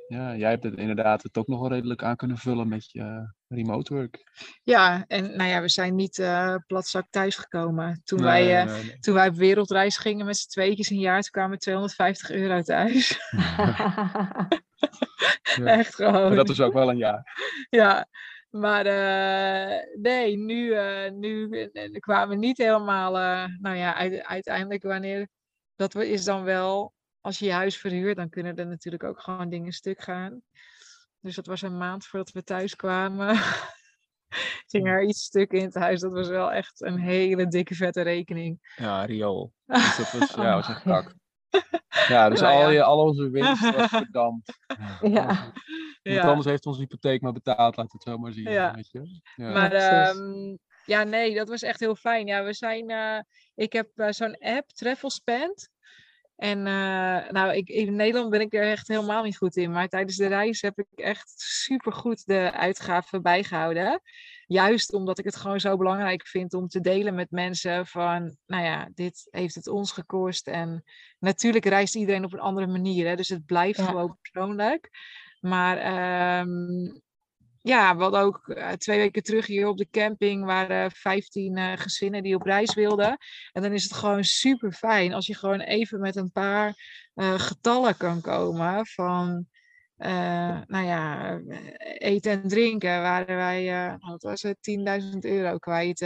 ja, 0.08 0.36
jij 0.36 0.50
hebt 0.50 0.63
het 0.63 0.76
inderdaad 0.78 1.23
het 1.23 1.38
ook 1.38 1.47
nog 1.47 1.60
wel 1.60 1.69
redelijk 1.69 2.04
aan 2.04 2.15
kunnen 2.15 2.38
vullen 2.38 2.67
met 2.67 2.91
je 2.91 3.34
remote 3.48 3.94
work. 3.94 4.24
Ja, 4.64 5.04
en 5.08 5.36
nou 5.36 5.50
ja, 5.50 5.62
we 5.62 5.70
zijn 5.70 5.96
niet 5.96 6.20
eh 6.20 6.56
platzak 6.68 7.06
thuisgekomen. 7.10 8.02
Toen, 8.04 8.20
Nee, 8.20 8.28
wij, 8.28 8.60
eh, 8.62 8.66
nee, 8.74 8.84
nee. 8.84 9.00
toen 9.00 9.14
wij 9.14 9.28
op 9.28 9.36
wereldreis 9.36 9.98
gingen 9.98 10.26
met 10.26 10.38
z'n 10.38 10.50
tweetjes 10.50 10.90
een 10.90 11.00
jaar, 11.00 11.22
toen 11.22 11.32
kwamen 11.32 11.52
we 11.52 11.58
250 11.58 12.32
euro 12.32 12.62
thuis. 12.62 13.20
Ja. 15.56 15.66
Echt 15.78 15.96
gewoon. 15.96 16.14
Maar 16.28 16.36
dat 16.36 16.48
was 16.48 16.62
ook 16.62 16.74
wel 16.74 16.90
een 16.90 16.98
jaar. 16.98 17.24
Ja, 17.70 18.08
maar 18.50 18.86
eh, 18.86 19.84
nee, 20.02 20.38
nu, 20.38 20.76
nu 21.12 21.50
kwamen 22.00 22.30
we 22.30 22.36
niet 22.46 22.58
helemaal. 22.58 23.12
nou 23.60 23.76
ja, 23.76 23.96
uite- 23.96 24.26
uiteindelijk 24.28 24.84
wanneer. 24.84 25.28
Dat 25.76 25.94
we- 25.94 26.10
is 26.10 26.24
dan 26.24 26.44
wel. 26.44 26.94
Als 27.22 27.40
je 27.40 27.46
je 27.46 27.52
huis 27.52 27.78
verhuurt, 27.78 28.16
dan 28.18 28.30
kunnen 28.30 28.56
er 28.56 28.68
natuurlijk 28.68 29.04
ook 29.04 29.20
gewoon 29.20 29.50
dingen 29.50 29.72
stuk 29.72 30.02
gaan. 30.02 30.42
Dus 31.19 31.36
dat 31.36 31.45
was 31.45 31.62
een 31.62 31.77
maand 31.77 32.06
voordat 32.06 32.32
we 32.32 32.43
thuis 32.43 32.75
kwamen. 32.75 33.38
Ging 34.71 34.88
er 34.88 35.03
iets 35.03 35.23
stuk 35.23 35.51
in 35.51 35.63
het 35.63 35.75
huis. 35.75 35.99
Dat 35.99 36.12
was 36.12 36.27
wel 36.27 36.51
echt 36.51 36.82
een 36.82 36.99
hele 36.99 37.47
dikke 37.47 37.75
vette 37.75 38.01
rekening. 38.01 38.73
Ja, 38.75 39.06
riool. 39.06 39.53
Dus 39.65 39.97
dat 39.97 40.12
was, 40.12 40.34
ja, 40.45 40.56
was 40.56 40.69
echt 40.69 40.84
ja. 40.84 41.01
kak. 41.01 41.15
Ja, 42.08 42.30
dus 42.30 42.41
Nou 42.41 42.53
al, 42.53 42.62
ja. 42.62 42.69
je, 42.69 42.84
al 42.84 42.99
onze 42.99 43.30
winst 43.30 43.75
was 43.75 43.89
verdampt. 44.03 44.58
Ja. 45.01 45.53
Ja. 46.01 46.21
anders 46.21 46.45
heeft 46.45 46.65
onze 46.65 46.80
hypotheek 46.80 47.21
maar 47.21 47.32
betaald, 47.32 47.75
laat 47.75 47.91
het 47.91 48.03
zo 48.03 48.17
maar 48.17 48.32
zien. 48.32 48.51
Ja. 48.51 48.73
Weet 48.73 48.91
je? 48.91 49.21
Ja. 49.36 49.51
Maar 49.51 49.71
ehm, 49.71 50.56
ja, 50.86 51.03
nee, 51.03 51.36
dat 51.36 51.49
was 51.49 51.62
echt 51.62 51.80
heel 51.80 51.95
fijn. 51.95 52.27
Ja, 52.27 52.43
we 52.43 52.53
zijn, 52.53 52.89
eh, 52.89 53.19
ik 53.56 53.73
heb 53.73 53.89
eh, 53.95 54.10
zo'n 54.10 54.38
app, 54.38 54.69
Travel 54.69 55.10
Spend. 55.10 55.69
En 56.38 56.58
uh, 56.58 57.30
nou, 57.30 57.54
ik, 57.54 57.69
in 57.69 57.95
Nederland 57.95 58.30
ben 58.30 58.41
ik 58.41 58.54
er 58.54 58.69
echt 58.69 58.88
helemaal 58.88 59.23
niet 59.23 59.38
goed 59.38 59.56
in. 59.56 59.71
Maar 59.71 59.88
tijdens 59.88 60.15
de 60.15 60.28
reis 60.28 60.62
heb 60.62 60.80
ik 60.80 60.88
echt 60.95 61.34
supergoed 61.36 62.26
de 62.26 62.52
uitgaven 62.52 63.21
bijgehouden. 63.21 64.02
Juist 64.45 64.93
omdat 64.93 65.19
ik 65.19 65.26
het 65.26 65.36
gewoon 65.36 65.60
zo 65.60 65.78
belangrijk 65.78 66.28
vind 66.28 66.54
om 66.54 66.67
te 66.67 66.82
delen 66.82 67.15
met 67.15 67.32
mensen 67.32 67.88
van, 67.88 68.38
nou 68.45 68.63
ja, 68.63 68.89
dit 68.93 69.28
heeft 69.30 69.56
het 69.56 69.67
ons 69.67 69.91
gekost. 69.91 70.47
En 70.47 70.84
natuurlijk 71.19 71.65
reist 71.65 71.95
iedereen 71.95 72.26
op 72.26 72.34
een 72.34 72.39
andere 72.39 72.67
manier. 72.67 73.08
Hè, 73.08 73.15
dus 73.15 73.30
het 73.30 73.45
blijft 73.45 73.82
gewoon 73.82 74.17
persoonlijk. 74.21 74.89
Maar 75.39 76.39
um, 76.39 77.02
ja, 77.67 77.95
we 77.95 78.01
hadden 78.01 78.21
ook 78.21 78.47
uh, 78.47 78.71
twee 78.71 78.97
weken 78.97 79.23
terug 79.23 79.45
hier 79.45 79.67
op 79.67 79.77
de 79.77 79.89
camping 79.91 80.45
waren 80.45 80.91
15 80.91 81.58
uh, 81.58 81.73
gezinnen 81.75 82.23
die 82.23 82.36
op 82.36 82.41
reis 82.41 82.73
wilden. 82.73 83.17
En 83.51 83.62
dan 83.62 83.71
is 83.71 83.84
het 83.84 83.93
gewoon 83.93 84.23
super 84.23 84.71
fijn 84.71 85.13
als 85.13 85.27
je 85.27 85.36
gewoon 85.36 85.60
even 85.60 85.99
met 85.99 86.15
een 86.15 86.32
paar 86.32 86.73
uh, 87.15 87.34
getallen 87.34 87.97
kan 87.97 88.21
komen 88.21 88.86
van, 88.86 89.47
nou 90.67 90.86
ja, 90.86 91.39
eten 91.97 92.32
en 92.32 92.47
drinken 92.47 93.01
waren 93.01 93.36
wij, 93.36 93.95
wat 93.99 94.23
was 94.23 94.41
het, 94.41 94.58
10.000 95.03 95.17
euro 95.19 95.58
kwijt 95.58 96.01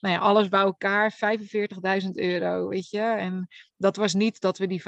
nou 0.00 0.14
ja, 0.14 0.20
alles 0.20 0.48
bij 0.48 0.60
elkaar 0.60 1.14
45.000 2.02 2.08
euro, 2.12 2.68
weet 2.68 2.90
je. 2.90 3.00
En 3.00 3.48
dat 3.76 3.96
was 3.96 4.14
niet 4.14 4.40
dat 4.40 4.58
we 4.58 4.66
die 4.66 4.82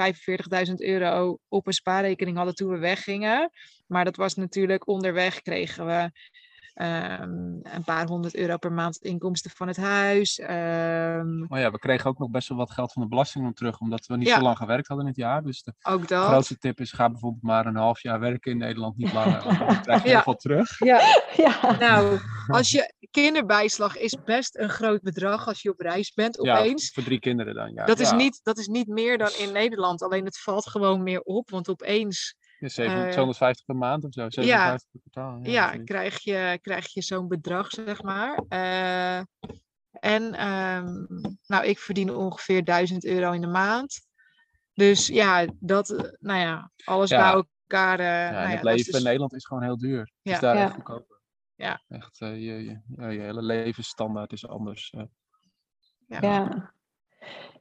45.000 0.68 0.74
euro 0.74 1.38
op 1.48 1.66
een 1.66 1.72
spaarrekening 1.72 2.36
hadden 2.36 2.54
toen 2.54 2.70
we 2.70 2.78
weggingen. 2.78 3.50
Maar 3.92 4.04
dat 4.04 4.16
was 4.16 4.34
natuurlijk 4.34 4.88
onderweg 4.88 5.42
kregen 5.42 5.86
we 5.86 6.10
Um, 6.74 7.60
een 7.62 7.84
paar 7.84 8.06
honderd 8.06 8.34
euro 8.34 8.56
per 8.56 8.72
maand 8.72 8.96
inkomsten 8.96 9.50
van 9.50 9.68
het 9.68 9.76
huis. 9.76 10.38
Um, 10.38 11.46
maar 11.48 11.60
ja, 11.60 11.70
we 11.70 11.78
kregen 11.78 12.10
ook 12.10 12.18
nog 12.18 12.30
best 12.30 12.48
wel 12.48 12.58
wat 12.58 12.70
geld 12.70 12.92
van 12.92 13.02
de 13.02 13.08
belasting 13.08 13.56
terug, 13.56 13.80
omdat 13.80 14.06
we 14.06 14.16
niet 14.16 14.28
zo 14.28 14.40
lang 14.40 14.56
gewerkt 14.56 14.88
hadden 14.88 15.06
in 15.06 15.12
het 15.12 15.20
jaar. 15.20 15.42
Dus 15.42 15.62
de 15.62 15.74
ook 15.82 16.08
dat. 16.08 16.26
grootste 16.26 16.58
tip 16.58 16.80
is, 16.80 16.92
ga 16.92 17.10
bijvoorbeeld 17.10 17.42
maar 17.42 17.66
een 17.66 17.76
half 17.76 18.02
jaar 18.02 18.20
werken 18.20 18.50
in 18.50 18.58
Nederland, 18.58 18.96
niet 18.96 19.12
langer. 19.12 19.44
Want 19.44 19.58
dan 19.58 19.82
krijg 19.82 20.02
je 20.02 20.08
ja. 20.08 20.14
heel 20.14 20.22
veel 20.22 20.34
terug. 20.34 20.78
Ja. 20.78 21.00
ja, 21.46 21.76
nou, 21.78 22.18
als 22.46 22.70
je 22.76 22.94
kinderbijslag 23.10 23.96
is 23.96 24.16
best 24.24 24.56
een 24.56 24.70
groot 24.70 25.02
bedrag 25.02 25.46
als 25.46 25.62
je 25.62 25.70
op 25.70 25.80
reis 25.80 26.12
bent 26.12 26.38
opeens. 26.38 26.84
Ja, 26.84 26.90
voor 26.92 27.02
drie 27.02 27.20
kinderen 27.20 27.54
dan, 27.54 27.72
ja. 27.74 27.84
Dat 27.84 28.00
is, 28.00 28.12
niet, 28.12 28.40
dat 28.42 28.58
is 28.58 28.66
niet 28.66 28.88
meer 28.88 29.18
dan 29.18 29.30
in 29.38 29.52
Nederland, 29.52 30.02
alleen 30.02 30.24
het 30.24 30.38
valt 30.38 30.68
gewoon 30.68 31.02
meer 31.02 31.20
op, 31.20 31.50
want 31.50 31.68
opeens 31.68 32.36
ja, 32.68 33.10
250 33.10 33.64
per 33.64 33.76
maand 33.76 34.04
of 34.04 34.12
zo, 34.12 34.30
750 34.30 34.90
per 34.90 35.00
kwartaal. 35.00 35.38
Ja, 35.42 35.72
ja 35.72 35.84
krijg 35.84 36.20
je, 36.20 36.58
krijg 36.62 36.92
je 36.92 37.02
zo'n 37.02 37.28
bedrag, 37.28 37.70
zeg 37.70 38.02
maar. 38.02 38.42
Uh, 38.48 39.18
en 39.90 40.48
um, 40.48 41.06
nou, 41.46 41.64
ik 41.64 41.78
verdien 41.78 42.14
ongeveer 42.14 42.64
1000 42.64 43.04
euro 43.04 43.32
in 43.32 43.40
de 43.40 43.46
maand. 43.46 44.00
Dus 44.74 45.06
ja, 45.06 45.46
dat, 45.60 46.16
nou 46.20 46.40
ja, 46.40 46.70
alles 46.84 47.10
ja. 47.10 47.18
bij 47.18 47.32
elkaar. 47.32 48.00
Uh, 48.00 48.06
ja, 48.06 48.30
nou 48.30 48.50
het 48.50 48.62
leven 48.62 48.84
dus... 48.84 48.96
in 48.96 49.04
Nederland 49.04 49.34
is 49.34 49.46
gewoon 49.46 49.62
heel 49.62 49.78
duur. 49.78 50.00
Het 50.00 50.10
ja. 50.22 50.32
is 50.32 50.40
daar 50.40 50.56
ja. 50.56 50.64
echt 50.64 50.74
goedkoper. 50.74 51.20
Ja. 51.54 51.82
Echt, 51.88 52.20
uh, 52.20 52.34
je, 52.34 52.64
je, 52.64 52.80
je, 52.96 53.20
hele 53.20 53.42
levensstandaard 53.42 54.32
is 54.32 54.46
anders. 54.46 54.94
Ja. 56.06 56.18
ja. 56.20 56.72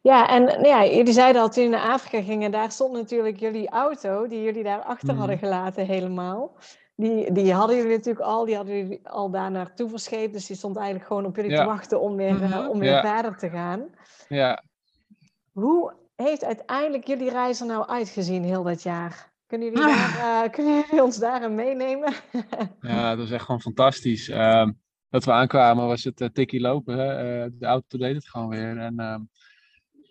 Ja, 0.02 0.30
en 0.30 0.44
nou 0.44 0.68
ja, 0.68 0.86
jullie 0.86 1.14
zeiden 1.14 1.42
al 1.42 1.50
toen 1.50 1.64
jullie 1.64 1.78
naar 1.78 1.92
Afrika 1.92 2.22
gingen, 2.22 2.52
daar 2.52 2.72
stond 2.72 2.94
natuurlijk 2.94 3.40
jullie 3.40 3.70
auto, 3.70 4.28
die 4.28 4.44
jullie 4.44 4.64
daar 4.64 4.82
achter 4.82 5.14
mm. 5.14 5.20
hadden 5.20 5.38
gelaten 5.38 5.86
helemaal. 5.86 6.58
Die, 6.96 7.32
die 7.32 7.54
hadden 7.54 7.76
jullie 7.76 7.98
natuurlijk 7.98 8.26
al, 8.26 8.46
die 8.46 8.56
hadden 8.56 8.78
jullie 8.78 9.08
al 9.08 9.32
daar 9.32 9.52
naartoe 9.52 9.90
verscheept. 9.90 10.34
Dus 10.34 10.46
die 10.46 10.56
stond 10.56 10.76
eigenlijk 10.76 11.08
gewoon 11.08 11.26
op 11.26 11.36
jullie 11.36 11.52
ja. 11.52 11.62
te 11.62 11.66
wachten 11.66 12.02
om 12.02 12.16
weer, 12.16 12.34
mm 12.34 12.42
-hmm. 12.42 12.62
uh, 12.64 12.70
om 12.70 12.80
weer 12.80 12.92
ja. 12.92 13.02
verder 13.02 13.38
te 13.38 13.50
gaan. 13.50 13.90
Ja. 14.30 14.64
Hoe 15.52 15.94
heeft 16.16 16.44
uiteindelijk 16.44 17.08
jullie 17.08 17.30
reis 17.30 17.60
er 17.60 17.66
nou 17.66 17.88
uitgezien 17.88 18.44
heel 18.44 18.64
dat 18.64 18.84
jaar? 18.84 19.32
Kunnen 19.48 19.68
jullie, 19.68 19.84
daar, 19.84 20.46
uh, 20.46 20.52
kunnen 20.52 20.74
jullie 20.74 21.04
ons 21.04 21.18
daarin 21.18 21.56
meenemen? 21.56 22.14
ja, 22.80 23.10
dat 23.10 23.18
was 23.18 23.32
echt 23.32 23.46
gewoon 23.46 23.62
fantastisch. 23.62 24.30
Um, 24.30 24.80
dat 25.10 25.26
we 25.26 25.32
aankwamen 25.32 25.88
was 25.88 26.04
het 26.04 26.22
uh, 26.22 26.28
tikkie 26.28 26.62
lopen. 26.62 26.98
Hè? 26.98 27.50
de 27.58 27.66
auto 27.66 27.98
deed 27.98 28.16
het 28.16 28.30
gewoon 28.30 28.50
weer. 28.50 28.78
En 28.78 29.00
um, 29.00 29.30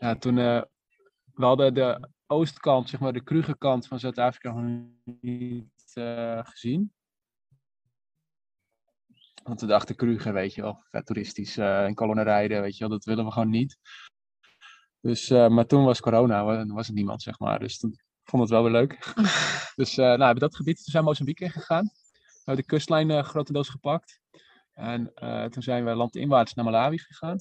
ja, 0.00 0.16
toen 0.16 0.36
uh, 0.36 0.62
we 1.34 1.44
hadden 1.44 1.74
de 1.74 2.08
oostkant, 2.26 2.88
zeg 2.88 3.00
maar 3.00 3.12
de 3.12 3.22
Krugerkant 3.22 3.86
van 3.86 4.00
Zuid-Afrika 4.00 4.52
nog 4.52 4.86
niet 5.20 5.92
uh, 5.94 6.40
gezien. 6.42 6.92
Want 9.42 9.60
we 9.60 9.66
dachten 9.66 9.96
Kruger, 9.96 10.32
weet 10.32 10.54
je 10.54 10.62
wel, 10.62 10.82
vet 10.90 11.06
toeristisch 11.06 11.56
uh, 11.56 11.86
in 11.86 11.94
kolonnen 11.94 12.24
rijden, 12.24 12.62
weet 12.62 12.76
je 12.76 12.78
wel, 12.80 12.88
dat 12.88 13.04
willen 13.04 13.24
we 13.24 13.32
gewoon 13.32 13.50
niet. 13.50 13.78
Dus, 15.00 15.28
maar 15.28 15.66
toen 15.66 15.84
was 15.84 16.00
corona, 16.00 16.44
was, 16.44 16.64
was 16.66 16.88
er 16.88 16.94
niemand, 16.94 17.22
zeg 17.22 17.38
maar. 17.38 17.58
Dus 17.58 17.78
toen 17.78 17.98
vond 18.22 18.42
het 18.42 18.50
wel 18.50 18.62
weer 18.62 18.72
leuk. 18.72 19.12
dus 19.80 19.96
nou, 19.96 20.18
we 20.18 20.24
hebben 20.24 20.42
dat 20.42 20.56
gebied, 20.56 20.76
toen 20.76 20.84
zijn 20.84 21.02
we 21.02 21.08
Mozambique 21.08 21.44
ingegaan. 21.44 21.84
We 21.84 22.42
hebben 22.44 22.64
de 22.64 22.70
kustlijn 22.70 23.24
grotendeels 23.24 23.68
gepakt. 23.68 24.20
En 24.72 25.12
toen 25.50 25.62
zijn 25.62 25.84
we 25.84 25.94
landinwaarts 25.94 26.54
naar 26.54 26.64
Malawi 26.64 26.98
gegaan. 26.98 27.38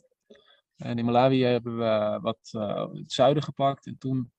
En 0.79 0.97
in 0.97 1.05
Malawi 1.05 1.43
hebben 1.43 1.77
we 1.77 2.19
wat 2.21 2.51
uh, 2.51 2.85
het 2.93 3.11
zuiden 3.11 3.43
gepakt. 3.43 3.85
En 3.85 3.97
toen 3.97 4.31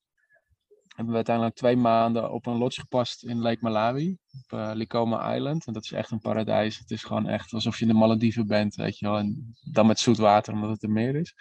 hebben 0.87 1.09
we 1.09 1.15
uiteindelijk 1.15 1.57
twee 1.57 1.77
maanden 1.77 2.33
op 2.33 2.47
een 2.47 2.57
lodge 2.57 2.81
gepast 2.81 3.25
in 3.25 3.41
Lake 3.41 3.59
Malawi. 3.61 4.19
Op 4.43 4.59
uh, 4.59 4.71
Likoma 4.75 5.35
Island. 5.35 5.67
En 5.67 5.73
dat 5.73 5.85
is 5.85 5.93
echt 5.93 6.11
een 6.11 6.21
paradijs. 6.21 6.79
Het 6.79 6.91
is 6.91 7.05
gewoon 7.05 7.27
echt 7.27 7.53
alsof 7.53 7.79
je 7.79 7.85
in 7.85 7.91
de 7.91 7.99
Malediven 7.99 8.47
bent, 8.47 8.75
weet 8.75 8.99
je 8.99 9.07
wel. 9.07 9.17
En 9.17 9.55
dan 9.61 9.87
met 9.87 9.99
zoet 9.99 10.19
water, 10.19 10.53
omdat 10.53 10.71
het 10.71 10.83
er 10.83 10.91
meer 10.91 11.15
is. 11.15 11.35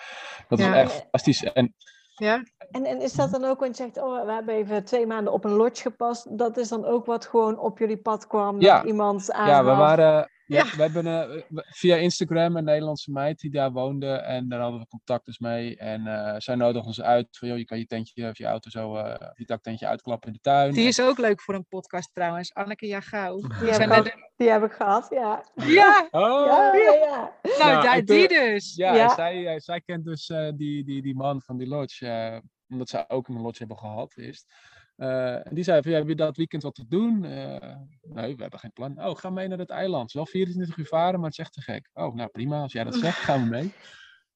Dat 0.47 0.59
ja. 0.59 0.69
is 0.69 0.75
echt 0.75 0.91
fantastisch. 0.91 1.43
En, 1.43 1.75
ja. 2.15 2.43
En, 2.71 2.85
en 2.85 3.01
is 3.01 3.13
dat 3.13 3.31
dan 3.31 3.43
ook, 3.43 3.59
want 3.59 3.77
je 3.77 3.83
zegt, 3.83 3.97
oh, 3.97 4.25
we 4.25 4.31
hebben 4.31 4.55
even 4.55 4.83
twee 4.83 5.07
maanden 5.07 5.33
op 5.33 5.45
een 5.45 5.51
lodge 5.51 5.81
gepast. 5.81 6.37
Dat 6.37 6.57
is 6.57 6.67
dan 6.67 6.85
ook 6.85 7.05
wat 7.05 7.25
gewoon 7.25 7.59
op 7.59 7.79
jullie 7.79 8.01
pad 8.01 8.27
kwam? 8.27 8.61
Ja, 8.61 8.77
dat 8.77 8.87
iemand 8.87 9.31
aan 9.31 9.47
ja 9.47 9.63
we 9.63 9.69
waren... 9.69 10.29
Ja, 10.49 10.57
ja, 10.57 10.75
we 10.75 10.81
hebben 10.81 11.05
uh, 11.05 11.41
via 11.69 11.95
Instagram 11.95 12.57
een 12.57 12.63
Nederlandse 12.63 13.11
meid 13.11 13.39
die 13.39 13.51
daar 13.51 13.71
woonde 13.71 14.11
en 14.11 14.49
daar 14.49 14.59
hadden 14.59 14.79
we 14.79 14.87
contact 14.87 15.25
dus 15.25 15.39
mee. 15.39 15.77
En 15.77 16.05
uh, 16.05 16.35
zij 16.37 16.55
nodigde 16.55 16.87
ons 16.87 17.01
uit 17.01 17.37
van, 17.37 17.47
joh, 17.47 17.57
je 17.57 17.65
kan 17.65 17.77
je 17.77 17.85
tentje 17.85 18.29
of 18.29 18.37
je 18.37 18.45
auto 18.45 18.69
zo, 18.69 18.95
uh, 18.95 19.15
je 19.33 19.45
daktentje 19.45 19.87
uitklappen 19.87 20.27
in 20.27 20.33
de 20.33 20.39
tuin. 20.41 20.73
Die 20.73 20.87
is 20.87 21.01
ook 21.01 21.17
leuk 21.17 21.41
voor 21.41 21.53
een 21.53 21.65
podcast 21.67 22.13
trouwens, 22.13 22.53
Anneke 22.53 22.87
Jagau. 22.87 23.41
Die, 23.41 23.59
die, 23.59 23.69
heb, 23.69 24.05
ik, 24.05 24.31
die 24.35 24.49
heb 24.49 24.63
ik 24.63 24.71
gehad, 24.71 25.07
ja. 25.09 25.43
Ja! 25.55 26.07
Oh. 26.11 26.45
Ja, 26.45 26.73
ja, 26.75 26.93
ja. 26.93 27.33
Nou, 27.41 27.57
nou 27.59 27.83
daar, 27.83 28.05
die 28.05 28.27
dus. 28.27 28.75
Ja, 28.75 28.93
ja. 28.95 29.13
Zij, 29.13 29.59
zij 29.59 29.81
kent 29.81 30.05
dus 30.05 30.25
die, 30.55 30.83
die, 30.83 31.01
die 31.01 31.15
man 31.15 31.41
van 31.41 31.57
die 31.57 31.67
lodge, 31.67 32.41
omdat 32.69 32.89
zij 32.89 33.05
ook 33.07 33.27
een 33.27 33.41
lodge 33.41 33.59
hebben 33.59 33.77
gehad 33.77 34.17
eerst. 34.17 34.53
Uh, 34.99 35.47
en 35.47 35.55
die 35.55 35.63
zei 35.63 35.81
van, 35.81 35.91
ja, 35.91 35.97
heb 35.97 36.07
je 36.07 36.15
dat 36.15 36.37
weekend 36.37 36.63
wat 36.63 36.75
te 36.75 36.87
doen? 36.87 37.23
Uh, 37.23 37.75
nee, 38.01 38.35
we 38.35 38.41
hebben 38.41 38.59
geen 38.59 38.73
plan. 38.73 39.05
Oh, 39.05 39.15
ga 39.15 39.29
mee 39.29 39.47
naar 39.47 39.57
het 39.57 39.69
eiland. 39.69 40.01
Het 40.01 40.09
is 40.09 40.15
wel 40.15 40.25
24 40.25 40.77
uur 40.77 40.85
varen, 40.85 41.19
maar 41.19 41.29
het 41.29 41.39
is 41.39 41.45
echt 41.45 41.53
te 41.53 41.61
gek. 41.61 41.89
Oh, 41.93 42.15
nou 42.15 42.29
prima, 42.29 42.61
als 42.61 42.71
jij 42.71 42.83
dat 42.83 42.95
zegt, 43.05 43.17
gaan 43.17 43.43
we 43.43 43.49
mee. 43.49 43.73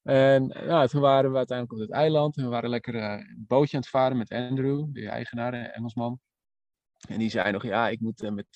En 0.02 0.46
ja, 0.66 0.86
toen 0.86 1.00
waren 1.00 1.30
we 1.30 1.36
uiteindelijk 1.36 1.80
op 1.80 1.88
het 1.88 1.96
eiland. 1.96 2.36
En 2.36 2.42
we 2.42 2.48
waren 2.48 2.70
lekker 2.70 2.94
uh, 2.94 3.10
een 3.12 3.44
bootje 3.46 3.76
aan 3.76 3.82
het 3.82 3.90
varen 3.90 4.16
met 4.16 4.32
Andrew, 4.32 4.86
de 4.92 5.08
eigenaar, 5.08 5.54
een 5.54 5.70
Engelsman. 5.70 6.20
En 7.08 7.18
die 7.18 7.30
zei 7.30 7.52
nog, 7.52 7.62
ja, 7.62 7.88
ik 7.88 8.00
moet 8.00 8.30
met 8.30 8.46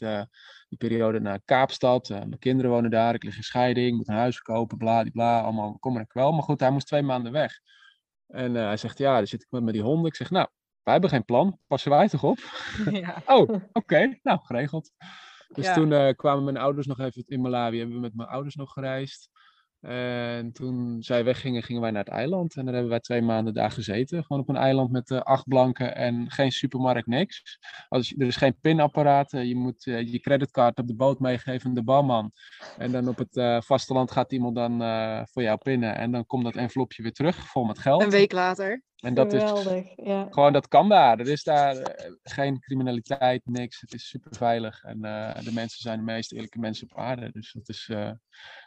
die 0.69 0.79
periode 0.79 1.21
naar 1.21 1.41
Kaapstad. 1.45 2.09
mijn 2.09 2.39
kinderen 2.39 2.71
wonen 2.71 2.91
daar, 2.91 3.15
ik 3.15 3.23
lig 3.23 3.37
in 3.37 3.43
scheiding, 3.43 3.89
ik 3.89 3.95
moet 3.95 4.09
een 4.09 4.15
huis 4.15 4.41
kopen, 4.41 4.79
bla, 4.79 5.05
bla, 5.13 5.41
allemaal 5.41 5.79
kom 5.79 5.97
en 5.97 6.07
kwel. 6.07 6.33
Maar 6.33 6.43
goed, 6.43 6.61
hij 6.61 6.71
moest 6.71 6.87
twee 6.87 7.03
maanden 7.03 7.33
weg. 7.33 7.61
En 8.27 8.55
hij 8.55 8.77
zegt, 8.77 8.99
ja, 8.99 9.17
dan 9.17 9.27
zit 9.27 9.43
ik 9.43 9.51
met, 9.51 9.63
met 9.63 9.75
die 9.75 9.83
honden. 9.83 10.07
Ik 10.07 10.15
zeg, 10.15 10.31
nou, 10.31 10.49
wij 10.89 10.97
hebben 10.99 11.11
geen 11.11 11.25
plan, 11.25 11.59
passen 11.67 11.91
wij 11.91 12.09
toch 12.09 12.25
op? 12.25 12.39
Ja. 12.91 13.23
oh, 13.27 13.41
oké, 13.41 13.69
okay. 13.73 14.21
nou, 14.23 14.39
geregeld. 14.43 14.91
Dus 15.49 15.67
Ja. 15.67 15.75
toen 15.75 15.91
uh, 15.91 16.09
kwamen 16.11 16.45
mijn 16.45 16.57
ouders 16.57 16.87
nog 16.87 17.01
even 17.01 17.25
in 17.27 17.41
Malawi, 17.41 17.79
hebben 17.79 17.97
we 17.97 18.03
met 18.03 18.15
mijn 18.15 18.29
ouders 18.29 18.55
nog 18.55 18.73
gereisd. 18.73 19.31
En 19.81 20.53
toen 20.53 21.03
zij 21.03 21.25
weggingen, 21.25 21.63
gingen 21.63 21.83
wij 21.83 21.91
naar 21.91 22.05
het 22.05 22.13
eiland. 22.13 22.57
En 22.57 22.65
daar 22.65 22.73
hebben 22.73 22.91
wij 22.91 23.01
twee 23.01 23.23
maanden 23.23 23.55
daar 23.55 23.71
gezeten. 23.71 24.25
Gewoon 24.25 24.43
op 24.43 24.49
een 24.49 24.57
eiland 24.57 24.91
met 24.91 25.11
uh, 25.11 25.21
acht 25.21 25.49
blanken 25.49 25.95
en 25.97 26.31
geen 26.31 26.53
supermarkt, 26.53 27.07
niks. 27.07 27.59
Als, 27.89 28.15
er 28.19 28.27
is 28.27 28.37
geen 28.37 28.59
pinapparaat. 28.61 29.33
Uh, 29.33 29.45
je 29.45 29.57
moet 29.57 29.87
uh, 29.87 30.13
je 30.13 30.21
creditcard 30.21 30.79
op 30.79 30.87
de 30.87 30.95
boot 30.95 31.19
meegeven 31.21 31.69
aan 31.69 31.75
de 31.75 31.83
barman. 31.83 32.33
En 32.79 32.93
dan 32.93 33.09
op 33.09 33.19
het 33.19 33.65
vasteland 33.65 34.11
gaat 34.11 34.33
iemand 34.33 34.55
dan 34.55 34.79
voor 35.27 35.43
jou 35.43 35.59
pinnen. 35.59 35.97
En 35.97 36.11
dan 36.11 36.27
komt 36.27 36.45
dat 36.45 36.57
envelopje 36.57 37.03
weer 37.03 37.13
terug, 37.13 37.37
vol 37.37 37.65
met 37.65 37.79
geld. 37.79 38.03
Een 38.03 38.11
week 38.11 38.33
later. 38.33 38.83
En 38.99 39.15
dat 39.15 39.33
is 39.33 39.43
Geweldig, 39.43 39.93
ja. 39.97 40.27
gewoon, 40.31 40.53
dat 40.53 40.69
kan 40.69 40.89
daar. 40.89 41.19
Er 41.19 41.29
is 41.29 41.43
daar 41.43 41.77
uh, 41.77 41.83
geen 42.23 42.61
criminaliteit, 42.61 43.47
niks. 43.47 43.81
Het 43.81 43.95
is 43.95 44.09
super 44.09 44.37
veilig. 44.37 44.83
En 44.83 44.97
uh, 45.05 45.35
de 45.45 45.53
mensen 45.53 45.81
zijn 45.81 45.99
de 45.99 46.05
meest 46.05 46.33
eerlijke 46.33 46.59
mensen 46.59 46.91
op 46.91 46.99
aarde. 46.99 47.31
Dus 47.33 47.53
dat 47.53 47.69
is 47.69 47.89
uh, 47.93 48.11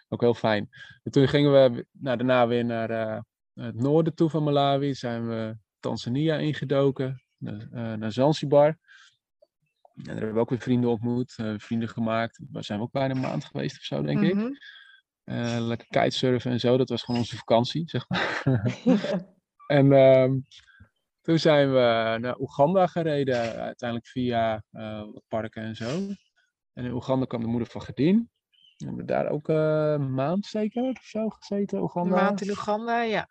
ook 0.09 0.21
heel 0.21 0.33
fijn. 0.33 0.69
En 1.03 1.11
toen 1.11 1.27
gingen 1.27 1.51
we 1.51 1.85
nou, 1.91 2.17
daarna 2.17 2.47
weer 2.47 2.65
naar 2.65 3.23
het 3.53 3.75
noorden 3.75 4.15
toe 4.15 4.29
van 4.29 4.43
Malawi. 4.43 4.93
Zijn 4.93 5.27
we 5.27 5.57
Tanzania 5.79 6.35
ingedoken, 6.35 7.23
naar, 7.37 7.97
naar 7.97 8.11
Zanzibar. 8.11 8.67
En 8.67 10.03
daar 10.03 10.15
hebben 10.15 10.33
we 10.33 10.39
ook 10.39 10.49
weer 10.49 10.59
vrienden 10.59 10.89
ontmoet, 10.89 11.35
vrienden 11.57 11.89
gemaakt. 11.89 12.39
Daar 12.49 12.63
zijn 12.63 12.79
we 12.79 12.85
ook 12.85 12.91
bijna 12.91 13.13
een 13.13 13.21
maand 13.21 13.45
geweest 13.45 13.75
of 13.77 13.83
zo, 13.83 14.01
denk 14.01 14.19
Mhm. 14.21 14.39
ik. 14.39 14.79
Uh, 15.25 15.57
lekker 15.59 15.87
kitesurfen 15.87 16.51
en 16.51 16.59
zo. 16.59 16.77
Dat 16.77 16.89
was 16.89 17.03
gewoon 17.03 17.19
onze 17.19 17.37
vakantie, 17.37 17.83
zeg 17.89 18.09
maar. 18.09 18.43
en 19.71 19.91
um, 19.91 20.45
Toen 21.21 21.39
zijn 21.39 21.71
we 21.71 22.17
naar 22.19 22.39
Oeganda 22.39 22.87
gereden, 22.87 23.55
uiteindelijk 23.55 24.09
via 24.09 24.63
uh, 24.71 25.03
wat 25.13 25.23
parken 25.27 25.63
en 25.63 25.75
zo. 25.75 25.89
En 26.73 26.85
in 26.85 26.91
Oeganda 26.91 27.25
kwam 27.25 27.41
de 27.41 27.47
moeder 27.47 27.67
van 27.67 27.81
Gerdien. 27.81 28.29
We 28.77 28.85
hebben 28.85 29.05
daar 29.05 29.29
ook 29.29 29.49
uh, 29.49 29.91
een 29.91 30.13
maand 30.13 30.45
zeker 30.45 30.83
of 30.83 31.03
zo 31.03 31.29
gezeten, 31.29 31.81
Oeganda. 31.81 32.17
Een 32.17 32.23
maand 32.23 32.41
in 32.41 32.49
Oeganda, 32.49 33.01
ja. 33.01 33.29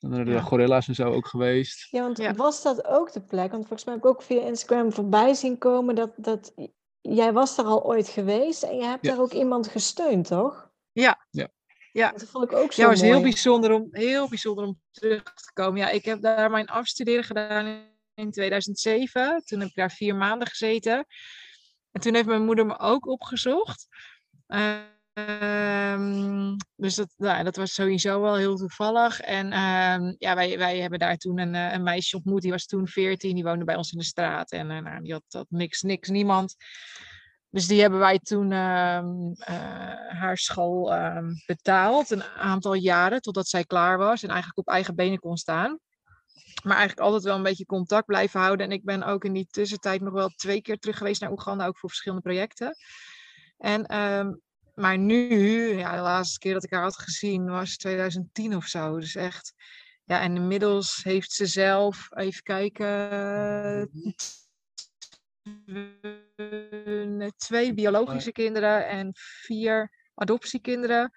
En 0.00 0.10
dan 0.10 0.24
de 0.24 0.30
ja. 0.30 0.40
gorilla's 0.40 0.88
en 0.88 0.94
zo 0.94 1.12
ook 1.12 1.26
geweest. 1.26 1.90
Ja, 1.90 2.02
want 2.02 2.18
ja. 2.18 2.34
was 2.34 2.62
dat 2.62 2.86
ook 2.86 3.12
de 3.12 3.20
plek? 3.20 3.50
Want 3.50 3.66
volgens 3.66 3.84
mij 3.84 3.94
heb 3.94 4.04
ik 4.04 4.10
ook 4.10 4.22
via 4.22 4.40
Instagram 4.40 4.92
voorbij 4.92 5.34
zien 5.34 5.58
komen 5.58 5.94
dat, 5.94 6.12
dat 6.16 6.54
jij 7.00 7.32
was 7.32 7.56
daar 7.56 7.66
al 7.66 7.84
ooit 7.84 8.08
geweest 8.08 8.62
en 8.62 8.76
je 8.76 8.84
hebt 8.84 9.04
ja. 9.04 9.10
daar 9.10 9.20
ook 9.20 9.32
iemand 9.32 9.68
gesteund, 9.68 10.26
toch? 10.26 10.70
Ja. 10.92 11.26
Ja. 11.30 11.48
Ja, 11.92 12.10
dat 12.10 12.24
vond 12.24 12.44
ik 12.44 12.56
ook 12.56 12.72
zo 12.72 12.82
ja, 12.82 12.88
was 12.88 13.00
mooi. 13.00 13.12
heel 13.12 13.22
bijzonder, 13.22 13.72
om, 13.72 13.88
heel 13.90 14.28
bijzonder 14.28 14.64
om 14.64 14.80
terug 14.90 15.22
te 15.22 15.52
komen. 15.52 15.80
Ja, 15.80 15.88
ik 15.90 16.04
heb 16.04 16.20
daar 16.20 16.50
mijn 16.50 16.68
afstuderen 16.68 17.24
gedaan 17.24 17.88
in 18.14 18.30
2007. 18.30 19.42
Toen 19.44 19.60
heb 19.60 19.68
ik 19.68 19.74
daar 19.74 19.90
vier 19.90 20.16
maanden 20.16 20.48
gezeten. 20.48 21.06
En 21.90 22.00
toen 22.00 22.14
heeft 22.14 22.26
mijn 22.26 22.44
moeder 22.44 22.66
me 22.66 22.78
ook 22.78 23.06
opgezocht. 23.06 23.86
Um, 25.16 26.56
dus 26.76 26.94
dat, 26.94 27.14
nou, 27.16 27.44
dat 27.44 27.56
was 27.56 27.74
sowieso 27.74 28.20
wel 28.20 28.36
heel 28.36 28.56
toevallig. 28.56 29.20
En 29.20 29.46
um, 29.46 30.16
ja, 30.18 30.34
wij, 30.34 30.58
wij 30.58 30.78
hebben 30.78 30.98
daar 30.98 31.16
toen 31.16 31.38
een, 31.38 31.54
een, 31.54 31.82
meisje 31.82 32.16
ontmoet. 32.16 32.42
Die 32.42 32.50
was 32.50 32.66
toen 32.66 32.88
14. 32.88 33.34
Die 33.34 33.44
woonde 33.44 33.64
bij 33.64 33.76
ons 33.76 33.92
in 33.92 33.98
de 33.98 34.04
straat. 34.04 34.52
En 34.52 34.70
uh, 34.70 34.78
nou, 34.78 35.02
die 35.02 35.12
had, 35.12 35.22
had 35.28 35.46
niks, 35.48 35.82
niks, 35.82 36.08
niemand. 36.08 36.56
Dus 37.50 37.66
die 37.66 37.80
hebben 37.80 37.98
wij 37.98 38.18
toen 38.18 38.52
um, 38.52 39.28
uh, 39.28 39.46
haar 40.08 40.36
school 40.36 40.92
betaald. 41.46 42.10
Een 42.10 42.24
aantal 42.24 42.74
jaren 42.74 43.20
totdat 43.20 43.48
zij 43.48 43.64
klaar 43.64 43.98
was. 43.98 44.22
En 44.22 44.28
eigenlijk 44.28 44.58
op 44.58 44.68
eigen 44.68 44.94
benen 44.94 45.18
kon 45.18 45.36
staan. 45.36 45.78
Maar 46.62 46.76
eigenlijk 46.76 47.06
altijd 47.06 47.22
wel 47.22 47.36
een 47.36 47.42
beetje 47.42 47.66
contact 47.66 48.06
blijven 48.06 48.40
houden. 48.40 48.66
En 48.66 48.72
ik 48.72 48.84
ben 48.84 49.02
ook 49.02 49.24
in 49.24 49.32
die 49.32 49.46
tussentijd 49.50 50.00
nog 50.00 50.12
wel 50.12 50.28
twee 50.28 50.62
keer 50.62 50.78
terug 50.78 50.98
geweest 50.98 51.20
naar 51.20 51.30
Oeganda. 51.30 51.66
Ook 51.66 51.78
voor 51.78 51.88
verschillende 51.88 52.22
projecten. 52.22 52.76
En 53.58 53.86
maar 54.80 54.98
nu, 54.98 55.34
ja, 55.76 55.96
de 55.96 56.02
laatste 56.02 56.38
keer 56.38 56.52
dat 56.52 56.64
ik 56.64 56.70
haar 56.70 56.82
had 56.82 56.98
gezien 56.98 57.44
was 57.44 57.76
2010 57.76 58.56
of 58.56 58.66
zo. 58.66 58.98
Dus 58.98 59.14
echt, 59.14 59.54
ja, 60.04 60.20
en 60.20 60.36
inmiddels 60.36 61.00
heeft 61.02 61.32
ze 61.32 61.46
zelf, 61.46 62.08
even 62.10 62.42
kijken, 62.42 63.90
twee 67.36 67.74
biologische 67.74 68.32
kinderen 68.32 68.88
en 68.88 69.10
vier 69.14 69.90
adoptiekinderen. 70.14 71.12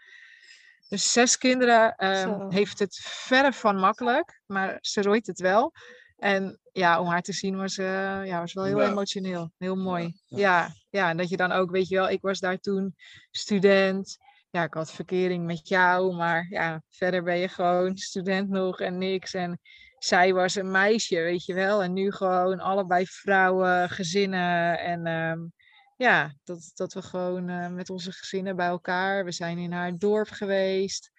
Dus 0.89 1.11
zes 1.11 1.37
kinderen 1.37 2.07
um, 2.07 2.51
heeft 2.51 2.79
het 2.79 2.99
verre 3.03 3.53
van 3.53 3.75
makkelijk, 3.75 4.41
maar 4.45 4.77
ze 4.81 5.01
rooit 5.01 5.27
het 5.27 5.39
wel. 5.39 5.71
En 6.17 6.59
ja, 6.71 6.99
om 6.99 7.07
haar 7.07 7.21
te 7.21 7.33
zien 7.33 7.57
was, 7.57 7.77
uh, 7.77 8.25
ja, 8.25 8.39
was 8.39 8.53
wel 8.53 8.63
heel 8.63 8.81
ja. 8.81 8.89
emotioneel. 8.89 9.51
Heel 9.57 9.75
mooi. 9.75 10.13
Ja, 10.25 10.37
ja. 10.37 10.73
ja, 10.89 11.09
en 11.09 11.17
dat 11.17 11.29
je 11.29 11.37
dan 11.37 11.51
ook, 11.51 11.71
weet 11.71 11.87
je 11.87 11.95
wel, 11.95 12.09
ik 12.09 12.21
was 12.21 12.39
daar 12.39 12.57
toen 12.57 12.95
student. 13.31 14.17
Ja, 14.49 14.63
ik 14.63 14.73
had 14.73 14.91
verkering 14.91 15.45
met 15.45 15.67
jou, 15.67 16.15
maar 16.15 16.45
ja, 16.49 16.83
verder 16.89 17.23
ben 17.23 17.37
je 17.37 17.47
gewoon 17.47 17.97
student 17.97 18.49
nog 18.49 18.79
en 18.79 18.97
niks. 18.97 19.33
En 19.33 19.59
zij 20.03 20.33
was 20.33 20.55
een 20.55 20.71
meisje, 20.71 21.15
weet 21.15 21.45
je 21.45 21.53
wel. 21.53 21.83
En 21.83 21.93
nu 21.93 22.11
gewoon 22.11 22.59
allebei 22.59 23.05
vrouwen, 23.05 23.89
gezinnen. 23.89 24.79
En 24.79 25.07
um, 25.07 25.53
ja, 25.97 26.33
dat, 26.43 26.71
dat 26.73 26.93
we 26.93 27.01
gewoon 27.01 27.49
uh, 27.49 27.67
met 27.67 27.89
onze 27.89 28.11
gezinnen 28.11 28.55
bij 28.55 28.67
elkaar. 28.67 29.25
We 29.25 29.31
zijn 29.31 29.57
in 29.57 29.71
haar 29.71 29.97
dorp 29.97 30.29
geweest, 30.29 31.11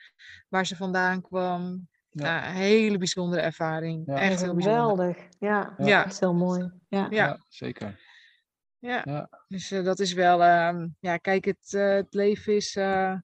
waar 0.49 0.66
ze 0.66 0.76
vandaan 0.76 1.20
kwam. 1.22 1.89
Ja. 2.11 2.47
ja. 2.47 2.53
hele 2.53 2.99
bijzondere 2.99 3.43
ervaring. 3.43 4.03
Ja. 4.07 4.20
Echt 4.20 4.41
heel 4.41 4.55
geweldig. 4.55 5.16
Ja, 5.39 5.74
ja. 5.78 5.87
ja. 5.87 6.05
Echt 6.05 6.20
heel 6.20 6.35
mooi. 6.35 6.70
Ja, 6.89 7.07
ja. 7.11 7.45
zeker. 7.49 8.01
Ja. 8.78 9.28
dus 9.49 9.72
uh, 9.72 9.85
dat 9.85 9.99
is 9.99 10.12
wel, 10.12 10.41
uh, 10.41 10.85
ja, 11.01 11.16
kijk, 11.16 11.45
het, 11.45 11.72
uh, 11.72 11.95
het 11.95 12.14
leven 12.14 12.55
is 12.55 12.76
uh, 12.76 13.14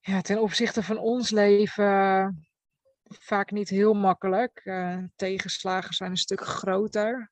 ja, 0.00 0.20
ten 0.20 0.40
opzichte 0.40 0.82
van 0.82 0.98
ons 0.98 1.30
leven 1.30 2.46
vaak 3.08 3.50
niet 3.50 3.68
heel 3.68 3.94
makkelijk. 3.94 4.62
tegenslagen 5.16 5.94
zijn 5.94 6.10
een 6.10 6.16
stuk 6.16 6.40
groter. 6.40 7.30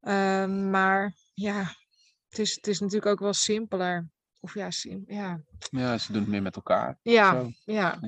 Ehm, 0.00 0.70
maar 0.70 1.14
ja, 1.34 1.74
het 2.28 2.38
is, 2.38 2.54
het 2.54 2.66
is 2.66 2.80
natuurlijk 2.80 3.10
ook 3.10 3.20
wel 3.20 3.32
simpeler. 3.32 4.08
Of 4.40 4.54
ja, 4.54 4.70
sim 4.70 5.04
ja. 5.06 5.40
ja, 5.70 5.98
ze 5.98 6.12
doen 6.12 6.20
het 6.20 6.30
meer 6.30 6.42
met 6.42 6.56
elkaar. 6.56 6.98
Ja, 7.02 7.40
zo. 7.40 7.50
ja. 7.64 7.98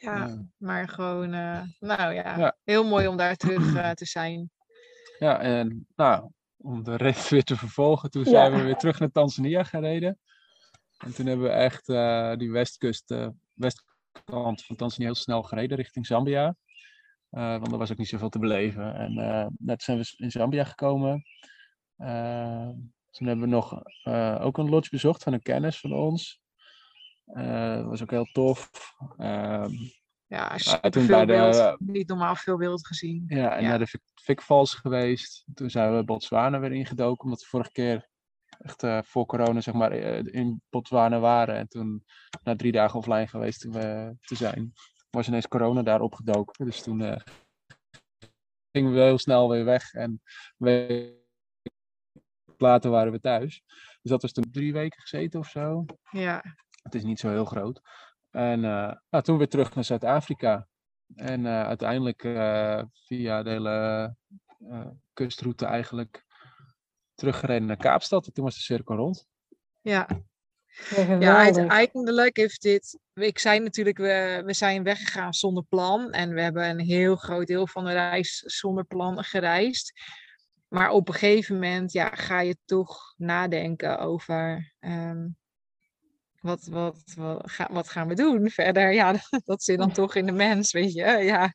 Ja, 0.00 0.16
ja, 0.16 0.46
maar 0.56 0.88
gewoon, 0.88 1.34
uh, 1.34 1.62
nou 1.80 2.12
ja, 2.12 2.38
ja, 2.38 2.56
heel 2.64 2.84
mooi 2.84 3.06
om 3.06 3.16
daar 3.16 3.36
terug 3.36 3.74
uh, 3.74 3.90
te 3.90 4.04
zijn. 4.04 4.50
Ja, 5.18 5.40
en 5.40 5.86
nou, 5.94 6.30
om 6.56 6.82
de 6.82 6.96
rit 6.96 7.28
weer 7.28 7.44
te 7.44 7.56
vervolgen, 7.56 8.10
toen 8.10 8.24
zijn 8.24 8.52
we 8.52 8.62
weer 8.62 8.76
terug 8.76 8.98
naar 8.98 9.10
Tanzania 9.10 9.62
gereden. 9.62 10.18
En 10.98 11.14
toen 11.14 11.26
hebben 11.26 11.46
we 11.46 11.52
echt 11.52 11.86
die 12.38 12.50
westkust, 12.50 13.14
westkant 14.24 14.64
van 14.64 14.76
Tanzania 14.76 15.06
heel 15.06 15.14
snel 15.14 15.42
gereden 15.42 15.76
richting 15.76 16.06
Zambia. 16.06 16.56
want 17.28 17.72
er 17.72 17.78
was 17.78 17.90
ook 17.90 17.98
niet 17.98 18.08
zoveel 18.08 18.28
te 18.28 18.38
beleven. 18.38 18.94
En 18.94 19.54
net 19.58 19.82
zijn 19.82 19.98
we 19.98 20.14
in 20.16 20.30
Zambia 20.30 20.64
gekomen. 20.64 21.24
toen 23.10 23.26
hebben 23.26 23.40
we 23.40 23.46
nog 23.46 23.82
ook 24.40 24.58
een 24.58 24.68
lodge 24.68 24.90
bezocht 24.90 25.22
van 25.22 25.32
een 25.32 25.42
kennis 25.42 25.80
van 25.80 25.92
ons. 25.92 26.40
Dat 27.24 27.84
was 27.84 28.02
ook 28.02 28.10
heel 28.10 28.28
tof. 28.32 28.70
Uh, 29.18 29.64
ja, 30.26 30.56
beeld. 31.26 31.54
De, 31.54 31.76
Niet 31.78 32.08
normaal 32.08 32.36
veel 32.36 32.56
beeld 32.56 32.86
gezien. 32.86 33.24
Ja, 33.26 33.56
en 33.56 33.62
ja. 33.62 33.68
naar 33.68 33.78
de 33.78 34.00
Fikvals 34.14 34.74
geweest. 34.74 35.44
Toen 35.54 35.70
zijn 35.70 35.96
we 35.96 36.04
Botswana 36.04 36.60
weer 36.60 36.72
ingedoken, 36.72 37.24
omdat 37.24 37.40
we 37.40 37.46
vorige 37.46 37.72
keer 37.72 38.08
echt 38.58 38.82
uh, 38.82 39.02
voor 39.02 39.26
corona 39.26 39.60
zeg 39.60 39.74
maar 39.74 39.92
in 40.26 40.62
Botswana 40.70 41.18
waren. 41.18 41.56
En 41.56 41.68
toen 41.68 42.04
na 42.42 42.56
drie 42.56 42.72
dagen 42.72 42.98
offline 42.98 43.26
geweest 43.26 43.60
te, 43.60 44.16
te 44.20 44.34
zijn, 44.34 44.72
was 45.10 45.28
ineens 45.28 45.48
corona 45.48 45.82
daar 45.82 46.00
opgedoken. 46.00 46.64
Dus 46.64 46.82
toen 46.82 47.20
gingen 48.70 48.92
we 48.92 49.00
heel 49.00 49.18
snel 49.18 49.48
weer 49.48 49.64
weg. 49.64 49.92
En 49.92 50.22
we 50.56 51.24
later 52.56 52.90
waren 52.90 53.12
we 53.12 53.20
thuis. 53.20 53.62
Dus 54.02 54.10
dat 54.10 54.22
was 54.22 54.32
toen 54.32 54.50
drie 54.50 54.72
weken 54.72 55.00
gezeten 55.00 55.40
of 55.40 55.48
zo. 55.48 55.84
Ja. 56.10 56.42
Het 56.82 56.94
is 56.94 57.04
niet 57.04 57.20
zo 57.20 57.28
heel 57.28 57.44
groot. 57.44 57.80
En 58.30 58.58
uh, 58.58 58.92
nou, 59.10 59.24
toen 59.24 59.38
weer 59.38 59.48
terug 59.48 59.74
naar 59.74 59.84
Zuid-Afrika. 59.84 60.68
En 61.14 61.40
uh, 61.40 61.62
uiteindelijk 61.62 62.24
uh, 62.24 62.82
via 62.92 63.42
de 63.42 63.50
hele 63.50 64.16
kustroute 65.12 65.66
eigenlijk 65.66 66.25
teruggereden 67.16 67.66
naar 67.66 67.76
Kaapstad. 67.76 68.26
En 68.26 68.32
toen 68.32 68.44
was 68.44 68.54
de 68.54 68.60
cirkel 68.60 68.96
rond. 68.96 69.26
Ja. 69.80 70.08
Ja, 71.20 71.36
uiteindelijk 71.36 72.36
heeft 72.36 72.62
dit. 72.62 72.98
Ik 73.14 73.38
zei 73.38 73.60
natuurlijk, 73.60 73.98
we, 73.98 74.42
we 74.44 74.54
zijn 74.54 74.82
weggegaan 74.82 75.34
zonder 75.34 75.64
plan. 75.68 76.12
En 76.12 76.34
we 76.34 76.40
hebben 76.40 76.68
een 76.68 76.80
heel 76.80 77.16
groot 77.16 77.46
deel 77.46 77.66
van 77.66 77.84
de 77.84 77.92
reis 77.92 78.38
zonder 78.38 78.84
plan 78.84 79.24
gereisd. 79.24 79.92
Maar 80.68 80.90
op 80.90 81.08
een 81.08 81.14
gegeven 81.14 81.54
moment 81.54 81.92
ja, 81.92 82.14
ga 82.14 82.40
je 82.40 82.56
toch 82.64 83.14
nadenken 83.16 83.98
over. 83.98 84.72
Um, 84.80 85.36
wat, 86.40 86.66
wat, 86.66 87.02
wat, 87.16 87.50
ga, 87.50 87.68
wat 87.72 87.88
gaan 87.88 88.08
we 88.08 88.14
doen 88.14 88.50
verder? 88.50 88.92
Ja, 88.92 89.14
dat 89.44 89.62
zit 89.62 89.78
dan 89.78 89.92
toch 89.92 90.14
in 90.14 90.26
de 90.26 90.32
mens, 90.32 90.72
weet 90.72 90.92
je. 90.92 91.04
Ja, 91.04 91.54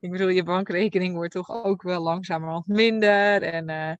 ik 0.00 0.10
bedoel, 0.10 0.28
je 0.28 0.42
bankrekening 0.42 1.14
wordt 1.14 1.32
toch 1.32 1.50
ook 1.50 1.82
wel 1.82 2.02
langzamerhand 2.02 2.66
minder. 2.66 3.42
En 3.42 3.70
uh, 3.70 3.92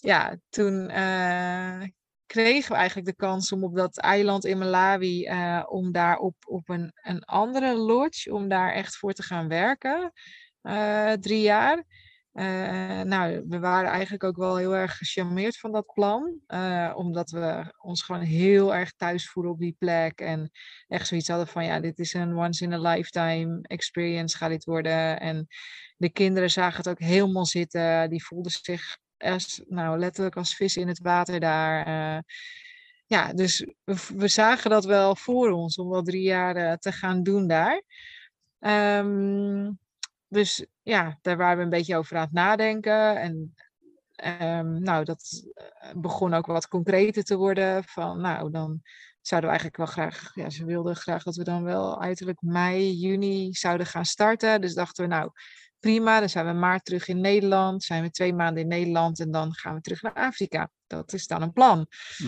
ja, 0.00 0.36
toen 0.48 0.90
uh, 0.90 1.82
kregen 2.26 2.70
we 2.70 2.76
eigenlijk 2.76 3.06
de 3.06 3.14
kans 3.14 3.52
om 3.52 3.64
op 3.64 3.76
dat 3.76 3.98
eiland 3.98 4.44
in 4.44 4.58
Malawi, 4.58 5.28
uh, 5.28 5.64
om 5.68 5.92
daar 5.92 6.16
op, 6.16 6.34
op 6.46 6.68
een, 6.68 6.92
een 7.02 7.24
andere 7.24 7.76
lodge, 7.76 8.34
om 8.34 8.48
daar 8.48 8.72
echt 8.72 8.96
voor 8.96 9.12
te 9.12 9.22
gaan 9.22 9.48
werken. 9.48 10.12
drie 11.20 11.42
jaar. 11.42 11.84
Nou, 13.04 13.44
we 13.48 13.58
waren 13.58 13.90
eigenlijk 13.90 14.24
ook 14.24 14.36
wel 14.36 14.56
heel 14.56 14.76
erg 14.76 14.96
gecharmeerd 14.96 15.58
van 15.58 15.72
dat 15.72 15.86
plan. 15.94 16.40
Omdat 16.94 17.30
we 17.30 17.74
ons 17.78 18.02
gewoon 18.02 18.20
heel 18.20 18.74
erg 18.74 18.92
thuis 18.92 19.30
voelen 19.30 19.52
op 19.52 19.58
die 19.58 19.76
plek. 19.78 20.20
En 20.20 20.50
echt 20.88 21.06
zoiets 21.06 21.28
hadden 21.28 21.46
van, 21.46 21.64
ja, 21.64 21.80
dit 21.80 21.98
is 21.98 22.14
een 22.14 22.36
once 22.36 22.64
in 22.64 22.72
a 22.72 22.78
lifetime 22.78 23.58
experience 23.62 24.36
gaat 24.36 24.50
dit 24.50 24.64
worden. 24.64 25.20
En 25.20 25.46
de 25.96 26.10
kinderen 26.10 26.50
zagen 26.50 26.76
het 26.76 26.88
ook 26.88 27.00
helemaal 27.00 27.46
zitten. 27.46 28.10
Die 28.10 28.24
voelden 28.24 28.52
zich 28.52 28.98
als, 29.20 29.62
nou, 29.68 29.98
letterlijk 29.98 30.36
als 30.36 30.54
vis 30.56 30.76
in 30.76 30.88
het 30.88 31.00
water 31.00 31.40
daar. 31.40 31.88
Uh, 31.88 32.22
ja, 33.06 33.32
dus 33.32 33.66
we, 33.84 33.96
we, 34.16 34.28
zagen 34.28 34.70
dat 34.70 34.84
wel 34.84 35.16
voor 35.16 35.50
ons 35.50 35.78
om 35.78 35.88
wel 35.88 36.02
drie 36.02 36.22
jaar 36.22 36.78
te 36.78 36.92
gaan 36.92 37.22
doen 37.22 37.46
daar. 37.46 37.82
Um, 38.60 39.78
dus 40.28 40.66
ja, 40.82 41.18
daar 41.22 41.36
waren 41.36 41.56
we 41.56 41.62
een 41.62 41.70
beetje 41.70 41.96
over 41.96 42.16
aan 42.16 42.22
het 42.22 42.32
nadenken. 42.32 43.20
En 43.20 43.54
um, 44.42 44.82
nou, 44.82 45.04
dat 45.04 45.50
eh, 45.54 45.90
begon 45.94 46.34
ook 46.34 46.46
wat 46.46 46.68
concreter 46.68 47.22
te 47.22 47.36
worden. 47.36 47.84
Van 47.84 48.20
nou, 48.20 48.50
dan 48.50 48.82
zouden 49.20 49.50
we 49.50 49.56
eigenlijk 49.56 49.76
wel 49.76 49.86
graag, 49.86 50.34
ja, 50.34 50.50
ze 50.50 50.64
wilden 50.64 50.96
graag 50.96 51.22
dat 51.22 51.36
we 51.36 51.44
dan 51.44 51.62
wel 51.62 52.00
uiterlijk 52.02 52.42
mei, 52.42 52.92
juni 52.92 53.54
zouden 53.54 53.86
gaan 53.86 54.04
starten. 54.04 54.60
Dus 54.60 54.74
dachten 54.74 55.04
we, 55.04 55.10
nou, 55.10 55.30
prima, 55.80 56.20
dan 56.20 56.28
zijn 56.28 56.46
we 56.46 56.52
maart 56.52 56.84
terug 56.84 57.08
in 57.08 57.20
Nederland, 57.20 57.82
zijn 57.82 58.02
we 58.02 58.10
twee 58.10 58.34
maanden 58.34 58.62
in 58.62 58.68
Nederland 58.68 59.20
en 59.20 59.30
dan 59.30 59.54
gaan 59.54 59.74
we 59.74 59.80
terug 59.80 60.02
naar 60.02 60.14
Afrika. 60.14 60.70
Dat 60.86 61.12
is 61.12 61.26
dan 61.26 61.42
een 61.42 61.52
plan. 61.52 61.86
Hm. 62.16 62.24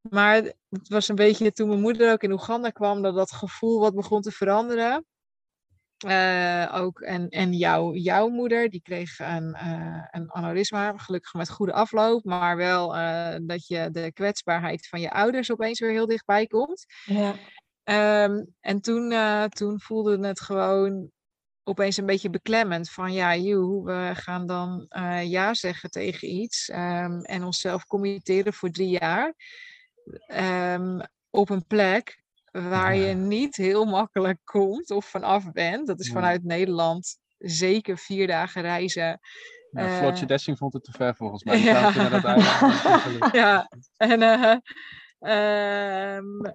Maar 0.00 0.42
het 0.68 0.88
was 0.88 1.08
een 1.08 1.14
beetje 1.14 1.52
toen 1.52 1.68
mijn 1.68 1.80
moeder 1.80 2.12
ook 2.12 2.22
in 2.22 2.32
Oeganda 2.32 2.70
kwam, 2.70 3.02
dat 3.02 3.14
dat 3.14 3.32
gevoel 3.32 3.80
wat 3.80 3.94
begon 3.94 4.20
te 4.20 4.30
veranderen. 4.30 5.04
Eh, 6.06 6.72
ook 6.74 7.00
en, 7.00 7.28
en 7.28 7.52
jouw, 7.52 7.94
jouw 7.94 8.28
moeder, 8.28 8.70
die 8.70 8.82
kreeg 8.82 9.18
een, 9.18 9.56
uh, 9.62 10.04
een 10.10 10.32
aneurysma, 10.32 10.96
gelukkig 10.96 11.34
met 11.34 11.50
goede 11.50 11.72
afloop, 11.72 12.24
maar 12.24 12.56
wel 12.56 12.96
uh, 12.96 13.34
dat 13.42 13.66
je 13.66 13.88
de 13.90 14.12
kwetsbaarheid 14.12 14.88
van 14.88 15.00
je 15.00 15.10
ouders 15.10 15.50
opeens 15.50 15.80
weer 15.80 15.90
heel 15.90 16.06
dichtbij 16.06 16.46
komt. 16.46 16.86
Ja. 17.04 17.34
Um, 18.24 18.54
en 18.60 18.80
toen, 18.80 19.14
toen 19.48 19.80
voelde 19.80 20.26
het 20.26 20.40
gewoon 20.40 21.10
opeens 21.64 21.96
een 21.96 22.06
beetje 22.06 22.30
beklemmend 22.30 22.90
van 22.90 23.12
ja, 23.12 23.36
joh, 23.36 23.84
we 23.84 24.10
gaan 24.14 24.46
dan 24.46 24.86
ja 25.24 25.54
zeggen 25.54 25.90
tegen 25.90 26.34
iets 26.34 26.68
um, 26.68 27.20
en 27.20 27.44
onszelf 27.44 27.86
committeren 27.86 28.52
voor 28.52 28.70
drie 28.70 28.98
jaar 28.98 29.34
um, 30.74 31.00
op 31.30 31.50
een 31.50 31.66
plek 31.66 32.22
waar 32.52 32.96
je 32.96 33.14
niet 33.14 33.56
heel 33.56 33.84
makkelijk 33.84 34.38
komt 34.44 34.90
of 34.90 35.04
vanaf 35.04 35.52
bent. 35.52 35.86
Dat 35.86 36.00
is 36.00 36.10
vanuit 36.10 36.44
Nederland 36.44 37.18
zeker 37.38 37.98
vier 37.98 38.26
dagen 38.26 38.62
reizen. 38.62 39.20
Ja, 39.70 40.12
uh, 40.12 40.26
Dessing 40.26 40.58
vond 40.58 40.72
het 40.72 40.84
te 40.84 40.92
ver 40.92 41.16
volgens 41.16 41.44
mij. 41.44 41.58
Ja, 41.58 41.92
ja. 42.20 43.28
ja. 43.32 43.70
en 43.96 44.22
uh, 45.20 46.16
um, 46.16 46.54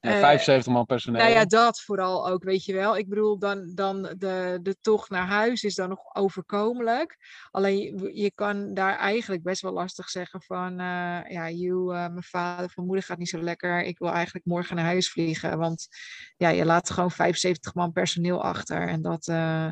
ja, 0.00 0.18
75 0.18 0.72
man 0.72 0.86
personeel. 0.86 1.20
Nou 1.20 1.32
ja, 1.32 1.44
dat 1.44 1.80
vooral 1.80 2.28
ook, 2.28 2.44
weet 2.44 2.64
je 2.64 2.72
wel. 2.72 2.96
Ik 2.96 3.08
bedoel, 3.08 3.38
dan, 3.38 3.74
dan 3.74 4.02
de, 4.02 4.58
de 4.62 4.76
tocht 4.80 5.10
naar 5.10 5.26
huis 5.26 5.62
is 5.62 5.74
dan 5.74 5.88
nog 5.88 6.14
overkomelijk. 6.14 7.16
Alleen 7.50 7.78
je, 7.78 8.10
je 8.14 8.32
kan 8.34 8.74
daar 8.74 8.96
eigenlijk 8.96 9.42
best 9.42 9.62
wel 9.62 9.72
lastig 9.72 10.08
zeggen 10.08 10.42
van... 10.42 10.72
Uh, 10.72 11.20
ja, 11.28 11.50
you, 11.50 11.94
uh, 11.94 12.08
mijn 12.08 12.22
vader 12.22 12.64
of 12.64 12.76
mijn 12.76 12.86
moeder 12.86 13.04
gaat 13.04 13.18
niet 13.18 13.28
zo 13.28 13.42
lekker. 13.42 13.82
Ik 13.82 13.98
wil 13.98 14.10
eigenlijk 14.10 14.46
morgen 14.46 14.76
naar 14.76 14.84
huis 14.84 15.10
vliegen. 15.10 15.58
Want 15.58 15.88
ja, 16.36 16.48
je 16.48 16.64
laat 16.64 16.90
gewoon 16.90 17.10
75 17.10 17.74
man 17.74 17.92
personeel 17.92 18.42
achter. 18.42 18.88
En 18.88 19.02
dat... 19.02 19.26
Uh, 19.26 19.70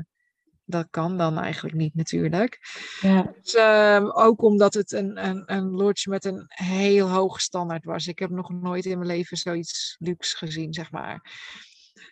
dat 0.67 0.87
kan 0.91 1.17
dan 1.17 1.39
eigenlijk 1.39 1.77
niet 1.77 1.95
natuurlijk. 1.95 2.59
Ja. 3.01 3.35
Dus, 3.43 3.55
um, 3.55 4.11
ook 4.11 4.43
omdat 4.43 4.75
het 4.75 4.93
een, 4.93 5.27
een, 5.27 5.43
een 5.47 5.71
lodge 5.71 6.11
met 6.11 6.25
een 6.25 6.45
heel 6.49 7.09
hoge 7.09 7.41
standaard 7.41 7.85
was. 7.85 8.07
Ik 8.07 8.19
heb 8.19 8.31
nog 8.31 8.51
nooit 8.51 8.85
in 8.85 8.99
mijn 8.99 9.11
leven 9.11 9.37
zoiets 9.37 9.97
luxe 9.99 10.37
gezien, 10.37 10.73
zeg 10.73 10.91
maar. 10.91 11.21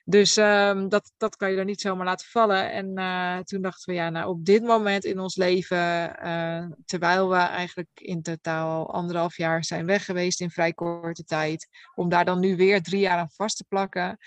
Dus 0.04 0.36
um, 0.36 0.88
dat, 0.88 1.12
dat 1.16 1.36
kan 1.36 1.50
je 1.50 1.56
er 1.56 1.64
niet 1.64 1.80
zomaar 1.80 2.06
laten 2.06 2.26
vallen. 2.26 2.72
En 2.72 2.98
uh, 2.98 3.38
toen 3.38 3.62
dachten 3.62 3.92
we, 3.92 4.00
ja, 4.00 4.10
nou 4.10 4.28
op 4.28 4.44
dit 4.44 4.62
moment 4.62 5.04
in 5.04 5.18
ons 5.18 5.36
leven, 5.36 6.16
uh, 6.24 6.66
terwijl 6.84 7.28
we 7.28 7.36
eigenlijk 7.36 7.90
in 7.94 8.22
totaal 8.22 8.92
anderhalf 8.92 9.36
jaar 9.36 9.64
zijn 9.64 9.86
weg 9.86 10.04
geweest 10.04 10.40
in 10.40 10.50
vrij 10.50 10.72
korte 10.72 11.24
tijd, 11.24 11.68
om 11.94 12.08
daar 12.08 12.24
dan 12.24 12.40
nu 12.40 12.56
weer 12.56 12.82
drie 12.82 13.00
jaar 13.00 13.18
aan 13.18 13.30
vast 13.30 13.56
te 13.56 13.64
plakken, 13.68 14.18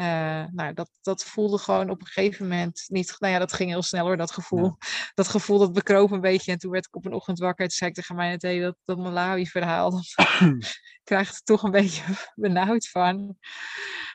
uh, 0.00 0.44
nou, 0.52 0.72
dat, 0.74 0.90
dat 1.02 1.24
voelde 1.24 1.58
gewoon 1.58 1.90
op 1.90 2.00
een 2.00 2.06
gegeven 2.06 2.48
moment 2.48 2.84
niet. 2.86 3.16
Nou 3.18 3.32
ja, 3.32 3.38
dat 3.38 3.52
ging 3.52 3.70
heel 3.70 3.82
snel 3.82 4.04
hoor, 4.04 4.16
dat 4.16 4.30
gevoel. 4.30 4.64
Ja. 4.64 4.76
Dat 5.14 5.28
gevoel 5.28 5.58
dat 5.58 5.72
bekroop 5.72 6.10
een 6.10 6.20
beetje. 6.20 6.52
En 6.52 6.58
toen 6.58 6.70
werd 6.70 6.86
ik 6.86 6.96
op 6.96 7.04
een 7.04 7.12
ochtend 7.12 7.38
wakker. 7.38 7.66
Toen 7.66 7.76
zei 7.76 7.90
ik 7.90 7.96
tegen 7.96 8.16
mij 8.16 8.36
net, 8.36 8.62
dat, 8.62 8.76
dat 8.84 8.98
Malawi-verhaal. 8.98 9.90
Dat 9.90 10.14
krijgt 11.04 11.34
er 11.34 11.42
toch 11.42 11.62
een 11.62 11.70
beetje 11.70 12.02
benauwd 12.34 12.88
van. 12.88 13.36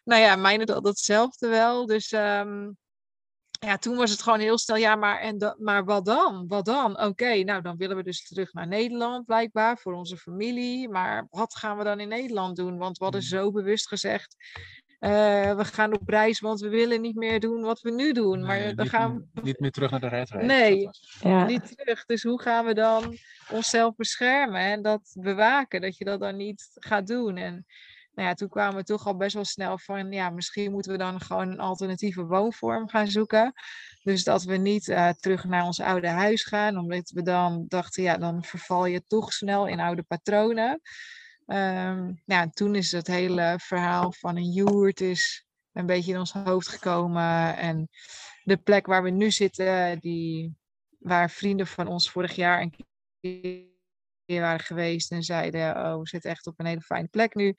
Nou 0.04 0.22
ja, 0.22 0.36
mijne 0.36 0.66
dat 0.66 0.86
hetzelfde 0.86 1.48
wel. 1.48 1.86
Dus 1.86 2.12
um, 2.12 2.78
ja, 3.60 3.78
toen 3.78 3.96
was 3.96 4.12
het 4.12 4.22
gewoon 4.22 4.40
heel 4.40 4.58
snel. 4.58 4.78
Ja, 4.78 4.96
maar, 4.96 5.20
en 5.20 5.38
da, 5.38 5.56
maar 5.60 5.86
wat 5.86 6.06
dan? 6.06 6.48
Wat 6.48 6.66
dan? 6.66 6.92
Oké, 6.92 7.06
okay, 7.06 7.42
nou 7.42 7.62
dan 7.62 7.78
willen 7.78 7.98
we 7.98 8.04
dus 8.04 8.28
terug 8.28 8.54
naar 8.54 8.68
Nederland 8.68 9.26
blijkbaar 9.26 9.78
voor 9.78 9.94
onze 9.94 10.18
familie. 10.18 10.90
Maar 10.90 11.28
wat 11.30 11.56
gaan 11.56 11.78
we 11.78 11.84
dan 11.84 12.00
in 12.00 12.08
Nederland 12.08 12.56
doen? 12.56 12.78
Want 12.78 12.98
we 12.98 13.04
hadden 13.04 13.24
zo 13.24 13.52
bewust 13.52 13.88
gezegd 13.88 14.36
we 15.56 15.66
gaan 15.66 15.93
op 15.93 16.10
reis, 16.10 16.39
want 16.39 16.60
we 16.60 16.70
willen 16.70 17.01
niet 17.01 17.16
meer 17.16 17.39
doen 17.39 17.62
wat 17.62 17.82
we 17.82 17.91
nu 17.91 18.12
doen. 18.12 18.39
Nee, 18.39 18.47
maar 18.47 18.76
dan 18.76 18.76
niet, 18.76 18.89
gaan 18.89 19.30
we... 19.34 19.41
niet 19.41 19.60
meer 19.60 19.72
terug 19.72 19.91
naar 19.91 19.99
de 19.99 20.08
red 20.08 20.30
race. 20.30 20.45
Nee, 20.45 20.89
Ja. 21.22 21.45
niet 21.45 21.78
terug. 21.78 22.06
Dus 22.06 22.24
hoe 22.24 22.41
gaan 22.41 22.66
we 22.66 22.74
dan 22.74 23.18
onszelf 23.51 23.95
beschermen 23.95 24.62
en 24.62 24.82
dat 24.82 25.16
bewaken, 25.20 25.82
dat 25.82 25.97
je 25.97 26.06
dat 26.06 26.20
dan 26.20 26.36
niet 26.36 26.72
gaat 26.74 27.08
doen? 27.08 27.38
En 27.38 27.66
nou 28.14 28.28
ja, 28.28 28.34
toen 28.34 28.49
kwamen 28.49 28.76
we 28.76 28.84
toch 28.84 29.08
al 29.08 29.18
best 29.18 29.34
wel 29.34 29.45
snel 29.45 29.78
van, 29.78 30.12
ja, 30.12 30.30
misschien 30.30 30.72
moeten 30.72 30.91
we 30.91 30.97
dan 30.97 31.22
gewoon 31.22 31.51
een 31.51 31.60
alternatieve 31.60 32.26
woonvorm 32.26 32.89
gaan 32.89 33.08
zoeken. 33.08 33.53
Dus 34.03 34.24
dat 34.24 34.43
we 34.43 34.58
niet 34.58 34.88
uh, 34.88 35.10
terug 35.10 35.43
naar 35.43 35.66
ons 35.66 35.80
oude 35.80 36.08
huis 36.08 36.43
gaan, 36.43 36.78
omdat 36.78 37.10
we 37.10 37.22
dan 37.22 37.66
dachten, 37.68 38.03
ja, 38.03 38.18
dan 38.18 38.43
verval 38.43 38.86
je 38.86 39.03
toch 39.08 39.34
snel 39.34 39.68
in 39.68 39.80
oude 39.80 40.03
patronen. 40.03 40.82
Um, 41.48 42.22
ja, 42.26 42.50
toen 42.50 42.76
is 42.76 42.91
het 42.91 43.08
hele 43.08 43.60
verhaal 43.62 44.12
van 44.12 44.36
een 44.36 44.52
joert 44.52 45.02
is 45.02 45.46
een 45.72 45.86
beetje 45.86 46.12
in 46.12 46.20
ons 46.20 46.32
hoofd 46.32 46.68
gekomen. 46.68 47.58
En 47.58 47.89
de 48.43 48.58
plek 48.58 48.86
waar 48.86 49.04
we 49.04 49.10
nu 49.10 49.32
zitten, 49.32 50.00
die, 50.00 50.58
waar 51.00 51.30
vrienden 51.30 51.68
van 51.68 51.88
ons 51.88 52.12
vorig 52.12 52.36
jaar 52.36 52.62
een 52.62 52.76
keer 53.22 54.41
waren 54.41 54.66
geweest 54.66 55.12
en 55.12 55.24
zeiden, 55.24 55.76
oh, 55.76 56.00
we 56.00 56.08
zitten 56.08 56.32
echt 56.32 56.48
op 56.48 56.60
een 56.60 56.66
hele 56.66 56.82
fijne 56.82 57.08
plek 57.08 57.36
nu. 57.36 57.56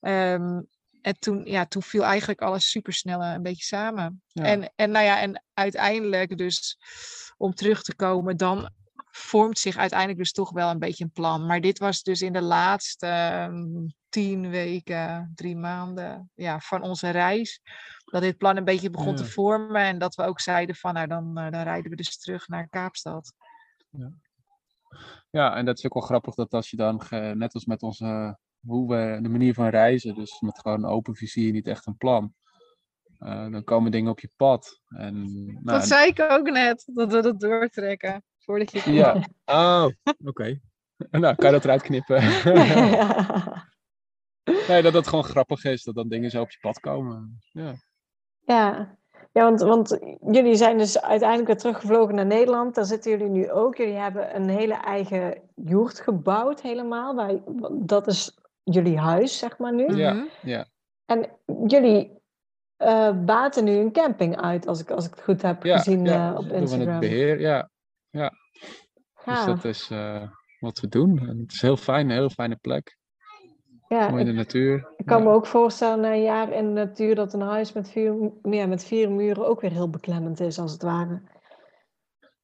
Um, 0.00 0.68
en 1.00 1.18
toen, 1.18 1.44
ja, 1.44 1.66
toen 1.66 1.82
viel 1.82 2.04
eigenlijk 2.04 2.40
alles 2.40 2.70
supersnel 2.70 3.22
een 3.22 3.42
beetje 3.42 3.64
samen. 3.64 4.22
Ja. 4.26 4.44
En, 4.44 4.72
en 4.76 4.90
nou 4.90 5.04
ja, 5.04 5.20
en 5.20 5.44
uiteindelijk 5.54 6.38
dus 6.38 6.78
om 7.36 7.54
terug 7.54 7.82
te 7.82 7.94
komen, 7.94 8.36
dan 8.36 8.70
vormt 9.16 9.58
zich 9.58 9.76
uiteindelijk 9.76 10.18
dus 10.18 10.32
toch 10.32 10.50
wel 10.50 10.70
een 10.70 10.78
beetje 10.78 11.04
een 11.04 11.10
plan. 11.10 11.46
Maar 11.46 11.60
dit 11.60 11.78
was 11.78 12.02
dus 12.02 12.22
in 12.22 12.32
de 12.32 12.42
laatste 12.42 13.06
um, 13.50 13.94
tien 14.08 14.50
weken, 14.50 15.32
drie 15.34 15.56
maanden 15.56 16.30
ja, 16.34 16.60
van 16.60 16.82
onze 16.82 17.10
reis. 17.10 17.60
Dat 18.04 18.22
dit 18.22 18.36
plan 18.36 18.56
een 18.56 18.64
beetje 18.64 18.90
begon 18.90 19.10
Ja. 19.10 19.16
te 19.16 19.24
vormen. 19.24 19.82
En 19.82 19.98
dat 19.98 20.14
we 20.14 20.22
ook 20.22 20.40
zeiden 20.40 20.74
van 20.74 20.94
nou 20.94 21.06
dan, 21.06 21.38
uh, 21.38 21.50
dan 21.50 21.62
rijden 21.62 21.90
we 21.90 21.96
dus 21.96 22.18
terug 22.18 22.48
naar 22.48 22.68
Kaapstad. 22.68 23.32
Ja, 25.30 25.56
en 25.56 25.64
dat 25.64 25.78
is 25.78 25.84
ook 25.84 25.94
wel 25.94 26.02
grappig 26.02 26.34
dat 26.34 26.52
als 26.54 26.70
je 26.70 26.76
dan, 26.76 27.02
net 27.38 27.54
als 27.54 27.64
met 27.64 27.82
onze, 27.82 28.38
hoe 28.66 28.88
we, 28.88 29.18
de 29.22 29.28
manier 29.28 29.54
van 29.54 29.68
reizen, 29.68 30.14
dus 30.14 30.40
met 30.40 30.58
gewoon 30.58 30.84
een 30.84 30.90
open 30.90 31.14
vizier, 31.14 31.52
niet 31.52 31.66
echt 31.66 31.86
een 31.86 31.96
plan. 31.96 32.34
eh, 33.18 33.50
dan 33.50 33.64
komen 33.64 33.90
dingen 33.90 34.10
op 34.10 34.20
je 34.20 34.30
pad. 34.36 34.80
En, 34.88 35.44
nou, 35.44 35.64
dat 35.64 35.86
zei 35.86 36.06
ik 36.08 36.20
ook 36.20 36.50
net, 36.50 36.90
dat 36.94 37.12
we 37.12 37.22
dat 37.22 37.40
doortrekken. 37.40 38.24
Voordat 38.46 38.72
je 38.72 38.92
Ja. 38.92 39.22
Oh, 39.44 39.86
oké. 40.24 40.58
Nou, 41.10 41.34
kan 41.34 41.46
je 41.46 41.52
dat 41.52 41.64
eruit 41.64 41.82
knippen? 41.82 42.22
nee, 44.68 44.82
dat 44.82 44.92
dat 44.92 45.06
gewoon 45.08 45.24
grappig 45.24 45.64
is, 45.64 45.84
dat 45.84 45.94
dan 45.94 46.08
dingen 46.08 46.30
zo 46.30 46.40
op 46.40 46.50
je 46.50 46.58
pad 46.60 46.80
komen. 46.80 47.40
Ja. 47.52 47.74
Ja, 48.44 48.96
ja 49.32 49.42
want, 49.42 49.60
want 49.60 49.98
jullie 50.30 50.54
zijn 50.54 50.78
dus 50.78 51.00
uiteindelijk 51.02 51.48
weer 51.48 51.58
teruggevlogen 51.58 52.14
naar 52.14 52.26
Nederland. 52.26 52.74
Daar 52.74 52.84
zitten 52.84 53.10
jullie 53.10 53.28
nu 53.28 53.50
ook. 53.50 53.76
Jullie 53.76 53.94
hebben 53.94 54.36
een 54.36 54.48
hele 54.48 54.74
eigen 54.74 55.40
joert 55.54 56.00
gebouwd 56.00 56.60
helemaal. 56.60 57.14
Waar, 57.14 57.32
dat 57.72 58.06
is 58.06 58.38
jullie 58.62 58.98
huis, 58.98 59.38
zeg 59.38 59.58
maar 59.58 59.74
nu. 59.74 59.96
Ja, 59.96 60.12
Mhm. 60.12 60.24
ja. 60.42 60.66
En 61.04 61.28
jullie 61.66 62.14
eh, 62.76 63.24
baten 63.24 63.64
nu 63.64 63.72
een 63.72 63.92
camping 63.92 64.40
uit, 64.40 64.66
als 64.66 64.80
ik, 64.80 64.90
als 64.90 65.06
ik 65.06 65.10
het 65.14 65.22
goed 65.22 65.42
heb 65.42 65.64
Ja, 65.64 65.76
gezien 65.76 66.04
ja, 66.04 66.30
eh, 66.30 66.36
op 66.38 66.42
doen 66.42 66.50
we 66.52 66.56
Instagram. 66.60 66.88
het 66.88 67.00
beheer, 67.00 67.40
ja. 67.40 67.70
Dus 68.10 68.30
Gaaf. 69.14 69.46
dat 69.46 69.64
is 69.64 69.90
eh, 69.90 70.30
wat 70.60 70.80
we 70.80 70.88
doen. 70.88 71.18
En 71.18 71.38
het 71.38 71.52
is 71.52 71.60
heel 71.60 71.76
fijn, 71.76 72.06
een 72.06 72.16
heel 72.16 72.30
fijne 72.30 72.56
plek. 72.56 72.96
ja, 73.88 74.08
Mooi 74.08 74.20
in 74.20 74.24
de 74.26 74.30
ik, 74.30 74.36
natuur. 74.38 74.92
ik 74.96 75.06
kan 75.06 75.18
Ja. 75.18 75.24
me 75.24 75.30
ook 75.34 75.46
voorstellen 75.46 76.00
na 76.00 76.12
een 76.12 76.22
jaar 76.22 76.52
in 76.52 76.64
de 76.66 76.72
natuur 76.84 77.14
dat 77.14 77.34
een 77.34 77.40
huis 77.40 77.72
met 77.72 77.90
vier, 77.90 78.32
ja, 78.42 78.66
met 78.66 78.84
vier 78.84 79.10
muren 79.10 79.46
ook 79.46 79.60
weer 79.60 79.70
heel 79.72 79.90
beklemmend 79.90 80.40
is, 80.40 80.58
als 80.58 80.72
het 80.72 80.82
ware. 80.82 81.22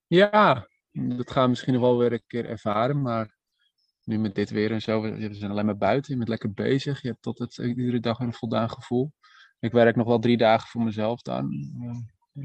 Ja, 0.07 0.69
dat 0.91 1.31
gaan 1.31 1.43
we 1.43 1.49
misschien 1.49 1.73
nog 1.73 1.83
wel 1.83 1.99
weer 1.99 2.13
een 2.13 2.23
keer 2.27 2.49
ervaren, 2.49 3.03
maar 3.03 3.37
nu 4.05 4.19
met 4.19 4.35
dit 4.35 4.51
weer 4.51 4.71
en 4.73 4.81
zo, 4.83 5.01
we 5.01 5.35
zijn 5.35 5.51
alleen 5.51 5.67
maar 5.67 5.77
buiten, 5.77 6.11
je 6.13 6.17
bent 6.17 6.29
lekker 6.29 6.53
bezig, 6.53 7.03
je 7.03 7.09
hebt 7.09 7.23
tot 7.23 7.39
het 7.39 7.59
iedere 7.59 8.01
dag 8.01 8.19
een 8.19 8.33
voldaan 8.33 8.71
gevoel. 8.71 9.13
Ik 9.61 9.73
werk 9.73 9.97
nog 9.97 10.07
wel 10.07 10.19
drie 10.19 10.37
dagen 10.37 10.69
voor 10.69 10.83
mezelf 10.83 11.23
dan, 11.23 11.53
eh, 11.81 11.97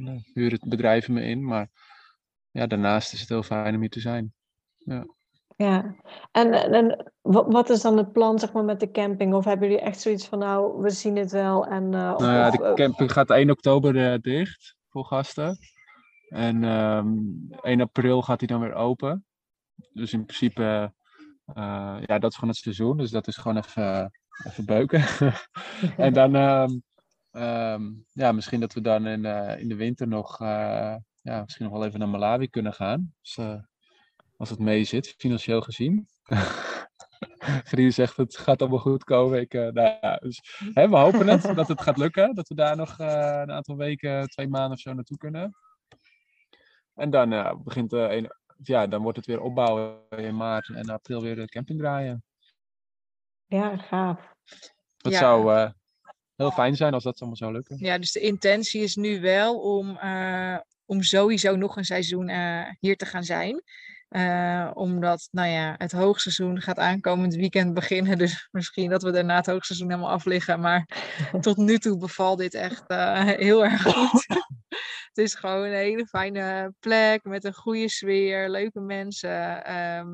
dan 0.03 0.23
huur 0.33 0.51
het 0.51 0.69
bedrijf 0.69 1.07
me 1.09 1.21
in, 1.21 1.45
maar 1.45 1.69
ja, 2.57 2.67
daarnaast 2.67 3.13
is 3.13 3.19
het 3.19 3.29
heel 3.29 3.43
fijn 3.43 3.75
om 3.75 3.79
hier 3.81 3.89
te 3.89 3.99
zijn. 3.99 4.33
Ja, 5.55 5.95
en, 6.31 6.53
en, 6.53 6.73
en 6.73 7.11
wat, 7.21 7.45
wat 7.47 7.69
is 7.69 7.81
dan 7.81 7.97
het 7.97 8.11
plan 8.11 8.39
zeg 8.39 8.53
maar, 8.53 8.63
met 8.63 8.79
de 8.79 8.91
camping? 8.91 9.33
Of 9.33 9.45
hebben 9.45 9.67
jullie 9.67 9.83
echt 9.83 9.99
zoiets 10.01 10.25
van, 10.27 10.39
nou, 10.39 10.81
we 10.81 10.89
zien 10.89 11.15
het 11.15 11.31
wel 11.31 11.65
en... 11.65 11.83
eh, 11.83 12.17
Nou 12.17 12.23
ja, 12.33 12.49
de 12.49 12.63
eh, 12.63 12.73
camping 12.73 13.11
gaat 13.11 13.29
1 13.29 13.49
oktober 13.49 14.11
eh, 14.13 14.19
dicht 14.21 14.75
voor 14.89 15.05
gasten. 15.05 15.57
En 16.29 16.63
ehm 16.63 17.07
1 17.61 17.81
april 17.81 18.21
gaat 18.21 18.39
hij 18.39 18.47
dan 18.47 18.59
weer 18.59 18.73
open. 18.73 19.25
Dus 19.93 20.13
in 20.13 20.25
principe, 20.25 20.93
ja, 22.05 22.19
dat 22.19 22.31
is 22.31 22.35
gewoon 22.35 22.49
het 22.49 22.63
seizoen. 22.63 22.97
Dus 22.97 23.11
dat 23.11 23.27
is 23.27 23.37
gewoon 23.37 23.57
even, 23.57 24.11
even 24.47 24.65
beuken. 24.65 25.03
en 25.97 26.13
dan, 26.13 26.35
ehm, 26.35 26.69
ehm, 27.31 27.83
ja, 28.11 28.31
misschien 28.31 28.59
dat 28.59 28.73
we 28.73 28.81
dan 28.81 29.05
in, 29.07 29.25
in 29.59 29.67
de 29.67 29.75
winter 29.75 30.07
nog 30.07 30.37
ja, 31.27 31.41
misschien 31.41 31.65
nog 31.65 31.73
wel 31.73 31.85
even 31.85 31.99
naar 31.99 32.09
Malawi 32.09 32.47
kunnen 32.49 32.73
gaan. 32.73 33.13
Dus, 33.21 33.37
als 34.37 34.49
het 34.49 34.59
mee 34.59 34.83
zit, 34.83 35.15
financieel 35.17 35.61
gezien. 35.61 36.07
Vrienden 37.63 37.93
zegt 37.93 38.17
het 38.17 38.37
gaat 38.37 38.61
allemaal 38.61 38.79
goed 38.79 39.03
komen. 39.03 39.39
Ik, 39.39 39.53
eh, 39.53 39.67
nou, 39.67 40.17
dus, 40.19 40.59
hè, 40.73 40.89
we 40.89 40.97
hopen 40.97 41.27
het 41.27 41.41
dat 41.55 41.67
het 41.67 41.81
gaat 41.81 41.97
lukken. 41.97 42.35
Dat 42.35 42.47
we 42.47 42.55
daar 42.55 42.75
nog 42.75 42.99
eh, 42.99 43.07
een 43.41 43.51
aantal 43.51 43.75
weken, 43.75 44.27
twee 44.29 44.47
maanden 44.47 44.71
of 44.71 44.79
zo 44.79 44.93
naartoe 44.93 45.17
kunnen. 45.17 45.55
En 46.93 47.09
dan 47.09 47.61
begint 47.63 47.91
een, 47.91 48.31
ja, 48.63 48.87
dan 48.87 49.01
wordt 49.01 49.17
het 49.17 49.25
weer 49.25 49.41
opbouwen 49.41 50.09
in 50.09 50.35
maart 50.35 50.69
en 50.69 50.89
april 50.89 51.21
weer 51.21 51.35
de 51.35 51.45
camping 51.45 51.79
draaien. 51.79 52.23
Ja, 53.45 53.77
gaaf. 53.77 54.33
Dat 54.97 55.11
Ja. 55.11 55.19
zou 55.19 55.71
heel 56.35 56.51
fijn 56.51 56.75
zijn 56.75 56.93
als 56.93 57.03
dat 57.03 57.19
allemaal 57.19 57.37
zou 57.37 57.51
lukken. 57.51 57.77
Ja, 57.79 57.97
dus 57.97 58.11
de 58.11 58.19
intentie 58.19 58.81
is 58.81 58.95
nu 58.95 59.21
wel 59.21 59.59
om, 59.59 59.97
om 60.87 61.03
sowieso 61.03 61.55
nog 61.55 61.75
een 61.77 61.85
seizoen 61.85 62.29
eh, 62.29 62.71
hier 62.79 62.95
te 62.95 63.05
gaan 63.05 63.23
zijn. 63.23 63.63
Eh, 64.07 64.71
omdat, 64.73 65.27
nou 65.31 65.49
ja, 65.49 65.75
het 65.77 65.91
hoogseizoen 65.91 66.61
gaat 66.61 66.77
aankomend 66.77 67.35
weekend 67.35 67.73
beginnen. 67.73 68.17
Dus 68.23 68.47
misschien 68.51 68.89
dat 68.89 69.03
we 69.03 69.11
daarna 69.11 69.35
het 69.35 69.45
hoogseizoen 69.45 69.89
helemaal 69.89 70.11
afliggen. 70.11 70.59
Maar 70.59 70.89
tot 71.41 71.57
nu 71.57 71.77
toe 71.77 71.97
bevalt 71.97 72.37
dit 72.37 72.53
echt 72.53 72.87
eh, 72.87 73.25
heel 73.47 73.65
erg 73.65 73.81
goed. 73.81 74.25
het 75.07 75.17
is 75.17 75.35
gewoon 75.35 75.65
een 75.65 75.73
hele 75.73 76.05
fijne 76.05 76.73
plek 76.79 77.23
met 77.23 77.43
een 77.43 77.53
goede 77.53 77.89
sfeer, 77.89 78.49
leuke 78.49 78.79
mensen. 78.79 79.65
ehm, 79.65 80.07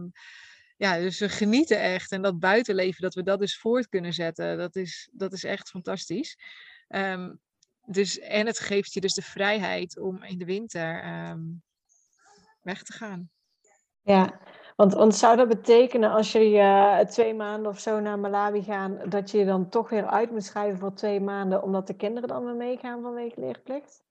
ja, 0.77 0.97
dus 0.99 1.19
we 1.19 1.29
genieten 1.29 1.79
echt. 1.79 2.11
En 2.11 2.21
dat 2.21 2.39
buitenleven, 2.39 3.01
dat 3.01 3.13
we 3.13 3.23
dat 3.23 3.39
dus 3.39 3.57
voort 3.57 3.89
kunnen 3.89 4.13
zetten, 4.13 4.57
dat 4.57 4.75
is, 4.75 5.09
dat 5.11 5.33
is 5.33 5.43
echt 5.43 5.69
fantastisch. 5.69 6.37
Ehm, 6.87 7.29
dus, 7.85 8.19
en 8.19 8.45
het 8.45 8.59
geeft 8.59 8.93
je 8.93 9.01
dus 9.01 9.13
de 9.13 9.21
vrijheid 9.21 9.99
om 9.99 10.23
in 10.23 10.37
de 10.37 10.45
winter 10.45 11.01
ehm, 11.01 11.41
weg 12.61 12.83
te 12.83 12.93
gaan. 12.93 13.29
Ja, 14.01 14.39
want, 14.75 15.15
zou 15.15 15.37
dat 15.37 15.47
betekenen 15.47 16.11
als 16.11 16.31
jullie 16.31 16.57
eh, 16.57 16.99
twee 16.99 17.33
maanden 17.33 17.71
of 17.71 17.79
zo 17.79 17.99
naar 17.99 18.19
Malawi 18.19 18.63
gaan, 18.63 19.09
dat 19.09 19.31
je 19.31 19.37
je 19.37 19.45
dan 19.45 19.69
toch 19.69 19.89
weer 19.89 20.05
uit 20.05 20.31
moet 20.31 20.43
schrijven 20.43 20.79
voor 20.79 20.93
twee 20.93 21.19
maanden, 21.19 21.63
omdat 21.63 21.87
de 21.87 21.95
kinderen 21.95 22.29
dan 22.29 22.45
weer 22.45 22.55
meegaan 22.55 23.01
vanwege 23.01 23.39
leerplicht? 23.39 24.02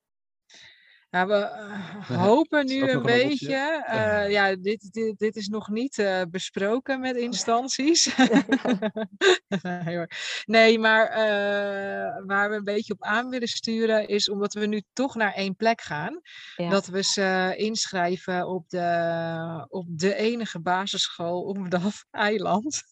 Nou, 1.12 1.28
we 1.28 1.34
eh, 1.34 2.22
hopen 2.22 2.66
nu 2.66 2.90
een 2.90 3.02
beetje. 3.02 3.82
eh, 3.86 4.30
ja, 4.30 4.56
dit, 4.56 4.92
dit, 4.92 5.18
dit 5.18 5.36
is 5.36 5.48
nog 5.48 5.68
niet 5.68 5.98
eh, 5.98 6.22
besproken 6.30 7.00
met 7.00 7.16
instanties. 7.16 8.16
nee, 9.62 10.06
nee, 10.44 10.78
maar 10.78 11.06
eh, 11.08 12.24
waar 12.26 12.50
we 12.50 12.56
een 12.56 12.64
beetje 12.64 12.92
op 12.92 13.02
aan 13.02 13.28
willen 13.28 13.48
sturen 13.48 14.08
is 14.08 14.28
omdat 14.28 14.54
we 14.54 14.66
nu 14.66 14.82
toch 14.92 15.14
naar 15.14 15.32
één 15.32 15.56
plek 15.56 15.80
gaan. 15.80 16.20
Ja. 16.56 16.68
Dat 16.68 16.86
we 16.86 17.02
ze 17.02 17.54
inschrijven 17.56 18.48
op 18.48 18.68
de, 18.68 19.66
op 19.68 19.86
de 19.88 20.14
enige 20.14 20.60
basisschool 20.60 21.42
op 21.42 21.70
dat 21.70 22.04
eiland. 22.10 22.82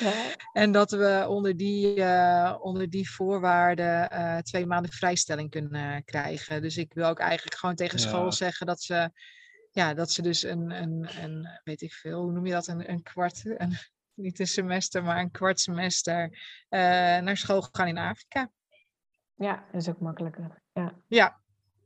Ja. 0.00 0.12
En 0.52 0.72
dat 0.72 0.90
we 0.90 1.24
onder 1.28 1.56
die, 1.56 2.02
eh, 2.02 2.56
onder 2.60 2.90
die 2.90 3.10
voorwaarden 3.10 4.10
eh, 4.10 4.38
twee 4.38 4.66
maanden 4.66 4.92
vrijstelling 4.92 5.50
kunnen 5.50 6.04
krijgen. 6.04 6.62
Dus 6.62 6.76
ik 6.76 6.94
wil 6.94 7.08
ook 7.08 7.18
eigenlijk 7.18 7.56
gewoon 7.56 7.74
tegen 7.74 7.98
school 7.98 8.24
Ja. 8.24 8.30
zeggen 8.30 8.66
dat 8.66 8.82
ze, 8.82 9.10
ja, 9.70 9.94
dat 9.94 10.10
ze 10.10 10.22
dus 10.22 10.42
een, 10.42 10.70
een, 10.70 11.08
een, 11.22 11.60
weet 11.64 11.80
ik 11.82 11.92
veel, 11.92 12.22
hoe 12.22 12.32
noem 12.32 12.46
je 12.46 12.52
dat, 12.52 12.66
een, 12.66 12.90
een 12.90 13.02
kwart, 13.02 13.42
een, 13.44 13.76
niet 14.14 14.38
een 14.38 14.46
semester, 14.46 15.02
maar 15.02 15.18
een 15.18 15.30
kwart 15.30 15.60
semester 15.60 16.38
eh, 16.68 16.80
naar 17.18 17.36
school 17.36 17.62
gaan 17.72 17.88
in 17.88 17.98
Afrika. 17.98 18.50
ja, 19.36 19.64
dat 19.72 19.80
is 19.80 19.88
ook 19.88 20.00
makkelijker. 20.00 20.62
Ja. 20.72 20.94
Ja, 21.08 21.40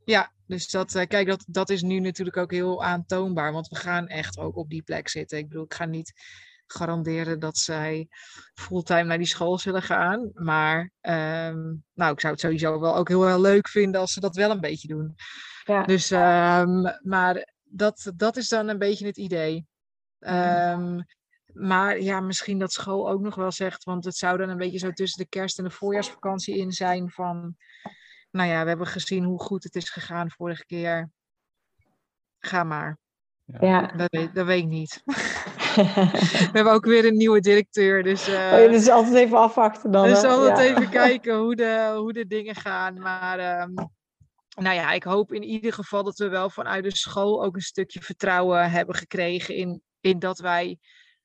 ja. 0.05 0.35
Dus 0.47 0.71
dat, 0.71 1.07
kijk, 1.07 1.27
dat, 1.27 1.45
dat 1.49 1.71
is 1.71 1.83
nu 1.83 1.99
natuurlijk 2.01 2.37
ook 2.37 2.51
heel 2.51 2.85
aantoonbaar, 2.85 3.53
want 3.53 3.69
we 3.69 3.77
gaan 3.77 4.09
echt 4.09 4.39
ook 4.39 4.57
op 4.57 4.69
die 4.71 4.83
plek 4.83 5.09
zitten. 5.09 5.39
Ik 5.39 5.49
bedoel, 5.49 5.65
ik 5.65 5.75
ga 5.75 5.85
niet 5.85 6.13
garanderen 6.67 7.41
dat 7.41 7.57
zij 7.57 8.09
fulltime 8.55 9.03
naar 9.03 9.19
die 9.19 9.27
school 9.27 9.59
zullen 9.59 9.83
gaan. 9.83 10.31
Maar 10.35 10.91
ehm, 11.01 11.75
nou, 11.95 12.13
ik 12.13 12.21
zou 12.21 12.33
het 12.33 12.41
sowieso 12.41 12.81
wel 12.81 12.97
ook 12.97 13.09
heel 13.09 13.27
erg 13.27 13.39
leuk 13.39 13.69
vinden 13.69 14.01
als 14.01 14.13
ze 14.13 14.21
dat 14.21 14.37
wel 14.37 14.51
een 14.51 14.61
beetje 14.61 14.89
doen. 14.89 15.15
Ja. 15.65 15.83
Dus, 15.83 16.11
ehm, 16.11 16.83
maar 17.03 17.55
dat, 17.63 18.13
dat 18.17 18.37
is 18.37 18.49
dan 18.49 18.69
een 18.69 18.79
beetje 18.79 19.07
het 19.07 19.17
idee. 19.17 19.67
Ehm, 20.19 21.01
maar 21.53 22.01
ja, 22.01 22.21
misschien 22.21 22.59
dat 22.59 22.73
school 22.73 23.11
ook 23.11 23.21
nog 23.21 23.35
wel 23.35 23.53
zegt, 23.53 23.85
want 23.85 24.05
het 24.05 24.17
zou 24.17 24.39
dan 24.39 24.49
een 24.49 24.57
beetje 24.57 24.79
zo 24.79 24.93
tussen 24.93 25.23
de 25.23 25.29
kerst 25.29 25.59
en 25.59 25.65
de 25.65 25.71
voorjaarsvakantie 25.71 26.57
in 26.57 26.73
zijn 26.73 27.11
van, 27.11 27.57
nou 28.31 28.49
ja, 28.49 28.63
we 28.63 28.69
hebben 28.69 28.87
gezien 28.87 29.25
hoe 29.25 29.41
goed 29.41 29.65
het 29.65 29.75
is 29.75 29.91
gegaan 29.91 30.31
vorige 30.31 30.67
keer. 30.67 31.11
Ga 32.39 32.65
maar. 32.65 32.99
ja. 33.45 33.87
Dat 33.87 34.11
weet, 34.11 34.35
dat 34.35 34.47
weet 34.47 34.63
ik 34.63 34.69
niet. 34.69 35.03
We 36.51 36.51
hebben 36.53 36.73
ook 36.73 36.85
weer 36.85 37.07
een 37.07 37.17
nieuwe 37.17 37.41
directeur, 37.41 38.03
dus... 38.03 38.27
eh, 38.29 38.35
Oh, 38.35 38.61
ja, 38.61 38.69
dus 38.69 38.89
altijd 38.89 39.15
even 39.15 39.39
afwachten 39.39 39.91
dan. 39.91 40.07
dus 40.09 40.23
hè? 40.23 40.29
altijd 40.29 40.59
Ja. 40.59 40.65
even 40.65 40.89
kijken 41.03 41.37
hoe 41.37 41.57
de, 41.57 41.95
hoe 41.97 42.13
de 42.13 42.27
dingen 42.27 42.55
gaan. 42.55 42.99
Maar 42.99 43.39
ehm, 43.39 43.73
nou 44.61 44.75
ja, 44.75 44.93
ik 44.93 45.03
hoop 45.03 45.33
in 45.33 45.43
ieder 45.43 45.73
geval 45.73 46.03
dat 46.05 46.19
we 46.19 46.29
wel 46.29 46.51
vanuit 46.51 46.85
de 46.85 46.97
school 46.97 47.45
ook 47.45 47.55
een 47.55 47.61
stukje 47.61 48.03
vertrouwen 48.03 48.71
hebben 48.71 48.95
gekregen 48.95 49.55
in, 49.55 49.83
in 50.01 50.19
dat 50.19 50.39
wij 50.39 50.79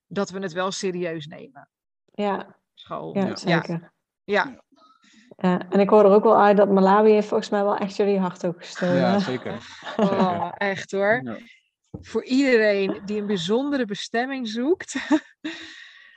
dat 0.07 0.29
we 0.29 0.39
het 0.39 0.53
wel 0.53 0.71
serieus 0.71 1.25
nemen. 1.25 1.69
Ja, 2.13 2.55
School. 2.73 3.17
ja, 3.17 3.25
Ja. 3.27 3.35
zeker. 3.35 3.91
Ja, 4.23 4.63
Ja, 5.37 5.69
en 5.69 5.79
ik 5.79 5.89
hoor 5.89 6.05
er 6.05 6.11
ook 6.11 6.23
wel 6.23 6.41
uit 6.41 6.57
dat 6.57 6.69
Malawi 6.69 7.11
heeft 7.11 7.27
volgens 7.27 7.49
mij 7.49 7.63
wel 7.63 7.75
echt 7.77 7.95
jullie 7.95 8.19
hart 8.19 8.45
ook 8.45 8.57
gestolen. 8.65 8.95
Ja, 8.95 9.11
hè? 9.11 9.19
zeker. 9.31 9.57
oh, 9.97 10.51
echt 10.57 10.91
hoor. 10.91 11.21
Ja. 11.23 11.37
Voor 11.91 12.23
iedereen 12.25 13.01
die 13.05 13.19
een 13.19 13.27
bijzondere 13.27 13.85
bestemming 13.85 14.47
zoekt. 14.47 14.95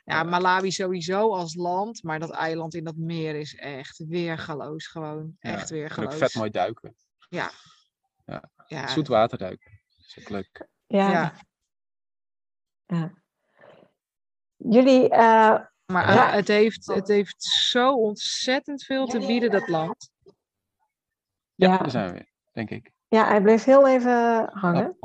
Ja, 0.07 0.22
Malawi 0.22 0.70
sowieso 0.70 1.35
als 1.35 1.55
land, 1.55 2.03
maar 2.03 2.18
dat 2.18 2.31
eiland 2.31 2.75
in 2.75 2.85
dat 2.85 2.97
meer 2.97 3.35
is 3.35 3.55
echt 3.55 3.99
weergaloos 3.99 4.87
gewoon. 4.87 5.37
Ja, 5.39 5.51
Echt 5.51 5.59
En 5.59 5.64
ook 5.64 5.68
weergaloos. 5.70 6.14
vet 6.14 6.35
mooi 6.35 6.51
duiken. 6.51 6.97
Ja. 7.29 7.51
Ja. 8.25 8.51
Ja, 8.66 8.87
Zoet 8.89 9.09
water 9.09 9.39
duiken. 9.39 9.81
Dat 9.97 10.07
is 10.07 10.18
ook 10.18 10.29
leuk. 10.29 10.68
Ja. 10.87 11.11
ja. 11.11 11.35
ja. 12.87 13.12
Jullie, 14.57 15.09
eh, 15.09 15.61
Maar 15.87 16.14
Ja. 16.14 16.31
het, 16.31 16.49
heeft, 16.49 16.87
het 16.87 17.09
heeft 17.09 17.43
zo 17.43 17.95
ontzettend 17.95 18.85
veel 18.85 19.07
te 19.07 19.18
bieden, 19.18 19.51
dat 19.51 19.68
land. 19.68 20.11
Ja, 21.55 21.79
daar 21.79 21.91
zijn 21.91 22.12
we 22.14 22.27
denk 22.53 22.70
ik. 22.70 22.93
Ja, 23.15 23.27
hij 23.27 23.43
bleef 23.43 23.65
heel 23.65 23.89
even 23.89 24.49
hangen. 24.53 24.97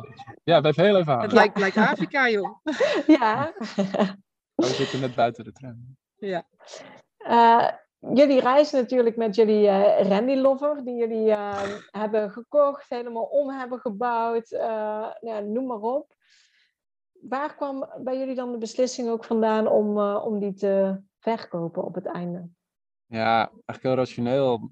Ja, 0.44 0.60
blijf 0.60 0.76
heel 0.76 0.98
even 0.98 1.12
Het 1.12 1.20
hangen. 1.22 1.34
lijkt, 1.34 1.58
lijkt 1.58 1.78
Afrika, 1.78 2.30
joh. 2.30 2.60
Ja. 3.20 3.54
We 4.56 4.66
zitten 4.66 5.00
net 5.00 5.16
buiten 5.16 5.44
de 5.44 5.52
tram. 5.52 5.98
Eh, 7.18 7.68
jullie 8.00 8.40
reizen 8.40 8.82
natuurlijk 8.82 9.16
met 9.16 9.36
jullie 9.36 9.68
eh 9.68 10.08
Randy 10.08 10.36
Lover, 10.36 10.84
die 10.84 10.96
jullie 10.96 11.32
eh, 11.32 11.78
hebben 11.92 12.32
gekocht, 12.32 12.90
helemaal 12.90 13.24
om 13.24 13.50
hebben 13.50 13.80
gebouwd, 13.80 14.52
eh, 14.52 15.12
ja, 15.20 15.40
noem 15.40 15.66
maar 15.66 15.82
op. 15.82 16.16
Waar 17.12 17.56
kwam 17.56 17.90
bij 18.04 18.18
jullie 18.18 18.36
dan 18.36 18.52
de 18.52 18.58
beslissing 18.58 19.10
ook 19.10 19.26
vandaan 19.26 19.68
om, 19.68 19.98
eh, 20.00 20.26
om 20.26 20.40
die 20.40 20.54
te 20.54 21.02
verkopen 21.18 21.84
op 21.84 21.96
het 21.96 22.06
einde? 22.06 22.50
Ja, 23.06 23.38
eigenlijk 23.48 23.82
heel 23.84 23.96
rationeel. 23.96 24.72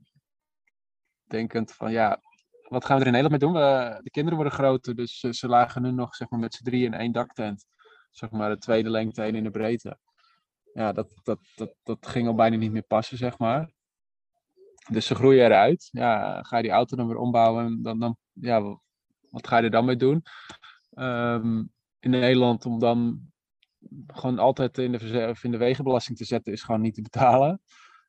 Denkend 1.24 1.74
van 1.74 1.92
ja, 1.92 2.22
wat 2.70 2.86
gaan 2.86 2.96
we 2.96 3.02
er 3.02 3.08
in 3.08 3.14
Nederland 3.14 3.42
mee 3.42 3.52
doen? 3.52 3.62
We, 3.62 4.00
de 4.04 4.10
kinderen 4.10 4.40
worden 4.40 4.58
groter, 4.60 4.96
dus 4.96 5.20
ze, 5.20 5.34
ze 5.34 5.48
lagen 5.48 5.82
nu 5.82 5.92
nog 5.92 6.16
zeg 6.16 6.30
maar, 6.30 6.40
met 6.40 6.54
z'n 6.54 6.64
drie 6.64 6.86
in 6.86 6.94
één 6.94 7.12
daktent. 7.12 7.66
Zeg 8.12 8.32
maar 8.32 8.50
de 8.50 8.58
tweede 8.58 8.90
lengte, 8.90 9.22
één 9.22 9.36
in 9.36 9.44
de 9.44 9.52
breedte. 9.52 9.98
Ja, 10.74 10.92
dat, 10.92 11.14
dat, 11.24 11.40
dat, 11.56 11.76
dat 11.84 12.08
ging 12.08 12.28
al 12.28 12.36
bijna 12.36 12.56
niet 12.56 12.72
meer 12.72 12.84
passen, 12.88 13.18
zeg 13.18 13.38
maar. 13.38 13.72
Dus 14.90 15.06
ze 15.06 15.16
groeien 15.16 15.46
eruit. 15.46 15.90
Ja, 15.92 16.44
ga 16.44 16.58
je 16.58 16.64
die 16.64 16.72
auto 16.72 16.96
dan 16.96 17.08
weer 17.08 17.18
ombouwen, 17.18 17.82
dan, 17.82 18.00
dan, 18.00 18.18
ja, 18.34 18.62
wa- 18.62 18.80
wat 19.30 19.48
ga 19.48 19.58
je 19.58 19.64
er 19.64 19.72
dan 19.72 19.86
mee 19.86 19.96
doen? 19.96 20.24
Ehm, 20.94 21.58
in 22.00 22.10
Nederland 22.10 22.66
om 22.66 22.80
dan 22.80 23.32
gewoon 24.08 24.40
altijd 24.40 24.78
in 24.78 24.92
de, 24.92 25.36
in 25.42 25.52
de 25.52 25.58
wegenbelasting 25.58 26.18
te 26.18 26.26
zetten, 26.26 26.54
is 26.54 26.64
gewoon 26.64 26.82
niet 26.82 26.94
te 26.96 27.02
betalen. 27.02 27.62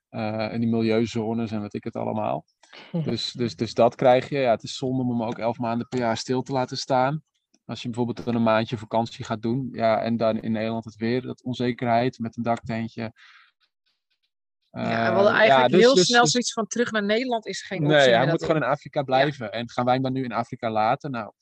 Eh, 0.09 0.53
en 0.53 0.61
die 0.61 0.71
milieuzones 0.71 1.51
en 1.51 1.61
wat 1.61 1.75
ik 1.75 1.85
het 1.85 1.97
allemaal. 1.97 2.45
Dus, 3.05 3.33
dus, 3.33 3.57
dus 3.57 3.75
dat 3.75 3.95
krijg 3.95 4.29
je. 4.29 4.39
Ja, 4.39 4.51
het 4.51 4.63
is 4.63 4.77
zonde 4.77 5.03
om 5.03 5.09
hem 5.09 5.23
ook 5.23 5.39
elf 5.39 5.59
maanden 5.59 5.89
per 5.89 5.99
jaar 5.99 6.17
stil 6.17 6.43
te 6.43 6.53
laten 6.53 6.77
staan. 6.77 7.23
Als 7.65 7.83
je 7.83 7.89
bijvoorbeeld 7.89 8.25
dan 8.25 8.35
een 8.35 8.43
maandje 8.43 8.79
vakantie 8.79 9.25
gaat 9.25 9.43
doen. 9.43 9.69
Ja, 9.73 10.01
en 10.03 10.17
dan 10.17 10.41
in 10.41 10.53
Nederland 10.53 10.85
het 10.85 10.97
weer, 10.97 11.23
dat 11.23 11.43
onzekerheid 11.43 12.19
met 12.19 12.37
een 12.37 12.43
daktentje. 12.43 13.13
Ja, 14.71 15.09
we 15.09 15.15
hadden 15.15 15.33
Eh, 15.33 15.39
eigenlijk 15.39 15.71
ja, 15.71 15.77
dus- 15.77 15.81
heel 15.81 15.95
dus- 15.95 16.07
snel 16.07 16.23
dus- 16.23 16.31
zoiets 16.31 16.53
van 16.53 16.67
terug 16.67 16.91
naar 16.91 17.05
Nederland 17.05 17.47
is 17.47 17.63
geen 17.63 17.79
optie 17.79 17.97
Nee, 17.97 18.09
hij 18.09 18.27
moet 18.27 18.41
gewoon 18.45 18.63
in 18.63 18.69
Afrika 18.69 19.03
blijven. 19.03 19.53
En 19.53 19.71
gaan 19.71 19.85
wij 19.85 19.95
hem 19.95 20.03
dan 20.03 20.13
nu 20.13 20.25
in 20.25 20.33
Afrika 20.33 20.71
laten? 20.71 21.11
Nou, 21.11 21.33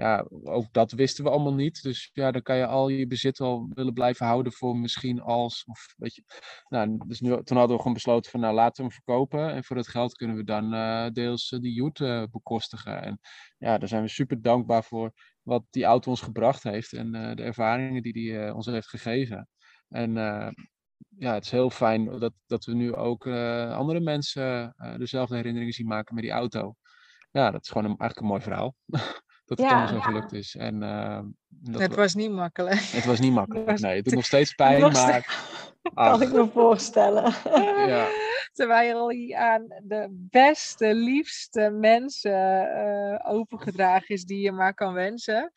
ja, 0.00 0.26
ook 0.44 0.72
dat 0.72 0.92
wisten 0.92 1.24
we 1.24 1.30
allemaal 1.30 1.54
niet. 1.54 1.82
Dus 1.82 2.10
ja, 2.12 2.30
dan 2.30 2.42
kan 2.42 2.56
je 2.56 2.66
al 2.66 2.88
je 2.88 3.06
bezit 3.06 3.38
wel 3.38 3.70
willen 3.74 3.92
blijven 3.92 4.26
houden 4.26 4.52
voor 4.52 4.76
misschien 4.76 5.20
als, 5.20 5.64
of 5.64 5.94
weet 5.96 6.14
je. 6.14 6.22
Nou, 6.68 7.00
dus 7.06 7.20
nu, 7.20 7.28
toen 7.28 7.56
hadden 7.56 7.76
we 7.76 7.82
gewoon 7.82 7.92
besloten 7.92 8.30
van, 8.30 8.40
nou, 8.40 8.54
laten 8.54 8.76
we 8.76 8.82
hem 8.82 8.90
verkopen. 8.90 9.52
En 9.52 9.64
voor 9.64 9.76
dat 9.76 9.88
geld 9.88 10.16
kunnen 10.16 10.36
we 10.36 10.44
dan 10.44 10.74
uh, 10.74 11.08
deels 11.10 11.50
uh, 11.50 11.60
die 11.60 11.72
Joet 11.72 11.98
uh, 11.98 12.24
bekostigen. 12.30 13.02
En 13.02 13.20
ja, 13.58 13.78
daar 13.78 13.88
zijn 13.88 14.02
we 14.02 14.08
super 14.08 14.42
dankbaar 14.42 14.84
voor 14.84 15.12
wat 15.42 15.64
die 15.70 15.84
auto 15.84 16.10
ons 16.10 16.20
gebracht 16.20 16.62
heeft. 16.62 16.92
En 16.92 17.12
de 17.12 17.42
ervaringen 17.42 18.02
die 18.02 18.12
die 18.12 18.54
ons 18.54 18.66
heeft 18.66 18.88
gegeven. 18.88 19.48
En 19.88 20.12
ja, 21.18 21.34
het 21.34 21.44
is 21.44 21.50
heel 21.50 21.70
fijn 21.70 22.18
dat, 22.18 22.32
dat 22.46 22.64
we 22.64 22.74
nu 22.74 22.94
ook 22.94 23.26
andere 23.26 24.00
mensen 24.00 24.74
dezelfde 24.98 25.36
herinneringen 25.36 25.74
zien 25.74 25.86
maken 25.86 26.14
met 26.14 26.24
die 26.24 26.32
auto. 26.32 26.74
Ja, 27.30 27.50
dat 27.50 27.62
is 27.62 27.68
gewoon 27.68 27.84
een, 27.84 27.98
eigenlijk 27.98 28.20
een 28.20 28.26
mooi 28.26 28.40
verhaal. 28.42 28.74
dat 29.56 29.58
het 29.58 29.68
allemaal 29.76 29.88
zo 29.88 30.00
gelukt 30.00 30.32
is. 30.32 30.56
En, 30.56 30.82
uh, 30.82 31.20
dat 31.48 31.80
het 31.80 31.94
was 31.94 32.14
niet 32.14 32.30
makkelijk. 32.30 32.80
Het 32.80 33.04
was 33.04 33.20
niet 33.20 33.32
makkelijk. 33.32 33.78
Nee, 33.80 33.96
het 33.96 34.04
doet 34.04 34.14
nog 34.14 34.24
steeds 34.24 34.54
pijn, 34.54 34.80
nog 34.80 34.92
maar. 34.92 35.48
Kan 35.94 36.22
ik 36.22 36.32
me 36.32 36.48
voorstellen. 36.52 37.34
ja. 37.88 38.08
Terwijl 38.52 39.08
hij 39.08 39.34
aan 39.34 39.66
de 39.82 40.06
beste, 40.10 40.94
liefste 40.94 41.70
mensen 41.70 42.68
uh, 42.68 43.32
overgedragen 43.32 44.14
is 44.14 44.24
die 44.24 44.40
je 44.40 44.52
maar 44.52 44.74
kan 44.74 44.92
wensen. 44.92 45.52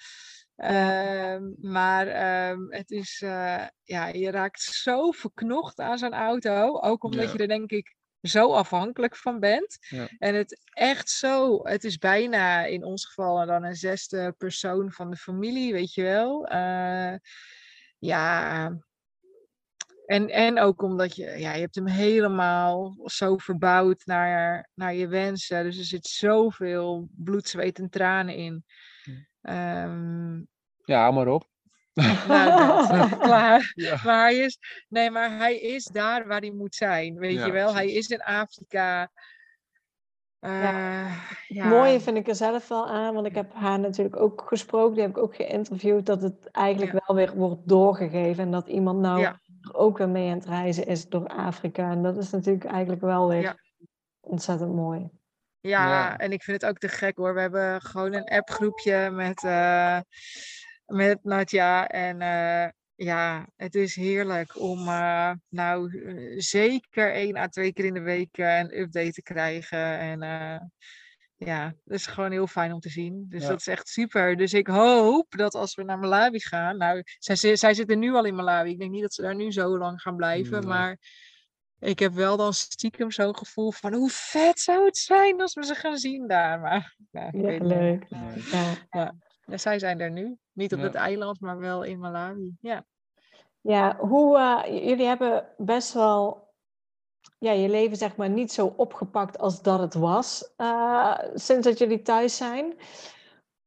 Uh, 0.58 1.38
maar 1.62 2.08
uh, 2.08 2.58
het 2.70 2.92
is, 2.92 3.22
uh, 3.26 3.66
ja, 3.84 4.08
je 4.08 4.32
raakt 4.32 4.62
zo 4.62 5.12
verknocht 5.12 5.80
aan 5.80 5.98
zo'n 5.98 6.14
auto. 6.14 6.80
Ook 6.80 7.04
omdat 7.04 7.26
ja. 7.26 7.32
je 7.32 7.38
er 7.38 7.48
denk 7.48 7.72
ik 7.72 7.96
zo 8.24 8.54
afhankelijk 8.54 9.16
van 9.16 9.40
bent. 9.40 9.78
Ja. 9.90 10.08
En 10.20 10.36
het 10.36 10.62
echt 10.74 11.10
zo, 11.10 11.60
het 11.64 11.84
is 11.84 11.98
bijna 11.98 12.66
in 12.66 12.84
ons 12.84 13.06
geval 13.06 13.46
dan 13.46 13.64
een 13.64 13.76
zesde 13.76 14.36
persoon 14.38 14.92
van 14.92 15.10
de 15.10 15.18
familie, 15.18 15.74
weet 15.74 15.94
je 15.94 16.04
wel. 16.04 16.52
Uh, 16.52 17.16
ja. 17.98 18.66
En, 20.06 20.30
en 20.30 20.60
ook 20.60 20.82
omdat 20.82 21.16
je, 21.16 21.26
ja, 21.26 21.54
je 21.54 21.60
hebt 21.60 21.76
hem 21.76 21.88
helemaal 21.88 22.96
zo 23.06 23.38
verbouwd 23.38 24.06
naar, 24.06 24.70
naar 24.74 24.94
je 24.94 25.08
wensen. 25.08 25.64
Dus 25.64 25.78
er 25.78 25.86
zit 25.86 26.08
zoveel 26.08 27.08
bloed, 27.12 27.48
zweet 27.48 27.80
en 27.80 27.90
tranen 27.90 28.36
in. 28.36 28.66
Um, 29.42 30.48
ja, 30.86 31.12
maar 31.12 31.28
op. 31.28 31.53
nou, 32.28 33.10
klaar. 33.28 33.72
Ja. 33.76 34.00
Maar 34.04 34.22
hij 34.22 34.38
is, 34.38 34.58
nee, 34.90 35.12
maar 35.12 35.38
hij 35.38 35.60
is 35.60 35.84
daar 35.84 36.28
waar 36.28 36.40
hij 36.40 36.52
moet 36.52 36.76
zijn, 36.76 37.18
weet 37.18 37.38
ja, 37.38 37.46
je 37.46 37.52
wel. 37.52 37.74
Hij 37.74 37.92
is 37.92 38.08
in 38.08 38.22
Afrika. 38.22 39.12
Uh, 40.40 40.62
ja. 40.64 41.08
ja. 41.48 41.68
Mooie 41.68 42.00
vind 42.02 42.18
ik 42.18 42.28
er 42.28 42.36
zelf 42.36 42.68
wel 42.68 42.88
aan, 42.88 43.14
want 43.14 43.26
ik 43.26 43.36
heb 43.36 43.54
haar 43.54 43.80
natuurlijk 43.80 44.16
ook 44.16 44.44
gesproken, 44.46 44.94
die 44.94 45.02
heb 45.02 45.12
ik 45.12 45.24
ook 45.24 45.36
geïnterviewd, 45.36 46.06
dat 46.06 46.22
het 46.22 46.52
eigenlijk 46.52 46.92
wel 46.92 47.16
weer 47.16 47.36
wordt 47.36 47.68
doorgegeven 47.68 48.44
en 48.44 48.52
dat 48.52 48.68
iemand 48.68 49.00
nou 49.00 49.28
ook 49.72 49.98
weer 49.98 50.10
mee 50.10 50.30
aan 50.30 50.38
het 50.38 50.48
reizen 50.48 50.88
is 50.88 51.08
door 51.08 51.28
Afrika. 51.28 51.92
En 51.92 52.04
dat 52.04 52.18
is 52.18 52.30
natuurlijk 52.30 52.66
eigenlijk 52.66 53.02
wel 53.02 53.28
weer 53.28 53.56
ontzettend 54.20 54.76
mooi. 54.76 55.10
Ja, 55.60 56.18
en 56.18 56.32
ik 56.32 56.44
vind 56.44 56.62
het 56.62 56.70
ook 56.70 56.78
te 56.78 56.88
gek 56.88 57.18
hoor. 57.18 57.34
We 57.34 57.40
hebben 57.40 57.82
gewoon 57.82 58.14
een 58.14 58.30
appgroepje 58.30 59.10
met... 59.10 59.44
Uh, 59.44 60.00
met 60.94 61.24
Nadja. 61.24 61.88
En 61.88 62.22
uh, 62.22 62.70
ja, 63.08 63.48
het 63.56 63.76
is 63.76 63.96
heerlijk 63.96 64.60
om 64.60 64.80
uh, 64.88 65.32
nou 65.50 65.90
zeker 66.38 67.14
één 67.14 67.38
à 67.38 67.48
twee 67.48 67.74
keer 67.74 67.86
in 67.86 67.94
de 67.94 68.02
week 68.02 68.38
uh, 68.38 68.58
een 68.58 68.80
update 68.80 69.12
te 69.12 69.24
krijgen. 69.24 69.98
En 69.98 70.20
ja, 71.36 71.74
dat 71.84 71.98
is 71.98 72.06
gewoon 72.06 72.32
heel 72.32 72.48
fijn 72.48 72.74
om 72.74 72.80
te 72.80 72.90
zien. 72.90 73.26
Dus 73.30 73.42
ja. 73.42 73.48
dat 73.48 73.60
is 73.60 73.68
echt 73.68 73.88
super. 73.88 74.38
Dus 74.38 74.54
ik 74.54 74.68
hoop 74.68 75.32
dat 75.38 75.56
als 75.56 75.76
we 75.76 75.84
naar 75.84 76.00
Malawi 76.00 76.40
gaan. 76.40 76.78
Nou, 76.78 77.04
zij, 77.20 77.56
zij 77.56 77.74
zitten 77.74 78.00
nu 78.00 78.14
al 78.14 78.26
in 78.26 78.36
Malawi. 78.36 78.72
Ik 78.72 78.80
denk 78.80 78.92
niet 78.92 79.02
dat 79.02 79.14
ze 79.14 79.22
daar 79.22 79.36
nu 79.36 79.52
zo 79.52 79.78
lang 79.78 80.02
gaan 80.02 80.16
blijven. 80.16 80.60
Nee. 80.60 80.70
Maar 80.70 80.98
ik 81.80 82.00
heb 82.00 82.14
wel 82.14 82.38
dan 82.38 82.54
stiekem 82.54 83.12
zo'n 83.12 83.38
gevoel 83.38 83.72
van 83.72 83.94
hoe 83.94 84.10
vet 84.10 84.60
zou 84.60 84.86
het 84.86 84.98
zijn 84.98 85.42
als 85.42 85.54
we 85.54 85.66
ze 85.66 85.76
gaan 85.76 85.98
zien 85.98 86.28
daar. 86.28 86.60
Maar 86.60 86.96
ja, 87.12 87.30
ja 87.32 87.58
leuk. 87.64 88.06
Ja. 88.08 88.76
ja. 88.90 89.14
Ja, 89.46 89.58
zij 89.58 89.80
zijn 89.80 90.00
er 90.00 90.12
nu. 90.12 90.38
Niet 90.52 90.74
op 90.74 90.80
ja. 90.80 90.86
het 90.86 90.96
eiland, 90.96 91.40
maar 91.40 91.60
wel 91.60 91.84
in 91.84 92.00
Malawi. 92.00 92.56
Ja, 92.60 92.86
ja 93.62 93.98
hoe, 93.98 94.38
uh, 94.38 94.88
jullie 94.88 95.06
hebben 95.06 95.48
best 95.58 95.94
wel 95.94 96.44
ja, 97.40 97.52
je 97.52 97.70
leven 97.70 97.98
zeg 97.98 98.16
maar 98.16 98.30
niet 98.30 98.52
zo 98.52 98.74
opgepakt 98.78 99.38
als 99.38 99.62
dat 99.62 99.80
het 99.80 99.94
was 99.94 100.54
uh, 100.58 101.18
sinds 101.34 101.68
dat 101.68 101.78
jullie 101.78 102.02
thuis 102.02 102.38
zijn. 102.38 102.74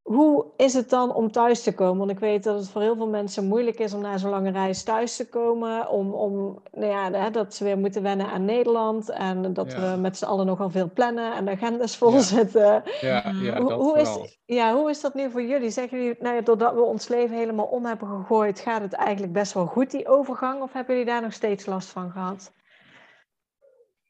Hoe 0.06 0.46
is 0.56 0.74
het 0.74 0.90
dan 0.90 1.14
om 1.14 1.32
thuis 1.32 1.62
te 1.62 1.74
komen? 1.74 1.98
Want 1.98 2.10
ik 2.10 2.18
weet 2.18 2.44
dat 2.44 2.58
het 2.58 2.68
voor 2.68 2.82
heel 2.82 2.96
veel 2.96 3.08
mensen 3.08 3.46
moeilijk 3.46 3.78
is 3.78 3.94
om 3.94 4.00
na 4.00 4.18
zo'n 4.18 4.30
lange 4.30 4.50
reis 4.50 4.82
thuis 4.82 5.16
te 5.16 5.28
komen. 5.28 5.90
Om, 5.90 6.12
om 6.12 6.62
nou 6.72 6.92
ja, 6.92 7.30
dat 7.30 7.54
ze 7.54 7.64
weer 7.64 7.78
moeten 7.78 8.02
wennen 8.02 8.26
aan 8.26 8.44
Nederland. 8.44 9.10
En 9.10 9.52
dat 9.52 9.72
ja. 9.72 9.80
we 9.80 10.00
met 10.00 10.16
z'n 10.16 10.24
allen 10.24 10.46
nogal 10.46 10.70
veel 10.70 10.90
plannen 10.94 11.34
en 11.34 11.44
de 11.44 11.50
agendas 11.50 11.96
vol 11.96 12.12
ja. 12.12 12.20
zitten. 12.20 12.82
Ja, 13.00 13.32
ja, 13.42 13.60
hoe, 13.60 13.98
is, 13.98 14.38
ja, 14.44 14.74
hoe 14.74 14.90
is 14.90 15.00
dat 15.00 15.14
nu 15.14 15.30
voor 15.30 15.42
jullie? 15.42 15.70
Zeggen 15.70 15.98
jullie, 15.98 16.16
nou 16.20 16.34
ja, 16.34 16.40
doordat 16.40 16.74
we 16.74 16.82
ons 16.82 17.08
leven 17.08 17.36
helemaal 17.36 17.66
om 17.66 17.84
hebben 17.84 18.08
gegooid, 18.08 18.60
gaat 18.60 18.80
het 18.80 18.92
eigenlijk 18.92 19.32
best 19.32 19.52
wel 19.52 19.66
goed, 19.66 19.90
die 19.90 20.08
overgang? 20.08 20.62
Of 20.62 20.72
hebben 20.72 20.96
jullie 20.96 21.10
daar 21.10 21.22
nog 21.22 21.32
steeds 21.32 21.66
last 21.66 21.88
van 21.88 22.10
gehad? 22.10 22.52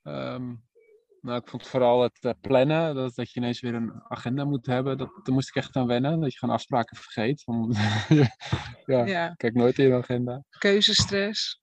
Um, 0.02 0.65
nou, 1.26 1.40
ik 1.40 1.48
vond 1.48 1.66
vooral 1.66 2.02
het 2.02 2.18
uh, 2.20 2.32
plannen, 2.40 2.94
dat, 2.94 3.14
dat 3.14 3.30
je 3.30 3.40
ineens 3.40 3.60
weer 3.60 3.74
een 3.74 4.02
agenda 4.08 4.44
moet 4.44 4.66
hebben. 4.66 4.98
Dat, 4.98 5.20
daar 5.22 5.34
moest 5.34 5.48
ik 5.48 5.54
echt 5.54 5.76
aan 5.76 5.86
wennen, 5.86 6.20
dat 6.20 6.32
je 6.32 6.38
gewoon 6.38 6.54
afspraken 6.54 6.96
vergeet. 6.96 7.44
Want, 7.44 7.76
ja, 8.84 9.04
Ja. 9.06 9.34
kijk 9.34 9.54
nooit 9.54 9.78
in 9.78 9.86
je 9.86 9.94
agenda. 9.94 10.44
Keuzestress. 10.58 11.60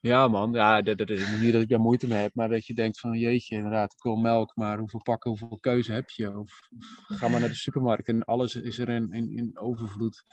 Ja 0.00 0.28
man, 0.28 0.52
ja, 0.52 0.82
dat, 0.82 0.98
dat 0.98 1.10
is 1.10 1.40
niet 1.40 1.52
dat 1.52 1.62
ik 1.62 1.68
daar 1.68 1.80
moeite 1.80 2.06
mee 2.06 2.18
heb, 2.18 2.34
maar 2.34 2.48
dat 2.48 2.66
je 2.66 2.74
denkt 2.74 3.00
van 3.00 3.18
jeetje, 3.18 3.56
inderdaad, 3.56 3.92
ik 3.92 4.02
wil 4.02 4.16
melk, 4.16 4.56
maar 4.56 4.78
hoeveel 4.78 5.02
pakken, 5.02 5.30
hoeveel 5.30 5.58
keuze 5.60 5.92
heb 5.92 6.10
je? 6.10 6.38
Of, 6.38 6.60
of 7.08 7.16
ga 7.16 7.28
maar 7.28 7.40
naar 7.40 7.48
de 7.48 7.54
supermarkt 7.54 8.08
en 8.08 8.24
alles 8.24 8.54
is 8.54 8.78
er 8.78 8.88
in, 8.88 9.12
in, 9.12 9.36
in 9.36 9.58
overvloed. 9.58 10.24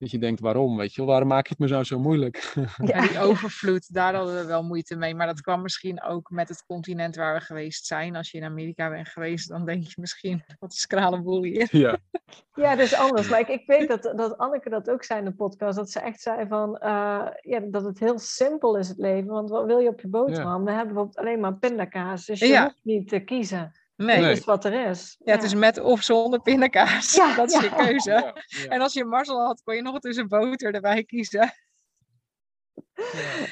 Dat 0.00 0.10
je 0.10 0.18
denkt, 0.18 0.40
waarom? 0.40 0.76
Weet 0.76 0.94
je 0.94 1.00
wel, 1.00 1.10
waarom 1.10 1.28
maak 1.28 1.46
je 1.46 1.50
het 1.50 1.58
me 1.58 1.68
zo, 1.68 1.82
zo 1.82 1.98
moeilijk? 1.98 2.52
Ja, 2.84 3.00
die 3.00 3.18
overvloed, 3.28 3.94
daar 3.94 4.14
hadden 4.14 4.36
we 4.36 4.44
wel 4.46 4.62
moeite 4.62 4.96
mee. 4.96 5.14
Maar 5.14 5.26
dat 5.26 5.40
kwam 5.40 5.62
misschien 5.62 6.02
ook 6.02 6.30
met 6.30 6.48
het 6.48 6.64
continent 6.66 7.16
waar 7.16 7.34
we 7.34 7.40
geweest 7.40 7.86
zijn. 7.86 8.16
Als 8.16 8.30
je 8.30 8.38
in 8.38 8.44
Amerika 8.44 8.90
bent 8.90 9.08
geweest, 9.08 9.48
dan 9.48 9.64
denk 9.64 9.82
je 9.84 9.94
misschien, 10.00 10.44
wat 10.58 10.72
is 10.72 10.86
kralenboel 10.86 11.42
hier. 11.42 11.68
Ja, 11.70 11.98
Ja, 12.54 12.70
dat 12.76 12.86
is 12.86 12.94
anders. 12.94 13.28
Maar 13.28 13.40
ik, 13.40 13.48
ik 13.48 13.66
weet 13.66 13.88
dat, 14.02 14.02
dat 14.16 14.38
Anneke 14.38 14.70
dat 14.70 14.90
ook 14.90 15.04
zei 15.04 15.18
in 15.18 15.24
de 15.24 15.32
podcast. 15.34 15.76
Dat 15.76 15.90
ze 15.90 16.00
echt 16.00 16.20
zei 16.20 16.46
van, 16.48 16.78
uh, 16.82 17.26
ja, 17.40 17.60
dat 17.60 17.84
het 17.84 17.98
heel 17.98 18.18
simpel 18.18 18.76
is 18.76 18.88
het 18.88 18.98
leven. 18.98 19.30
Want 19.32 19.50
wat 19.50 19.66
wil 19.66 19.78
je 19.78 19.88
op 19.88 20.00
je 20.00 20.08
boterham? 20.08 20.64
We 20.64 20.70
hebben 20.70 20.94
bijvoorbeeld 20.94 21.18
alleen 21.26 21.40
maar 21.40 21.54
pindakaas. 21.54 22.26
Dus 22.26 22.38
je 22.38 22.46
Ja. 22.46 22.62
hoeft 22.62 22.80
niet 22.82 23.08
te 23.08 23.18
kiezen. 23.18 23.72
Nee, 24.06 24.20
Dat 24.20 24.36
is 24.36 24.44
wat 24.44 24.64
er 24.64 24.88
is. 24.88 25.16
ja, 25.24 25.32
het 25.32 25.42
is 25.42 25.54
met 25.54 25.78
of 25.80 26.02
zonder 26.02 26.40
pindakaas. 26.40 27.14
Ja, 27.16 27.34
dat 27.36 27.48
is 27.52 27.60
ja. 27.60 27.62
je 27.62 27.74
keuze. 27.86 28.10
ja, 28.10 28.34
ja, 28.46 28.68
En 28.68 28.80
als 28.80 28.92
je 28.92 29.04
Marcel 29.04 29.40
had, 29.46 29.62
kon 29.62 29.74
je 29.74 29.82
nog 29.82 29.98
tussen 29.98 30.28
boter 30.28 30.74
erbij 30.74 31.04
kiezen. 31.04 31.40
ja. 31.40 31.52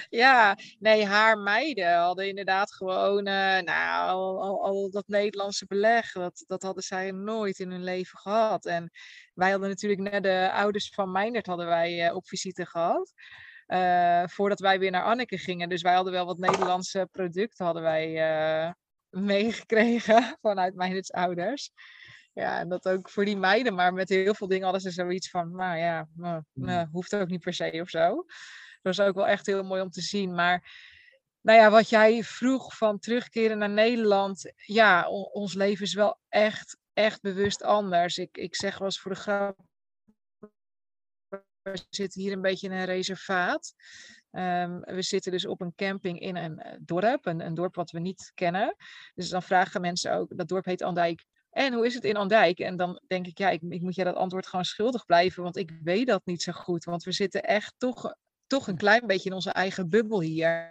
Ja, 0.09 0.57
nee, 0.79 1.05
haar 1.07 1.39
meiden 1.39 1.95
hadden 1.99 2.29
inderdaad 2.29 2.73
gewoon, 2.75 3.27
eh, 3.27 3.59
nou, 3.63 4.09
al, 4.11 4.43
al, 4.43 4.65
al 4.65 4.91
dat 4.91 5.09
Nederlandse 5.09 5.67
beleg, 5.67 6.13
dat, 6.13 6.45
dat 6.47 6.63
hadden 6.63 6.83
zij 6.83 7.11
nooit 7.11 7.59
in 7.59 7.71
hun 7.71 7.85
leven 7.85 8.19
gehad. 8.19 8.67
En 8.67 8.91
wij 9.35 9.51
hadden 9.51 9.69
natuurlijk 9.69 10.01
net 10.11 10.23
de 10.23 10.51
ouders 10.53 10.91
van 10.95 11.13
Meindert 11.13 11.47
hadden 11.47 11.67
wij 11.67 12.07
eh, 12.07 12.15
op 12.15 12.27
visite 12.29 12.67
gehad. 12.67 13.13
eh, 13.67 14.23
voordat 14.27 14.61
wij 14.61 14.79
weer 14.79 14.91
naar 14.91 15.05
Anneke 15.05 15.39
gingen. 15.39 15.69
Dus 15.69 15.83
wij 15.83 15.95
hadden 15.95 16.13
wel 16.13 16.27
wat 16.27 16.39
Nederlandse 16.39 17.09
producten 17.13 17.65
hadden 17.65 17.83
wij 17.83 18.17
eh, 18.17 18.73
meegekregen 19.11 20.37
vanuit 20.43 20.75
Meinderts 20.75 21.13
ouders. 21.13 21.71
Ja, 22.33 22.59
en 22.59 22.69
dat 22.69 22.89
ook 22.89 23.11
voor 23.11 23.25
die 23.25 23.37
meiden, 23.37 23.75
maar 23.75 23.93
met 23.93 24.09
heel 24.09 24.35
veel 24.35 24.49
dingen 24.49 24.65
hadden 24.65 24.83
ze 24.83 24.91
zoiets 24.91 25.31
van, 25.31 25.51
nou 25.51 25.79
ja, 25.79 26.09
nou, 26.15 26.43
nou, 26.53 26.89
hoeft 26.91 27.17
ook 27.17 27.29
niet 27.29 27.41
per 27.41 27.55
se 27.55 27.79
of 27.81 27.89
zo. 27.89 28.15
Dat 28.83 28.97
was 28.97 29.01
ook 29.01 29.15
wel 29.15 29.27
echt 29.27 29.47
heel 29.47 29.63
mooi 29.63 29.83
om 29.83 29.91
te 29.91 30.01
zien. 30.01 30.35
Maar 30.35 30.63
nou 31.41 31.59
ja, 31.59 31.71
wat 31.71 31.89
jij 31.89 32.25
vroeg 32.25 32.77
van 32.77 32.99
terugkeren 32.99 33.59
naar 33.59 33.71
Nederland. 33.71 34.53
Ja, 34.57 35.09
ons 35.09 35.55
leven 35.55 35.85
is 35.85 35.95
wel 35.95 36.21
echt, 36.29 36.79
echt 36.93 37.21
bewust 37.21 37.63
anders. 37.63 38.19
Ik, 38.19 38.37
ik 38.37 38.57
zeg 38.57 38.79
wel 38.79 38.87
eens 38.87 39.01
voor 39.01 39.11
de 39.11 39.21
grap. 39.21 39.59
We 41.63 41.87
zitten 41.91 42.21
hier 42.21 42.33
een 42.33 42.41
beetje 42.41 42.67
in 42.67 42.73
een 42.73 42.85
reservaat. 42.85 43.75
Ehm, 44.31 44.81
we 44.81 45.03
zitten 45.03 45.33
dus 45.33 45.47
op 45.47 45.61
een 45.61 45.75
camping 45.75 46.21
in 46.21 46.37
een 46.37 46.59
eh, 46.59 46.79
dorp, 46.81 47.27
een, 47.27 47.41
een 47.41 47.55
dorp 47.55 47.75
wat 47.75 47.91
we 47.91 47.99
niet 47.99 48.33
kennen. 48.35 48.77
Dus 49.15 49.29
dan 49.29 49.43
vragen 49.43 49.81
mensen 49.81 50.13
ook, 50.15 50.37
dat 50.37 50.49
dorp 50.49 50.65
heet 50.65 50.83
Andijk. 50.83 51.25
En 51.51 51.73
hoe 51.73 51.87
is 51.87 51.95
het 51.95 52.05
in 52.05 52.17
Andijk? 52.17 52.59
En 52.59 52.77
dan 52.77 53.01
denk 53.07 53.27
ik, 53.27 53.39
ja, 53.39 53.51
ik, 53.51 53.63
ik 53.69 53.81
moet 53.81 53.95
je 53.95 54.05
dat 54.05 54.15
antwoord 54.15 54.47
gewoon 54.47 54.65
schuldig 54.65 55.05
blijven, 55.05 55.43
want 55.43 55.57
ik 55.57 55.73
weet 55.83 56.07
dat 56.07 56.23
niet 56.25 56.43
zo 56.43 56.53
goed. 56.53 56.85
Want 56.85 57.05
we 57.05 57.13
zitten 57.13 57.43
echt 57.43 57.75
toch, 57.79 58.15
toch 58.47 58.67
een 58.69 58.77
klein 58.77 59.07
beetje 59.07 59.29
in 59.29 59.35
onze 59.35 59.51
eigen 59.51 59.89
bubbel 59.89 60.21
hier. 60.21 60.71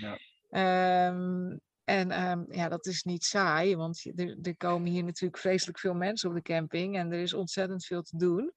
Ja. 0.00 0.18
Ehm, 0.48 1.56
En 1.84 2.10
ehm, 2.10 2.44
ja, 2.48 2.68
dat 2.68 2.86
is 2.86 3.02
niet 3.02 3.24
saai, 3.24 3.76
want 3.76 4.04
er, 4.16 4.38
er 4.42 4.56
komen 4.56 4.90
hier 4.90 5.04
natuurlijk 5.04 5.40
vreselijk 5.40 5.78
veel 5.78 5.94
mensen 5.94 6.28
op 6.28 6.34
de 6.34 6.42
camping 6.42 6.96
en 6.96 7.12
er 7.12 7.20
is 7.20 7.34
ontzettend 7.34 7.84
veel 7.84 8.02
te 8.02 8.16
doen. 8.16 8.52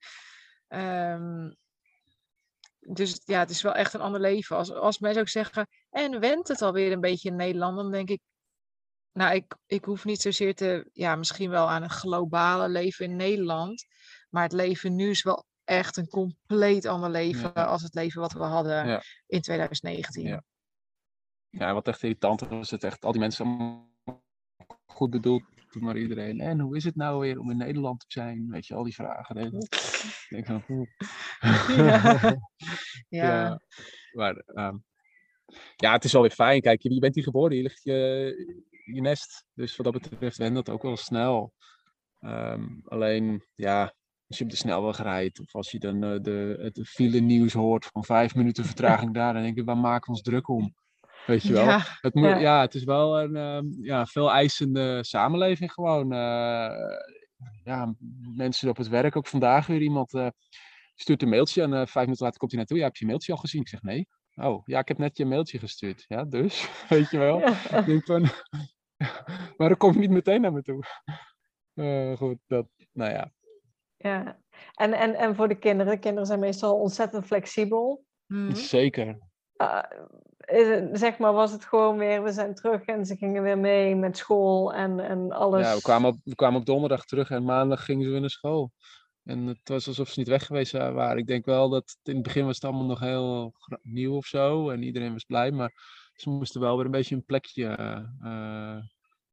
Ehm, 0.68 1.52
dus 2.88 3.22
ja, 3.26 3.40
het 3.40 3.50
is 3.50 3.62
wel 3.62 3.74
echt 3.74 3.94
een 3.94 4.02
ander 4.02 4.22
leven. 4.22 4.56
Als, 4.58 4.72
als 4.74 5.00
mensen 5.00 5.22
ook 5.22 5.28
zeggen, 5.30 5.68
en 5.90 6.20
went 6.20 6.48
het 6.48 6.62
alweer 6.62 6.92
een 6.92 7.00
beetje 7.00 7.30
in 7.30 7.36
Nederland, 7.36 7.76
dan 7.78 7.92
denk 7.92 8.10
ik, 8.10 8.22
nou, 9.12 9.36
ik, 9.36 9.56
ik 9.66 9.86
hoef 9.86 10.06
niet 10.06 10.22
zozeer 10.22 10.56
te, 10.56 10.90
ja, 10.94 11.16
misschien 11.16 11.50
wel 11.50 11.70
aan 11.70 11.84
een 11.84 11.90
globale 11.90 12.70
leven 12.70 13.06
in 13.06 13.16
Nederland, 13.16 13.86
maar 14.30 14.44
het 14.44 14.52
leven 14.52 14.96
nu 14.96 15.10
is 15.10 15.24
wel 15.24 15.46
echt 15.64 15.98
een 15.98 16.08
compleet 16.08 16.86
ander 16.86 17.10
leven 17.10 17.52
Ja. 17.54 17.66
als 17.66 17.82
het 17.82 17.94
leven 17.94 18.22
wat 18.22 18.32
we 18.34 18.44
hadden 18.44 18.88
Ja. 18.88 19.02
in 19.28 19.42
2019. 19.42 20.24
Ja. 20.28 20.44
Ja, 21.50 21.74
wat 21.74 21.88
echt 21.88 22.04
irritant 22.04 22.42
was 22.42 22.72
het 22.72 22.84
echt. 22.84 23.06
Al 23.06 23.12
die 23.12 23.22
mensen 23.22 23.80
goed 24.86 25.10
bedoeld, 25.10 25.44
maar 25.80 25.97
iedereen. 25.97 26.39
En 26.39 26.59
hoe 26.59 26.76
is 26.76 26.84
het 26.84 26.95
nou 26.95 27.19
weer 27.19 27.39
om 27.39 27.51
in 27.51 27.57
Nederland 27.57 27.99
te 27.99 28.05
zijn? 28.07 28.49
Weet 28.49 28.67
je, 28.67 28.76
al 28.76 28.84
die 28.84 28.93
vragen. 28.93 29.36
Ik 30.30 30.45
denk 30.45 30.45
van. 30.45 30.88
Ja. 31.76 32.19
Ja. 33.09 33.43
Ja, 33.43 33.61
maar 34.11 34.36
ehm, 34.36 34.78
ja, 35.76 35.91
het 35.91 36.03
is 36.03 36.11
wel 36.11 36.22
weer 36.22 36.32
fijn. 36.32 36.61
Kijk, 36.61 36.82
je, 36.82 36.93
je 36.93 36.99
bent 36.99 37.15
hier 37.15 37.24
geboren, 37.24 37.51
hier 37.51 37.63
ligt 37.63 37.84
je, 37.84 38.61
je 38.86 39.01
nest. 39.01 39.45
Dus 39.53 39.76
wat 39.76 39.93
dat 39.93 40.01
betreft 40.01 40.38
went 40.38 40.55
dat 40.55 40.69
ook 40.69 40.82
wel 40.82 40.97
snel. 40.97 41.53
Ehm, 42.19 42.67
alleen, 42.84 43.43
ja, 43.55 43.95
als 44.28 44.38
je 44.38 44.43
op 44.43 44.49
de 44.49 44.55
snelweg 44.55 44.97
rijdt 44.97 45.39
of 45.39 45.55
als 45.55 45.72
je 45.72 45.80
dan 45.80 46.03
eh, 46.03 46.22
de, 46.22 46.57
het 46.61 46.88
file 46.88 47.19
nieuws 47.19 47.53
hoort 47.53 47.86
van 47.86 48.03
vijf 48.03 48.36
minuten 48.36 48.65
vertraging 48.65 49.13
daar, 49.19 49.34
dan 49.34 49.41
denk 49.41 49.55
je, 49.55 49.63
waar 49.63 49.78
maken 49.78 50.05
we 50.05 50.11
ons 50.11 50.22
druk 50.22 50.47
om? 50.47 50.76
Weet 51.26 51.43
je 51.43 51.53
wel? 51.53 51.63
Ja. 51.65 51.82
Het, 52.01 52.13
moet, 52.13 52.24
Ja. 52.26 52.38
ja. 52.38 52.61
het 52.61 52.74
is 52.74 52.84
wel 52.84 53.22
een 53.22 53.36
ehm, 53.36 53.65
ja, 53.82 54.05
veel 54.05 54.32
eisende 54.32 55.03
samenleving 55.03 55.72
gewoon. 55.72 56.11
eh, 56.11 56.97
ja, 57.63 57.95
mensen 58.36 58.69
op 58.69 58.78
het 58.78 58.88
werk, 58.88 59.15
ook 59.15 59.28
vandaag 59.28 59.67
weer 59.67 59.82
iemand 59.82 60.13
eh, 60.13 60.28
stuurt 60.95 61.22
een 61.22 61.30
mailtje 61.30 61.61
en 61.61 61.74
eh, 61.74 61.78
vijf 61.78 62.05
minuten 62.05 62.24
later 62.24 62.39
komt 62.39 62.51
hij 62.51 62.59
naartoe. 62.59 62.78
Ja, 62.78 62.84
heb 62.84 62.95
je 62.95 63.03
je 63.03 63.09
mailtje 63.09 63.32
al 63.32 63.38
gezien? 63.38 63.61
Ik 63.61 63.67
zeg 63.67 63.82
nee. 63.82 64.07
Oh, 64.36 64.61
ja, 64.65 64.80
ik 64.80 64.88
heb 64.88 64.97
net 64.97 65.17
je 65.17 65.26
mailtje 65.26 65.59
gestuurd. 65.59 66.05
Ja, 66.07 66.24
dus, 66.24 66.69
weet 66.89 67.09
je 67.09 67.17
wel. 67.17 67.41
Ik 67.47 67.86
denk 67.86 68.05
van, 68.05 68.26
waarom 69.57 69.78
kom 69.78 69.93
je 69.93 69.99
niet 69.99 70.09
meteen 70.09 70.41
naar 70.41 70.53
me 70.53 70.61
toe? 70.61 70.84
Eh, 71.74 72.17
goed, 72.17 72.38
dat, 72.47 72.67
nou 72.91 73.11
ja. 73.11 73.32
Ja, 73.97 74.39
en, 74.74 74.93
en, 74.93 75.15
en 75.15 75.36
voor 75.36 75.47
de 75.47 75.55
kinderen, 75.59 75.93
de 75.93 75.99
kinderen 75.99 76.28
zijn 76.28 76.39
meestal 76.39 76.76
ontzettend 76.80 77.26
flexibel. 77.26 78.05
Mhm. 78.28 78.55
Zeker. 78.55 79.19
Uh, 79.62 80.88
zeg 80.93 81.18
maar, 81.18 81.34
was 81.34 81.51
het 81.51 81.66
gewoon 81.66 81.97
weer, 81.97 82.24
we 82.24 82.32
zijn 82.32 82.55
terug 82.55 82.86
en 82.86 83.05
ze 83.05 83.16
gingen 83.16 83.43
weer 83.43 83.57
mee 83.57 83.95
met 83.95 84.18
school 84.18 84.74
en, 84.74 84.99
en 84.99 85.32
alles. 85.32 85.68
Ja, 85.68 85.76
we 85.76 85.82
kwamen, 85.82 86.09
op, 86.09 86.18
we 86.24 86.36
kwamen 86.36 86.59
op 86.59 86.66
donderdag 86.66 87.05
terug 87.05 87.30
en 87.30 87.43
maandag 87.43 87.86
gingen 87.86 88.03
ze 88.05 88.12
weer 88.12 88.20
naar 88.20 88.30
school. 88.30 88.72
En 89.24 89.45
het 89.45 89.70
was 89.70 89.88
alsof 89.88 90.09
ze 90.09 90.20
niet 90.20 90.28
weg 90.28 90.45
geweest 90.45 90.72
wa- 90.72 90.91
waren. 90.91 91.18
Ik 91.18 91.28
denk 91.28 91.45
wel 91.45 91.70
dat 91.70 91.97
in 92.03 92.14
het 92.14 92.24
begin 92.24 92.45
was 92.45 92.55
het 92.55 92.64
allemaal 92.64 92.86
nog 92.86 92.99
heel 92.99 93.53
nieuw 93.82 94.16
of 94.16 94.26
zo. 94.26 94.70
En 94.70 94.84
iedereen 94.84 95.14
was 95.14 95.24
blij. 95.24 95.51
Maar 95.51 95.72
ze 96.14 96.30
moesten 96.30 96.62
wel 96.62 96.76
weer 96.76 96.86
een 96.86 96.91
beetje 96.91 97.16
een 97.16 97.26
plekje 97.26 97.68
eh, 98.22 98.78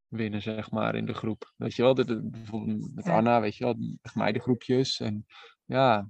winnen, 0.09 0.43
zeg 0.43 0.71
maar, 0.71 0.95
in 0.95 1.07
de 1.07 1.15
groep. 1.15 1.53
Weet 1.57 1.75
je 1.75 1.83
wel, 1.83 1.95
de, 1.95 2.05
de- 2.05 2.29
bijvoorbeeld 2.31 2.95
met. 2.95 3.09
Anna, 3.09 3.41
weet 3.41 3.57
je 3.57 3.65
wel, 3.65 3.77
die 3.77 3.99
echt 4.03 4.15
meidengroepjes. 4.15 5.01
En 5.01 5.27
ja, 5.65 6.09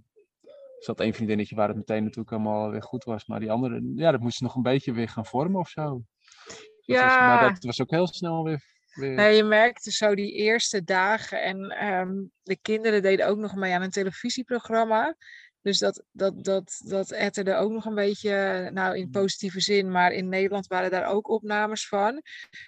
zat 0.79 1.01
één 1.01 1.15
vriendinnetje 1.15 1.55
waar 1.57 1.69
het 1.69 1.77
meteen 1.77 2.03
natuurlijk 2.03 2.33
allemaal 2.33 2.71
weer 2.71 2.83
goed 2.83 3.05
was. 3.05 3.27
Maar 3.27 3.41
die 3.41 3.51
andere, 3.51 3.93
ja, 3.95 4.11
dat 4.11 4.21
moest 4.21 4.37
ze 4.37 4.45
nog 4.45 4.55
een 4.55 4.63
beetje 4.63 4.93
weer 4.93 5.09
gaan 5.09 5.27
vormen 5.27 5.61
of 5.61 5.69
zo. 5.69 6.03
Dat 6.87 7.01
was, 7.01 7.17
maar 7.17 7.43
Ja. 7.43 7.49
dat 7.49 7.65
was 7.65 7.81
ook 7.81 7.91
heel 7.91 8.07
snel 8.07 8.45
weer... 8.45 8.63
weer 8.95 9.15
Nee, 9.15 9.37
je 9.37 9.45
merkte 9.45 9.91
zo 9.93 10.15
die 10.15 10.33
eerste 10.33 10.85
dagen. 10.85 11.43
En 11.43 11.71
ehm, 11.71 12.15
de 12.43 12.57
kinderen 12.63 13.03
deden 13.03 13.27
ook 13.27 13.39
nog 13.39 13.55
mee 13.55 13.75
aan 13.75 13.83
een 13.83 13.91
televisieprogramma. 13.91 15.17
Dus 15.63 15.79
dat, 15.79 16.05
dat, 16.13 16.45
dat, 16.45 16.81
dat 16.85 17.11
etterde 17.11 17.55
ook 17.55 17.71
nog 17.71 17.85
een 17.85 17.95
beetje, 17.95 18.71
nou 18.73 18.97
in 18.97 19.11
positieve 19.11 19.61
zin, 19.61 19.91
maar 19.91 20.13
in 20.13 20.29
Nederland 20.29 20.67
waren 20.67 20.91
daar 20.91 21.07
ook 21.07 21.29
opnames 21.29 21.89
van. 21.89 22.23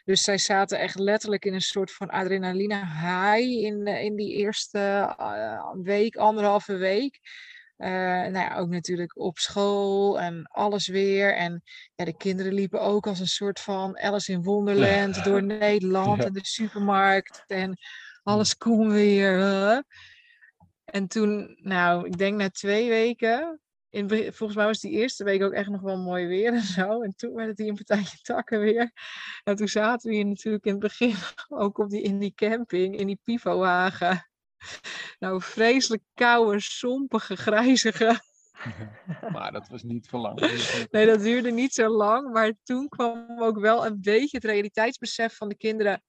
Dus 0.04 0.22
zij 0.22 0.38
zaten 0.38 0.78
echt 0.78 0.98
letterlijk 0.98 1.44
in 1.44 1.54
een 1.54 1.60
soort 1.60 1.92
van 1.92 2.10
adrenaline 2.10 2.86
high 2.86 3.64
in, 3.64 3.86
eh, 3.86 4.04
in 4.04 4.16
die 4.16 4.34
eerste 4.34 4.78
eh, 5.18 5.70
week, 5.82 6.16
anderhalve 6.16 6.76
week. 6.76 7.20
Eh, 7.80 7.90
nou 7.90 8.32
ja, 8.32 8.56
ook 8.56 8.68
natuurlijk 8.68 9.18
op 9.18 9.38
school 9.38 10.20
en 10.20 10.46
alles 10.46 10.88
weer. 10.88 11.36
En 11.36 11.62
ja, 11.94 12.04
de 12.04 12.16
kinderen 12.16 12.52
liepen 12.52 12.80
ook 12.80 13.06
als 13.06 13.20
een 13.20 13.28
soort 13.28 13.60
van 13.60 13.98
Alice 13.98 14.32
in 14.32 14.42
Wonderland 14.42 15.14
door 15.24 15.42
Nederland 15.42 16.24
en 16.24 16.32
de 16.32 16.46
supermarkt. 16.46 17.44
En 17.46 17.78
alles 18.22 18.56
kon 18.56 18.92
weer. 18.92 19.84
En 20.84 21.08
toen, 21.08 21.58
nou, 21.62 22.06
ik 22.06 22.18
denk 22.18 22.36
na 22.36 22.50
twee 22.50 22.88
weken. 22.88 23.60
In, 23.90 24.08
volgens 24.08 24.54
mij 24.54 24.66
was 24.66 24.80
die 24.80 24.92
eerste 24.92 25.24
week 25.24 25.42
ook 25.42 25.52
echt 25.52 25.68
nog 25.68 25.80
wel 25.80 25.98
mooi 25.98 26.26
weer 26.26 26.52
en 26.52 26.62
zo. 26.62 27.02
En 27.02 27.14
toen 27.16 27.34
werd 27.34 27.48
het 27.48 27.58
hier 27.58 27.68
een 27.68 27.82
partijtje 27.84 28.18
takken 28.22 28.60
weer. 28.60 28.92
En 29.44 29.56
toen 29.56 29.68
zaten 29.68 30.10
we 30.10 30.16
hier 30.16 30.26
natuurlijk 30.26 30.64
in 30.64 30.72
het 30.72 30.80
begin 30.80 31.14
ook 31.62 31.78
op 31.78 31.90
die, 31.90 32.02
in 32.02 32.18
die 32.18 32.34
camping, 32.34 32.98
in 32.98 33.06
die 33.06 33.20
pivowagen. 33.22 34.29
Nou, 35.18 35.42
vreselijk 35.42 36.02
koude, 36.14 36.60
sompige, 36.60 37.36
grijzige. 37.36 38.20
Maar 39.32 39.52
dat 39.52 39.68
was 39.68 39.82
niet 39.82 40.08
voor 40.08 40.20
lang. 40.20 40.40
Nee, 40.90 41.06
dat 41.06 41.20
duurde 41.20 41.50
niet 41.50 41.74
zo 41.74 41.88
lang. 41.88 42.32
Maar 42.32 42.52
toen 42.62 42.88
kwam 42.88 43.42
ook 43.42 43.58
wel 43.58 43.86
een 43.86 44.00
beetje 44.00 44.36
het 44.36 44.44
realiteitsbesef 44.44 45.36
van 45.36 45.48
de 45.48 45.56
kinderen. 45.56 46.02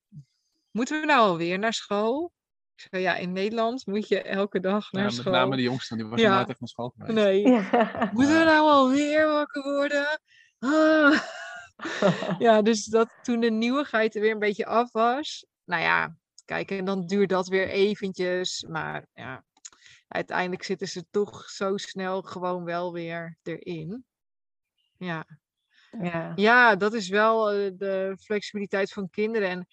Moeten 0.72 1.00
we 1.00 1.06
nou 1.06 1.20
alweer 1.20 1.60
naar 1.60 1.74
school? 1.74 2.32
Ik 2.76 2.88
zei, 2.90 3.02
ja, 3.04 3.16
in 3.16 3.32
Nederland 3.32 3.86
moet 3.86 4.08
je 4.08 4.22
elke 4.22 4.60
dag 4.60 4.92
naar 4.92 5.02
Ja, 5.02 5.08
met 5.10 5.18
school. 5.18 5.34
name 5.34 5.56
de 5.56 5.62
jongste, 5.62 5.96
die 5.96 6.06
was 6.06 6.20
Ja. 6.22 6.36
nooit 6.36 6.50
echt 6.50 6.60
naar 6.60 6.70
school 6.70 6.94
geweest. 6.98 7.14
Nee. 7.14 7.44
Ja. 7.72 8.10
Moeten 8.14 8.38
we 8.40 8.44
nou 8.44 8.70
alweer 8.70 9.28
wakker 9.28 9.64
worden? 9.64 10.20
Ah. 10.60 11.20
Ja, 12.40 12.62
dus 12.62 12.86
dat 12.86 13.10
toen 13.22 13.40
de 13.40 13.50
nieuwigheid 13.52 14.16
er 14.16 14.22
weer 14.22 14.32
een 14.32 14.40
beetje 14.40 14.66
af 14.66 14.92
was. 14.92 15.46
Nou 15.66 15.82
ja, 15.82 16.16
kijk, 16.52 16.72
en 16.72 16.86
dan 16.86 17.06
duurt 17.06 17.30
dat 17.30 17.48
weer 17.48 17.68
eventjes. 17.68 18.66
Maar 18.70 19.08
ja, 19.14 19.44
uiteindelijk 20.08 20.64
zitten 20.64 20.88
ze 20.88 21.06
toch 21.10 21.50
zo 21.50 21.78
snel 21.78 22.22
gewoon 22.22 22.64
wel 22.64 22.94
weer 22.94 23.38
erin. 23.44 24.06
Ja. 24.98 25.26
ja. 26.02 26.32
Ja, 26.36 26.76
dat 26.76 26.94
is 26.94 27.10
wel 27.10 27.52
eh, 27.52 27.72
de 27.78 28.18
flexibiliteit 28.20 28.92
van 28.92 29.10
kinderen. 29.10 29.50
En 29.50 29.68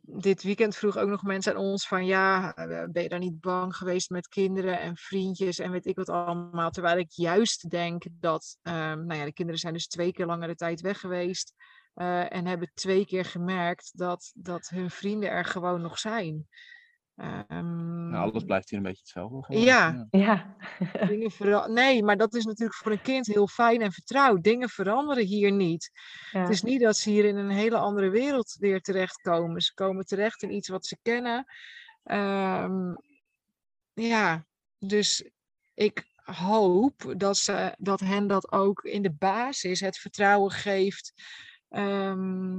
dit 0.00 0.42
weekend 0.42 0.76
vroeg 0.76 0.96
ook 0.96 1.08
nog 1.08 1.22
mensen 1.22 1.54
aan 1.54 1.60
ons 1.60 1.88
van 1.88 2.06
ja, 2.06 2.54
eh, 2.54 2.84
ben 2.90 3.02
je 3.02 3.08
dan 3.08 3.20
niet 3.20 3.40
bang 3.40 3.76
geweest 3.76 4.10
met 4.10 4.28
kinderen 4.28 4.80
en 4.80 4.96
vriendjes 4.96 5.58
en 5.58 5.70
weet 5.70 5.86
ik 5.86 5.96
wat 5.96 6.08
allemaal. 6.08 6.70
Terwijl 6.70 6.98
ik 6.98 7.10
juist 7.10 7.70
denk 7.70 8.04
dat, 8.10 8.58
ehm, 8.62 9.06
nou 9.06 9.18
ja, 9.18 9.24
de 9.24 9.32
kinderen 9.32 9.60
zijn 9.60 9.72
dus 9.72 9.86
twee 9.86 10.12
keer 10.12 10.26
langere 10.26 10.54
tijd 10.54 10.80
weg 10.80 11.00
geweest. 11.00 11.54
Eh, 11.98 12.32
en 12.32 12.46
hebben 12.46 12.70
twee 12.74 13.06
keer 13.06 13.24
gemerkt 13.24 13.98
dat, 13.98 14.32
dat 14.34 14.68
hun 14.68 14.90
vrienden 14.90 15.30
er 15.30 15.44
gewoon 15.44 15.80
nog 15.80 15.98
zijn. 15.98 16.48
Ehm, 17.16 18.10
Ja, 18.10 18.18
alles 18.18 18.44
blijft 18.44 18.70
hier 18.70 18.78
een 18.78 18.84
beetje 18.84 19.00
hetzelfde. 19.00 19.44
gewoon. 19.44 19.62
Ja. 19.62 20.06
Ja. 20.10 20.56
dingen 21.08 21.72
Nee, 21.72 22.02
maar 22.02 22.16
dat 22.16 22.34
is 22.34 22.44
natuurlijk 22.44 22.78
voor 22.78 22.92
een 22.92 23.02
kind 23.02 23.26
heel 23.26 23.46
fijn 23.48 23.80
en 23.80 23.92
vertrouwd. 23.92 24.42
Dingen 24.42 24.68
veranderen 24.68 25.24
hier 25.24 25.52
niet. 25.52 25.90
Ja. 26.32 26.40
Het 26.40 26.48
is 26.48 26.62
niet 26.62 26.80
dat 26.80 26.96
ze 26.96 27.10
hier 27.10 27.24
in 27.24 27.36
een 27.36 27.50
hele 27.50 27.78
andere 27.78 28.10
wereld 28.10 28.56
weer 28.58 28.80
terechtkomen. 28.80 29.60
Ze 29.60 29.74
komen 29.74 30.06
terecht 30.06 30.42
in 30.42 30.54
iets 30.54 30.68
wat 30.68 30.86
ze 30.86 30.98
kennen. 31.02 31.44
Ehm, 32.02 32.94
ja, 33.92 34.46
dus 34.78 35.30
ik 35.74 36.04
hoop 36.22 37.14
dat, 37.16 37.36
ze, 37.36 37.74
dat 37.78 38.00
hen 38.00 38.26
dat 38.26 38.52
ook 38.52 38.82
in 38.82 39.02
de 39.02 39.12
basis 39.12 39.80
het 39.80 39.98
vertrouwen 39.98 40.50
geeft. 40.50 41.12
Ehm, 41.68 42.58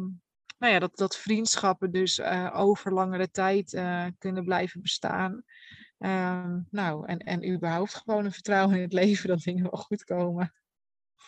nou 0.60 0.74
ja, 0.74 0.80
dat, 0.80 0.98
dat 0.98 1.18
vriendschappen 1.18 1.92
dus 1.92 2.20
eh, 2.20 2.54
over 2.54 2.94
langere 2.94 3.32
tijd 3.32 3.74
eh, 3.74 4.06
kunnen 4.18 4.44
blijven 4.44 4.82
bestaan. 4.82 5.44
Ehm, 5.98 6.60
nou, 6.70 7.06
en, 7.06 7.20
en 7.20 7.54
überhaupt 7.54 7.96
gewoon 7.96 8.26
een 8.26 8.32
vertrouwen 8.32 8.76
in 8.76 8.82
het 8.82 8.94
leven 8.94 9.30
dat 9.30 9.42
dingen 9.42 9.64
wel 9.64 9.82
goed 9.82 10.04
komen. 10.04 10.54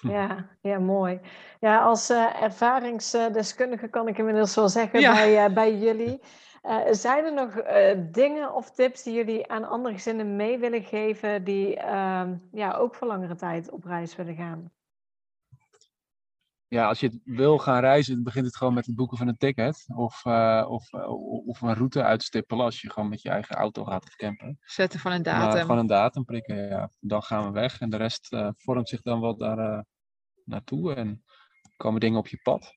Ja, 0.01 0.49
ja, 0.61 0.79
mooi. 0.79 1.19
Ja, 1.59 1.81
als 1.81 2.09
eh, 2.09 2.41
ervaringsdeskundige 2.41 3.87
kan 3.87 4.07
ik 4.07 4.17
inmiddels 4.17 4.55
wel 4.55 4.69
zeggen 4.69 4.99
Ja. 4.99 5.13
bij, 5.13 5.53
bij 5.53 5.77
jullie. 5.85 6.21
Zijn 6.91 7.25
er 7.25 7.33
nog 7.33 7.53
dingen 8.11 8.53
of 8.53 8.71
tips 8.71 9.03
die 9.03 9.13
jullie 9.13 9.47
aan 9.47 9.69
andere 9.69 9.93
gezinnen 9.93 10.35
mee 10.35 10.57
willen 10.57 10.83
geven 10.83 11.43
die 11.43 11.77
ehm, 11.77 12.35
ja, 12.51 12.73
ook 12.73 12.95
voor 12.95 13.07
langere 13.07 13.35
tijd 13.35 13.69
op 13.71 13.83
reis 13.83 14.15
willen 14.15 14.35
gaan? 14.35 14.71
Ja, 16.73 16.87
als 16.87 16.99
je 16.99 17.19
wil 17.23 17.57
gaan 17.57 17.79
reizen, 17.79 18.13
dan 18.13 18.23
begint 18.23 18.45
het 18.45 18.57
gewoon 18.57 18.73
met 18.73 18.85
het 18.85 18.95
boeken 18.95 19.17
van 19.17 19.27
een 19.27 19.37
ticket. 19.37 19.85
Of, 19.95 20.25
eh, 20.25 20.65
of, 20.67 20.93
eh, 20.93 21.09
of 21.47 21.61
een 21.61 21.73
route 21.73 22.03
uitstippelen 22.03 22.65
als 22.65 22.81
je 22.81 22.91
gewoon 22.91 23.09
met 23.09 23.21
je 23.21 23.29
eigen 23.29 23.55
auto 23.55 23.83
gaat 23.83 24.03
of 24.03 24.15
campen. 24.15 24.59
Zetten 24.61 24.99
van 24.99 25.11
een 25.11 25.21
Maar 25.21 25.39
datum. 25.39 25.61
gewoon 25.61 25.77
een 25.77 25.87
datum 25.87 26.25
prikken, 26.25 26.67
ja. 26.67 26.91
Dan 26.99 27.23
gaan 27.23 27.43
we 27.45 27.51
weg 27.51 27.79
en 27.79 27.89
de 27.89 27.97
rest 27.97 28.33
eh, 28.33 28.49
vormt 28.57 28.89
zich 28.89 29.01
dan 29.01 29.21
wel 29.21 29.37
daar 29.37 29.85
naartoe 30.45 30.93
en 30.93 31.23
komen 31.77 31.99
dingen 31.99 32.19
op 32.19 32.27
je 32.27 32.39
pad. 32.41 32.73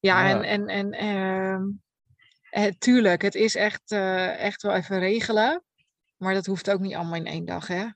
Ja, 0.00 0.28
en, 0.28 0.42
en, 0.42 0.66
en 0.66 0.90
ehm, 0.92 1.62
eh, 2.50 2.72
tuurlijk, 2.78 3.22
het 3.22 3.34
is 3.34 3.54
echt, 3.54 3.92
echt 4.38 4.62
wel 4.62 4.74
even 4.74 4.98
regelen. 4.98 5.64
Maar 6.16 6.34
dat 6.34 6.46
hoeft 6.46 6.70
ook 6.70 6.80
niet 6.80 6.94
allemaal 6.94 7.14
in 7.14 7.26
één 7.26 7.44
dag, 7.44 7.66
hè. 7.66 7.86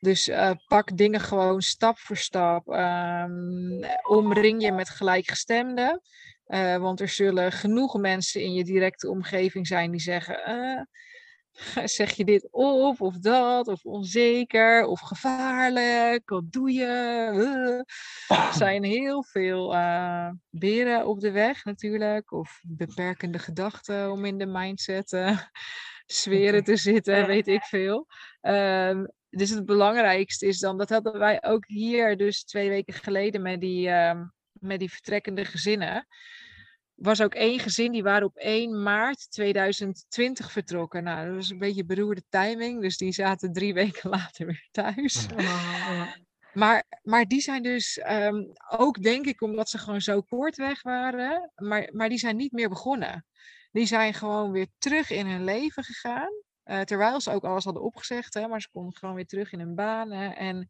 Dus 0.00 0.28
eh, 0.28 0.50
pak 0.66 0.96
dingen 0.96 1.20
gewoon 1.20 1.60
stap 1.60 1.98
voor 1.98 2.16
stap. 2.16 2.68
Ehm, 2.68 3.84
omring 4.02 4.62
je 4.62 4.72
met 4.72 4.88
gelijkgestemden. 4.88 6.00
Eh, 6.44 6.76
want 6.76 7.00
er 7.00 7.08
zullen 7.08 7.52
genoeg 7.52 7.98
mensen 7.98 8.42
in 8.42 8.52
je 8.52 8.64
directe 8.64 9.10
omgeving 9.10 9.66
zijn 9.66 9.90
die 9.90 10.00
zeggen: 10.00 10.44
eh, 10.44 10.82
zeg 11.98 12.12
je 12.12 12.24
dit 12.24 12.48
op 12.50 13.00
of 13.00 13.18
dat, 13.18 13.68
of 13.68 13.84
onzeker, 13.84 14.86
of 14.86 15.00
gevaarlijk, 15.00 16.30
wat 16.30 16.52
doe 16.52 16.72
je? 16.72 16.84
Er 18.28 18.54
zijn 18.62 18.84
heel 18.84 19.24
veel 19.24 19.68
beren 20.50 21.06
op 21.06 21.20
de 21.20 21.30
weg 21.30 21.64
natuurlijk, 21.64 22.32
of 22.32 22.60
beperkende 22.66 23.38
gedachten 23.38 24.12
om 24.12 24.24
in 24.24 24.38
de 24.38 24.46
mindset 24.46 25.38
sferen 26.06 26.64
te 26.64 26.76
zitten, 26.76 27.26
weet 27.26 27.48
ik 27.48 27.62
veel. 27.62 28.06
Ehm, 28.40 29.04
dus 29.30 29.50
het 29.50 29.66
belangrijkste 29.66 30.46
is 30.46 30.58
dan, 30.58 30.78
dat 30.78 30.88
hadden 30.88 31.18
wij 31.18 31.42
ook 31.42 31.66
hier 31.66 32.16
dus 32.16 32.44
twee 32.44 32.68
weken 32.68 32.94
geleden 32.94 33.42
met 33.42 33.60
die, 33.60 33.88
ehm, 33.88 34.24
met 34.52 34.78
die 34.78 34.90
vertrekkende 34.90 35.44
gezinnen 35.44 36.06
was 36.98 37.22
ook 37.22 37.34
één 37.34 37.58
gezin, 37.58 37.92
die 37.92 38.02
waren 38.02 38.26
op 38.26 38.36
1 38.36 38.82
maart 38.82 39.30
2020 39.30 40.52
vertrokken. 40.52 41.02
Nou, 41.02 41.26
dat 41.26 41.34
was 41.34 41.50
een 41.50 41.58
beetje 41.58 41.84
beroerde 41.84 42.22
timing, 42.28 42.80
dus 42.80 42.96
die 42.96 43.12
zaten 43.12 43.52
drie 43.52 43.74
weken 43.74 44.10
later 44.18 44.46
weer 44.46 44.68
thuis. 44.70 45.26
Oh. 45.36 46.12
Maar, 46.52 46.84
maar 47.02 47.24
die 47.24 47.40
zijn 47.40 47.62
dus 47.62 47.98
ehm, 47.98 48.44
ook, 48.68 49.02
denk 49.02 49.26
ik, 49.26 49.42
omdat 49.42 49.68
ze 49.68 49.78
gewoon 49.78 50.00
zo 50.00 50.20
kort 50.20 50.56
weg 50.56 50.82
waren, 50.82 51.52
maar, 51.54 51.88
maar 51.92 52.08
die 52.08 52.18
zijn 52.18 52.36
niet 52.36 52.52
meer 52.52 52.68
begonnen. 52.68 53.26
Die 53.70 53.86
zijn 53.86 54.14
gewoon 54.14 54.50
weer 54.50 54.66
terug 54.78 55.10
in 55.10 55.26
hun 55.26 55.44
leven 55.44 55.84
gegaan. 55.84 56.32
Eh, 56.68 56.80
terwijl 56.80 57.20
ze 57.20 57.30
ook 57.30 57.44
alles 57.44 57.64
hadden 57.64 57.82
opgezegd, 57.82 58.34
hè, 58.34 58.48
maar 58.48 58.60
ze 58.60 58.70
konden 58.70 58.96
gewoon 58.96 59.14
weer 59.14 59.26
terug 59.26 59.52
in 59.52 59.58
hun 59.58 59.74
banen. 59.74 60.36
En 60.36 60.68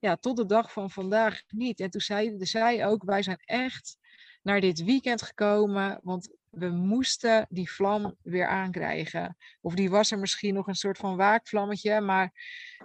ja, 0.00 0.16
tot 0.16 0.36
de 0.36 0.46
dag 0.46 0.72
van 0.72 0.90
vandaag 0.90 1.42
niet. 1.48 1.80
En 1.80 1.90
toen 1.90 2.00
zeiden 2.00 2.46
zij 2.46 2.86
ook, 2.86 3.04
wij 3.04 3.22
zijn 3.22 3.38
echt 3.44 3.96
naar 4.42 4.60
dit 4.60 4.84
weekend 4.84 5.22
gekomen, 5.22 6.00
want 6.02 6.36
we 6.50 6.68
moesten 6.68 7.46
die 7.48 7.70
vlam 7.70 8.16
weer 8.22 8.46
aankrijgen. 8.46 9.36
Of 9.60 9.74
die 9.74 9.90
was 9.90 10.10
er 10.10 10.18
misschien 10.18 10.54
nog 10.54 10.66
een 10.66 10.74
soort 10.74 10.98
van 10.98 11.16
waakvlammetje, 11.16 12.00
maar 12.00 12.32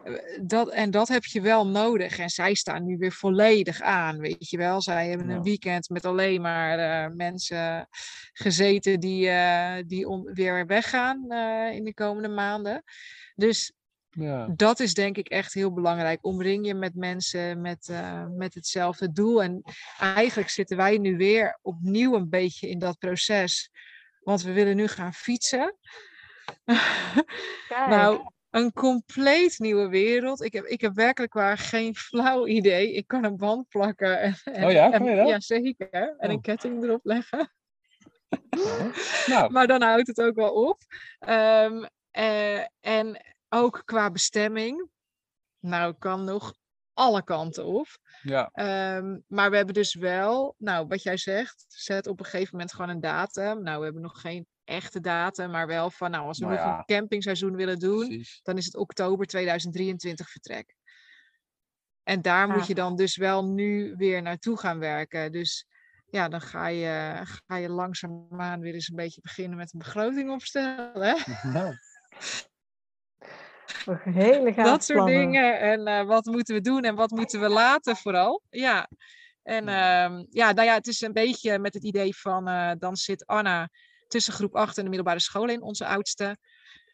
eh, 0.04 0.14
dat, 0.42 0.70
en 0.70 0.92
dat 0.92 1.08
heb 1.08 1.26
je 1.26 1.42
wel 1.42 1.68
nodig. 1.68 2.20
En 2.20 2.30
zij 2.30 2.54
staan 2.54 2.86
nu 2.86 2.98
weer 2.98 3.12
volledig 3.12 3.82
aan, 3.82 4.20
weet 4.20 4.50
je 4.50 4.58
wel. 4.58 4.82
Zij 4.82 5.10
hebben 5.10 5.30
een 5.30 5.44
weekend 5.44 5.90
met 5.90 6.06
alleen 6.06 6.42
maar 6.42 6.80
eh, 6.80 7.12
mensen 7.16 7.88
gezeten 8.34 9.00
die, 9.00 9.30
eh, 9.30 9.84
die 9.88 10.08
on- 10.08 10.30
weer 10.34 10.66
weggaan 10.66 11.32
in 11.72 11.84
de 11.84 11.94
komende 11.94 12.28
maanden. 12.30 12.84
Dus 13.36 13.74
Ja. 14.16 14.48
dat 14.56 14.80
is 14.80 14.94
denk 14.94 15.18
ik 15.18 15.28
echt 15.28 15.54
heel 15.54 15.74
belangrijk. 15.74 16.26
Omring 16.26 16.66
je 16.68 16.74
met 16.74 16.96
mensen 16.96 17.62
met, 17.62 17.90
eh, 17.90 18.26
met 18.28 18.54
hetzelfde 18.54 19.12
doel. 19.12 19.44
En 19.44 19.62
eigenlijk 20.00 20.50
zitten 20.50 20.78
wij 20.78 20.98
nu 20.98 21.18
weer 21.18 21.60
opnieuw 21.62 22.16
een 22.16 22.30
beetje 22.30 22.70
in 22.70 22.80
dat 22.80 22.98
proces. 22.98 23.72
Want 24.20 24.44
we 24.44 24.52
willen 24.52 24.76
nu 24.76 24.88
gaan 24.88 25.14
fietsen. 25.14 25.76
Nou, 27.90 28.30
een 28.50 28.74
compleet 28.74 29.60
nieuwe 29.60 29.88
wereld. 29.88 30.42
Ik 30.44 30.54
heb, 30.54 30.66
ik 30.66 30.82
heb 30.82 30.96
werkelijk 30.96 31.34
waar 31.34 31.58
geen 31.58 31.96
flauw 32.08 32.48
idee. 32.48 32.94
Ik 32.94 33.08
kan 33.08 33.24
een 33.24 33.38
band 33.38 33.68
plakken. 33.68 34.20
En, 34.20 34.36
en, 34.44 34.64
Oh 34.66 34.72
ja, 34.72 34.90
kan 34.90 35.06
je 35.06 35.16
dat? 35.16 35.28
Ja, 35.28 35.40
zeker. 35.40 35.90
En 35.92 36.28
Oh. 36.30 36.34
een 36.34 36.42
ketting 36.42 36.84
erop 36.84 37.06
leggen. 37.06 37.52
Nou, 39.26 39.52
Maar 39.54 39.68
dan 39.68 39.82
houdt 39.82 40.08
het 40.08 40.22
ook 40.22 40.36
wel 40.36 40.52
op. 40.52 40.82
Ehm, 41.20 41.86
eh, 42.12 42.60
en 42.80 43.33
ook 43.54 43.82
qua 43.86 44.12
bestemming. 44.12 44.90
Nou, 45.60 45.94
kan 45.94 46.24
nog 46.24 46.54
alle 46.94 47.24
kanten 47.24 47.66
op. 47.66 47.88
ja. 48.22 48.50
Ehm, 48.54 49.20
maar 49.28 49.50
we 49.50 49.56
hebben 49.56 49.74
dus 49.74 49.94
wel, 49.94 50.56
nou, 50.58 50.88
wat 50.88 51.04
jij 51.04 51.18
zegt, 51.18 51.66
zet 51.68 52.08
op 52.08 52.20
een 52.20 52.26
gegeven 52.26 52.50
moment 52.52 52.74
gewoon 52.74 52.90
een 52.90 53.00
datum. 53.02 53.64
Nou, 53.64 53.78
we 53.78 53.84
hebben 53.84 54.02
nog 54.02 54.22
geen 54.22 54.48
echte 54.64 55.00
datum, 55.00 55.52
maar 55.52 55.68
wel 55.68 55.90
van, 55.90 56.12
nou, 56.12 56.28
als 56.28 56.40
we 56.40 56.46
Nou 56.46 56.58
nog 56.58 56.66
ja. 56.66 56.78
een 56.78 56.86
campingseizoen 56.86 57.56
willen 57.56 57.80
doen, 57.80 58.08
Precies. 58.08 58.40
dan 58.44 58.58
is 58.58 58.66
het 58.66 58.76
oktober 58.76 59.26
2023 59.26 60.30
vertrek. 60.30 60.76
En 62.04 62.22
daar 62.22 62.50
moet 62.50 62.68
je 62.68 62.76
dan 62.76 62.96
dus 62.96 63.16
wel 63.16 63.46
nu 63.46 63.96
weer 63.98 64.22
naartoe 64.22 64.58
gaan 64.58 64.80
werken. 64.80 65.32
Dus 65.32 65.68
ja, 66.06 66.28
dan 66.28 66.42
ga 66.42 66.68
je, 66.68 67.22
ga 67.46 67.56
je 67.56 67.70
langzaamaan 67.70 68.60
weer 68.60 68.74
eens 68.74 68.90
een 68.90 68.96
beetje 68.96 69.22
beginnen 69.22 69.58
met 69.58 69.74
een 69.74 69.80
begroting 69.80 70.32
opstellen. 70.32 71.18
Hè? 71.58 71.72
Hele 74.04 74.54
dat 74.54 74.84
soort 74.84 74.98
plannen. 75.00 75.20
dingen. 75.20 75.60
En 75.60 75.86
eh, 75.88 76.06
wat 76.06 76.26
moeten 76.26 76.56
we 76.56 76.62
doen 76.62 76.84
en 76.84 76.96
wat 76.96 77.12
moeten 77.12 77.40
we 77.40 77.50
laten 77.50 77.96
vooral. 77.96 78.42
Ja. 78.50 78.90
En 79.44 79.68
ehm, 79.68 80.26
ja, 80.30 80.52
nou 80.52 80.68
ja, 80.68 80.74
het 80.74 80.88
is 80.88 81.02
een 81.02 81.14
beetje 81.14 81.60
met 81.60 81.74
het 81.74 81.84
idee 81.84 82.16
van, 82.16 82.48
eh, 82.48 82.72
dan 82.78 82.96
zit 82.96 83.26
Anna 83.26 83.70
tussen 84.08 84.34
groep 84.34 84.56
8 84.56 84.78
en 84.78 84.84
de 84.84 84.90
middelbare 84.90 85.20
school 85.20 85.48
in, 85.50 85.62
onze 85.62 85.86
oudste. 85.86 86.38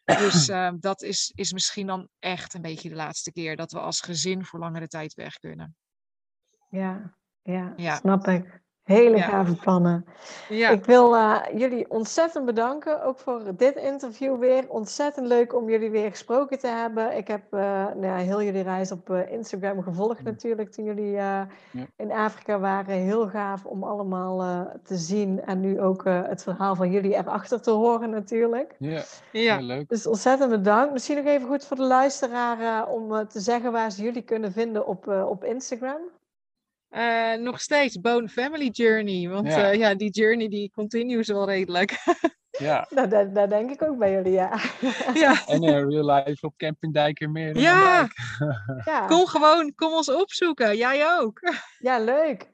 Dus 0.05 0.47
ehm, 0.49 0.75
dat 0.79 1.01
is, 1.01 1.31
is 1.35 1.53
misschien 1.53 1.87
dan 1.87 2.07
echt 2.19 2.53
een 2.53 2.61
beetje 2.61 2.89
de 2.89 2.95
laatste 2.95 3.31
keer 3.31 3.55
dat 3.55 3.71
we 3.71 3.79
als 3.79 4.01
gezin 4.01 4.45
voor 4.45 4.59
langere 4.59 4.87
tijd 4.87 5.13
weg 5.13 5.37
kunnen. 5.37 5.75
Ja, 6.69 7.13
ja, 7.41 7.73
Ja. 7.75 7.95
snap 7.95 8.27
ik. 8.27 8.61
Hele 8.89 9.17
Ja. 9.17 9.23
gave 9.23 9.55
plannen. 9.55 10.05
Ja, 10.49 10.69
Ik 10.69 10.85
wil 10.85 11.15
eh, 11.15 11.35
jullie 11.55 11.89
ontzettend 11.89 12.45
bedanken, 12.45 13.03
ook 13.03 13.19
voor 13.19 13.41
dit 13.57 13.75
interview 13.75 14.37
weer. 14.39 14.65
Ontzettend 14.69 15.27
leuk 15.27 15.55
om 15.55 15.69
jullie 15.69 15.89
weer 15.89 16.09
gesproken 16.09 16.59
te 16.59 16.67
hebben. 16.67 17.17
Ik 17.17 17.27
heb 17.27 17.41
eh, 17.49 17.59
nou 17.85 18.05
ja, 18.05 18.15
heel 18.15 18.41
jullie 18.43 18.61
reis 18.63 18.91
op 18.91 19.09
eh, 19.09 19.31
Instagram 19.31 19.81
gevolgd 19.83 20.23
natuurlijk 20.23 20.71
toen 20.71 20.85
jullie 20.85 21.17
eh, 21.17 21.41
Ja. 21.71 21.85
in 21.97 22.11
Afrika 22.11 22.59
waren. 22.59 22.95
Heel 22.95 23.27
gaaf 23.27 23.65
om 23.65 23.83
allemaal 23.83 24.41
eh, 24.41 24.61
te 24.83 24.95
zien 24.97 25.41
en 25.45 25.59
nu 25.59 25.81
ook 25.81 26.05
eh, 26.05 26.21
het 26.23 26.43
verhaal 26.43 26.75
van 26.75 26.91
jullie 26.91 27.15
erachter 27.15 27.61
te 27.61 27.71
horen 27.71 28.09
natuurlijk. 28.09 28.75
ja, 28.77 29.01
ja. 29.31 29.59
leuk. 29.61 29.89
Dus 29.89 30.07
ontzettend 30.07 30.49
bedankt. 30.49 30.93
Misschien 30.93 31.15
nog 31.17 31.25
even 31.25 31.47
goed 31.47 31.65
voor 31.65 31.77
de 31.77 31.83
luisteraar 31.83 32.59
eh, 32.59 32.91
om 32.93 33.27
te 33.27 33.39
zeggen 33.39 33.71
waar 33.71 33.91
ze 33.91 34.03
jullie 34.03 34.21
kunnen 34.21 34.51
vinden 34.51 34.87
op, 34.87 35.07
eh, 35.07 35.29
op 35.29 35.43
Instagram. 35.43 36.01
Eh, 36.89 37.33
nog 37.33 37.61
steeds 37.61 37.99
Bone 37.99 38.29
Family 38.29 38.67
Journey. 38.67 39.29
Want 39.29 39.47
Ja. 39.47 39.57
ja, 39.57 39.67
ja 39.71 39.95
die 39.95 40.09
journey 40.09 40.47
die 40.47 40.71
continues 40.71 41.27
wel 41.27 41.45
redelijk. 41.45 41.91
Ja. 42.59 42.87
Nou, 42.89 43.07
dat, 43.09 43.35
dat 43.35 43.49
denk 43.49 43.69
ik 43.71 43.81
ook 43.81 43.97
bij 43.97 44.11
jullie, 44.11 44.31
ja. 44.31 44.59
ja. 45.13 45.45
En 45.47 45.63
in 45.63 45.89
real 45.89 46.11
life 46.11 46.45
op 46.45 46.53
Camping 46.57 46.93
Dijkermeer. 46.93 47.55
in 47.55 47.61
Ja. 47.61 48.07
Ja. 48.85 49.05
Kom 49.07 49.25
gewoon, 49.25 49.73
kom 49.75 49.93
ons 49.93 50.11
opzoeken. 50.11 50.77
Jij 50.77 51.17
ook. 51.19 51.39
Ja, 51.79 51.99
leuk. 51.99 52.49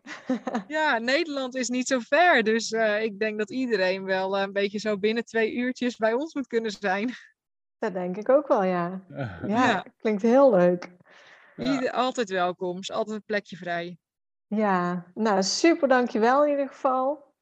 Ja, 0.67 0.97
Nederland 0.97 1.55
is 1.55 1.69
niet 1.69 1.87
zo 1.87 1.99
ver. 1.99 2.43
Dus 2.43 2.71
eh, 2.71 3.03
ik 3.03 3.19
denk 3.19 3.37
dat 3.37 3.51
iedereen 3.51 4.03
wel 4.03 4.37
eh, 4.37 4.41
een 4.43 4.53
beetje 4.53 4.79
zo 4.79 4.97
binnen 4.97 5.25
twee 5.25 5.53
uurtjes 5.53 5.95
bij 5.95 6.13
ons 6.13 6.33
moet 6.33 6.47
kunnen 6.47 6.71
zijn. 6.71 7.11
Dat 7.79 7.93
denk 7.93 8.17
ik 8.17 8.29
ook 8.29 8.47
wel, 8.47 8.63
ja. 8.63 9.01
Ja. 9.09 9.39
Ja, 9.47 9.67
Ja. 9.67 9.85
klinkt 9.97 10.21
heel 10.21 10.51
leuk. 10.51 10.89
Ja. 11.55 11.71
Ieder, 11.73 11.91
altijd 11.91 12.29
welkom. 12.29 12.79
Is 12.79 12.91
altijd 12.91 13.15
een 13.15 13.23
plekje 13.25 13.55
vrij. 13.55 13.97
Ja, 14.55 15.05
nou 15.13 15.43
super 15.43 15.87
dankjewel 15.87 16.43
in 16.43 16.49
ieder 16.49 16.67
geval. 16.67 17.33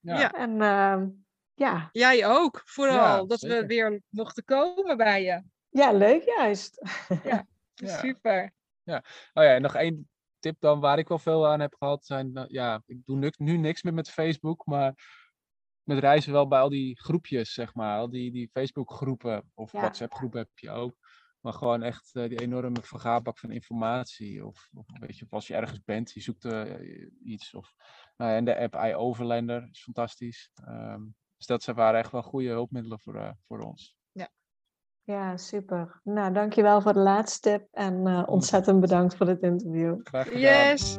Ja. 0.00 0.18
Ja. 0.18 0.32
En 0.32 0.60
ehm, 0.62 1.08
ja. 1.54 1.88
Jij 1.92 2.26
ook, 2.26 2.62
vooral. 2.64 2.96
Ja, 3.20 3.24
dat 3.24 3.40
we 3.40 3.66
weer 3.66 4.02
mochten 4.08 4.44
komen 4.44 4.96
bij 4.96 5.22
je. 5.22 5.42
ja, 5.70 5.92
leuk 5.92 6.22
juist. 6.22 6.82
Ja. 7.24 7.46
Super. 7.74 8.52
Oh 8.84 9.42
ja, 9.42 9.54
en 9.54 9.62
nog 9.62 9.74
één 9.74 10.08
tip 10.38 10.56
dan 10.60 10.80
waar 10.80 10.98
ik 10.98 11.08
wel 11.08 11.18
veel 11.18 11.46
aan 11.46 11.60
heb 11.60 11.74
gehad. 11.78 12.04
Zijn, 12.04 12.36
eh, 12.36 12.44
ja, 12.48 12.82
ik 12.86 13.04
doe 13.04 13.16
nu, 13.16 13.32
nu 13.36 13.56
niks 13.56 13.82
meer 13.82 13.94
met 13.94 14.10
Facebook, 14.10 14.66
maar 14.66 14.94
met 15.82 15.98
reizen 15.98 16.32
wel 16.32 16.48
bij 16.48 16.60
al 16.60 16.68
die 16.68 17.00
groepjes, 17.00 17.52
zeg 17.52 17.74
maar. 17.74 17.98
Al 17.98 18.10
die, 18.10 18.32
die 18.32 18.50
Facebook 18.52 18.92
groepen 18.92 19.50
of 19.54 19.72
Ja. 19.72 19.80
WhatsApp 19.80 20.14
groepen 20.14 20.38
heb 20.38 20.48
je 20.54 20.70
ook. 20.70 20.94
Maar 21.42 21.52
gewoon 21.52 21.82
echt 21.82 22.10
eh, 22.14 22.28
die 22.28 22.40
enorme 22.40 22.82
vergaarbak 22.82 23.38
van 23.38 23.50
informatie. 23.50 24.46
Of, 24.46 24.68
of 24.74 24.86
weet 25.00 25.18
je, 25.18 25.24
of 25.24 25.32
als 25.32 25.46
je 25.46 25.54
ergens 25.54 25.82
bent, 25.84 26.12
je 26.12 26.20
zoekt 26.20 26.44
eh, 26.44 26.64
iets. 27.24 27.54
Of, 27.54 27.74
nou 28.16 28.30
ja, 28.30 28.36
en 28.36 28.44
de 28.44 28.58
app 28.58 28.74
iOverlander 28.74 29.68
is 29.70 29.82
fantastisch. 29.82 30.50
Ehm, 30.64 31.00
dus 31.36 31.46
dat 31.46 31.62
zijn- 31.62 31.76
waren 31.76 32.00
echt 32.00 32.12
wel 32.12 32.22
goede 32.22 32.48
hulpmiddelen 32.48 33.00
voor, 33.00 33.14
eh, 33.16 33.30
voor 33.46 33.58
ons. 33.60 33.96
Ja, 35.04 35.36
super. 35.36 36.00
Nou, 36.04 36.32
dankjewel 36.32 36.80
voor 36.80 36.92
de 36.92 36.98
laatste 36.98 37.50
tip 37.50 37.68
en 37.72 38.06
eh, 38.06 38.22
ontzettend 38.26 38.80
bedankt 38.80 39.16
voor 39.16 39.26
dit 39.26 39.42
interview. 39.42 40.00
Graag 40.02 40.24
gedaan. 40.24 40.40
Yes. 40.40 40.98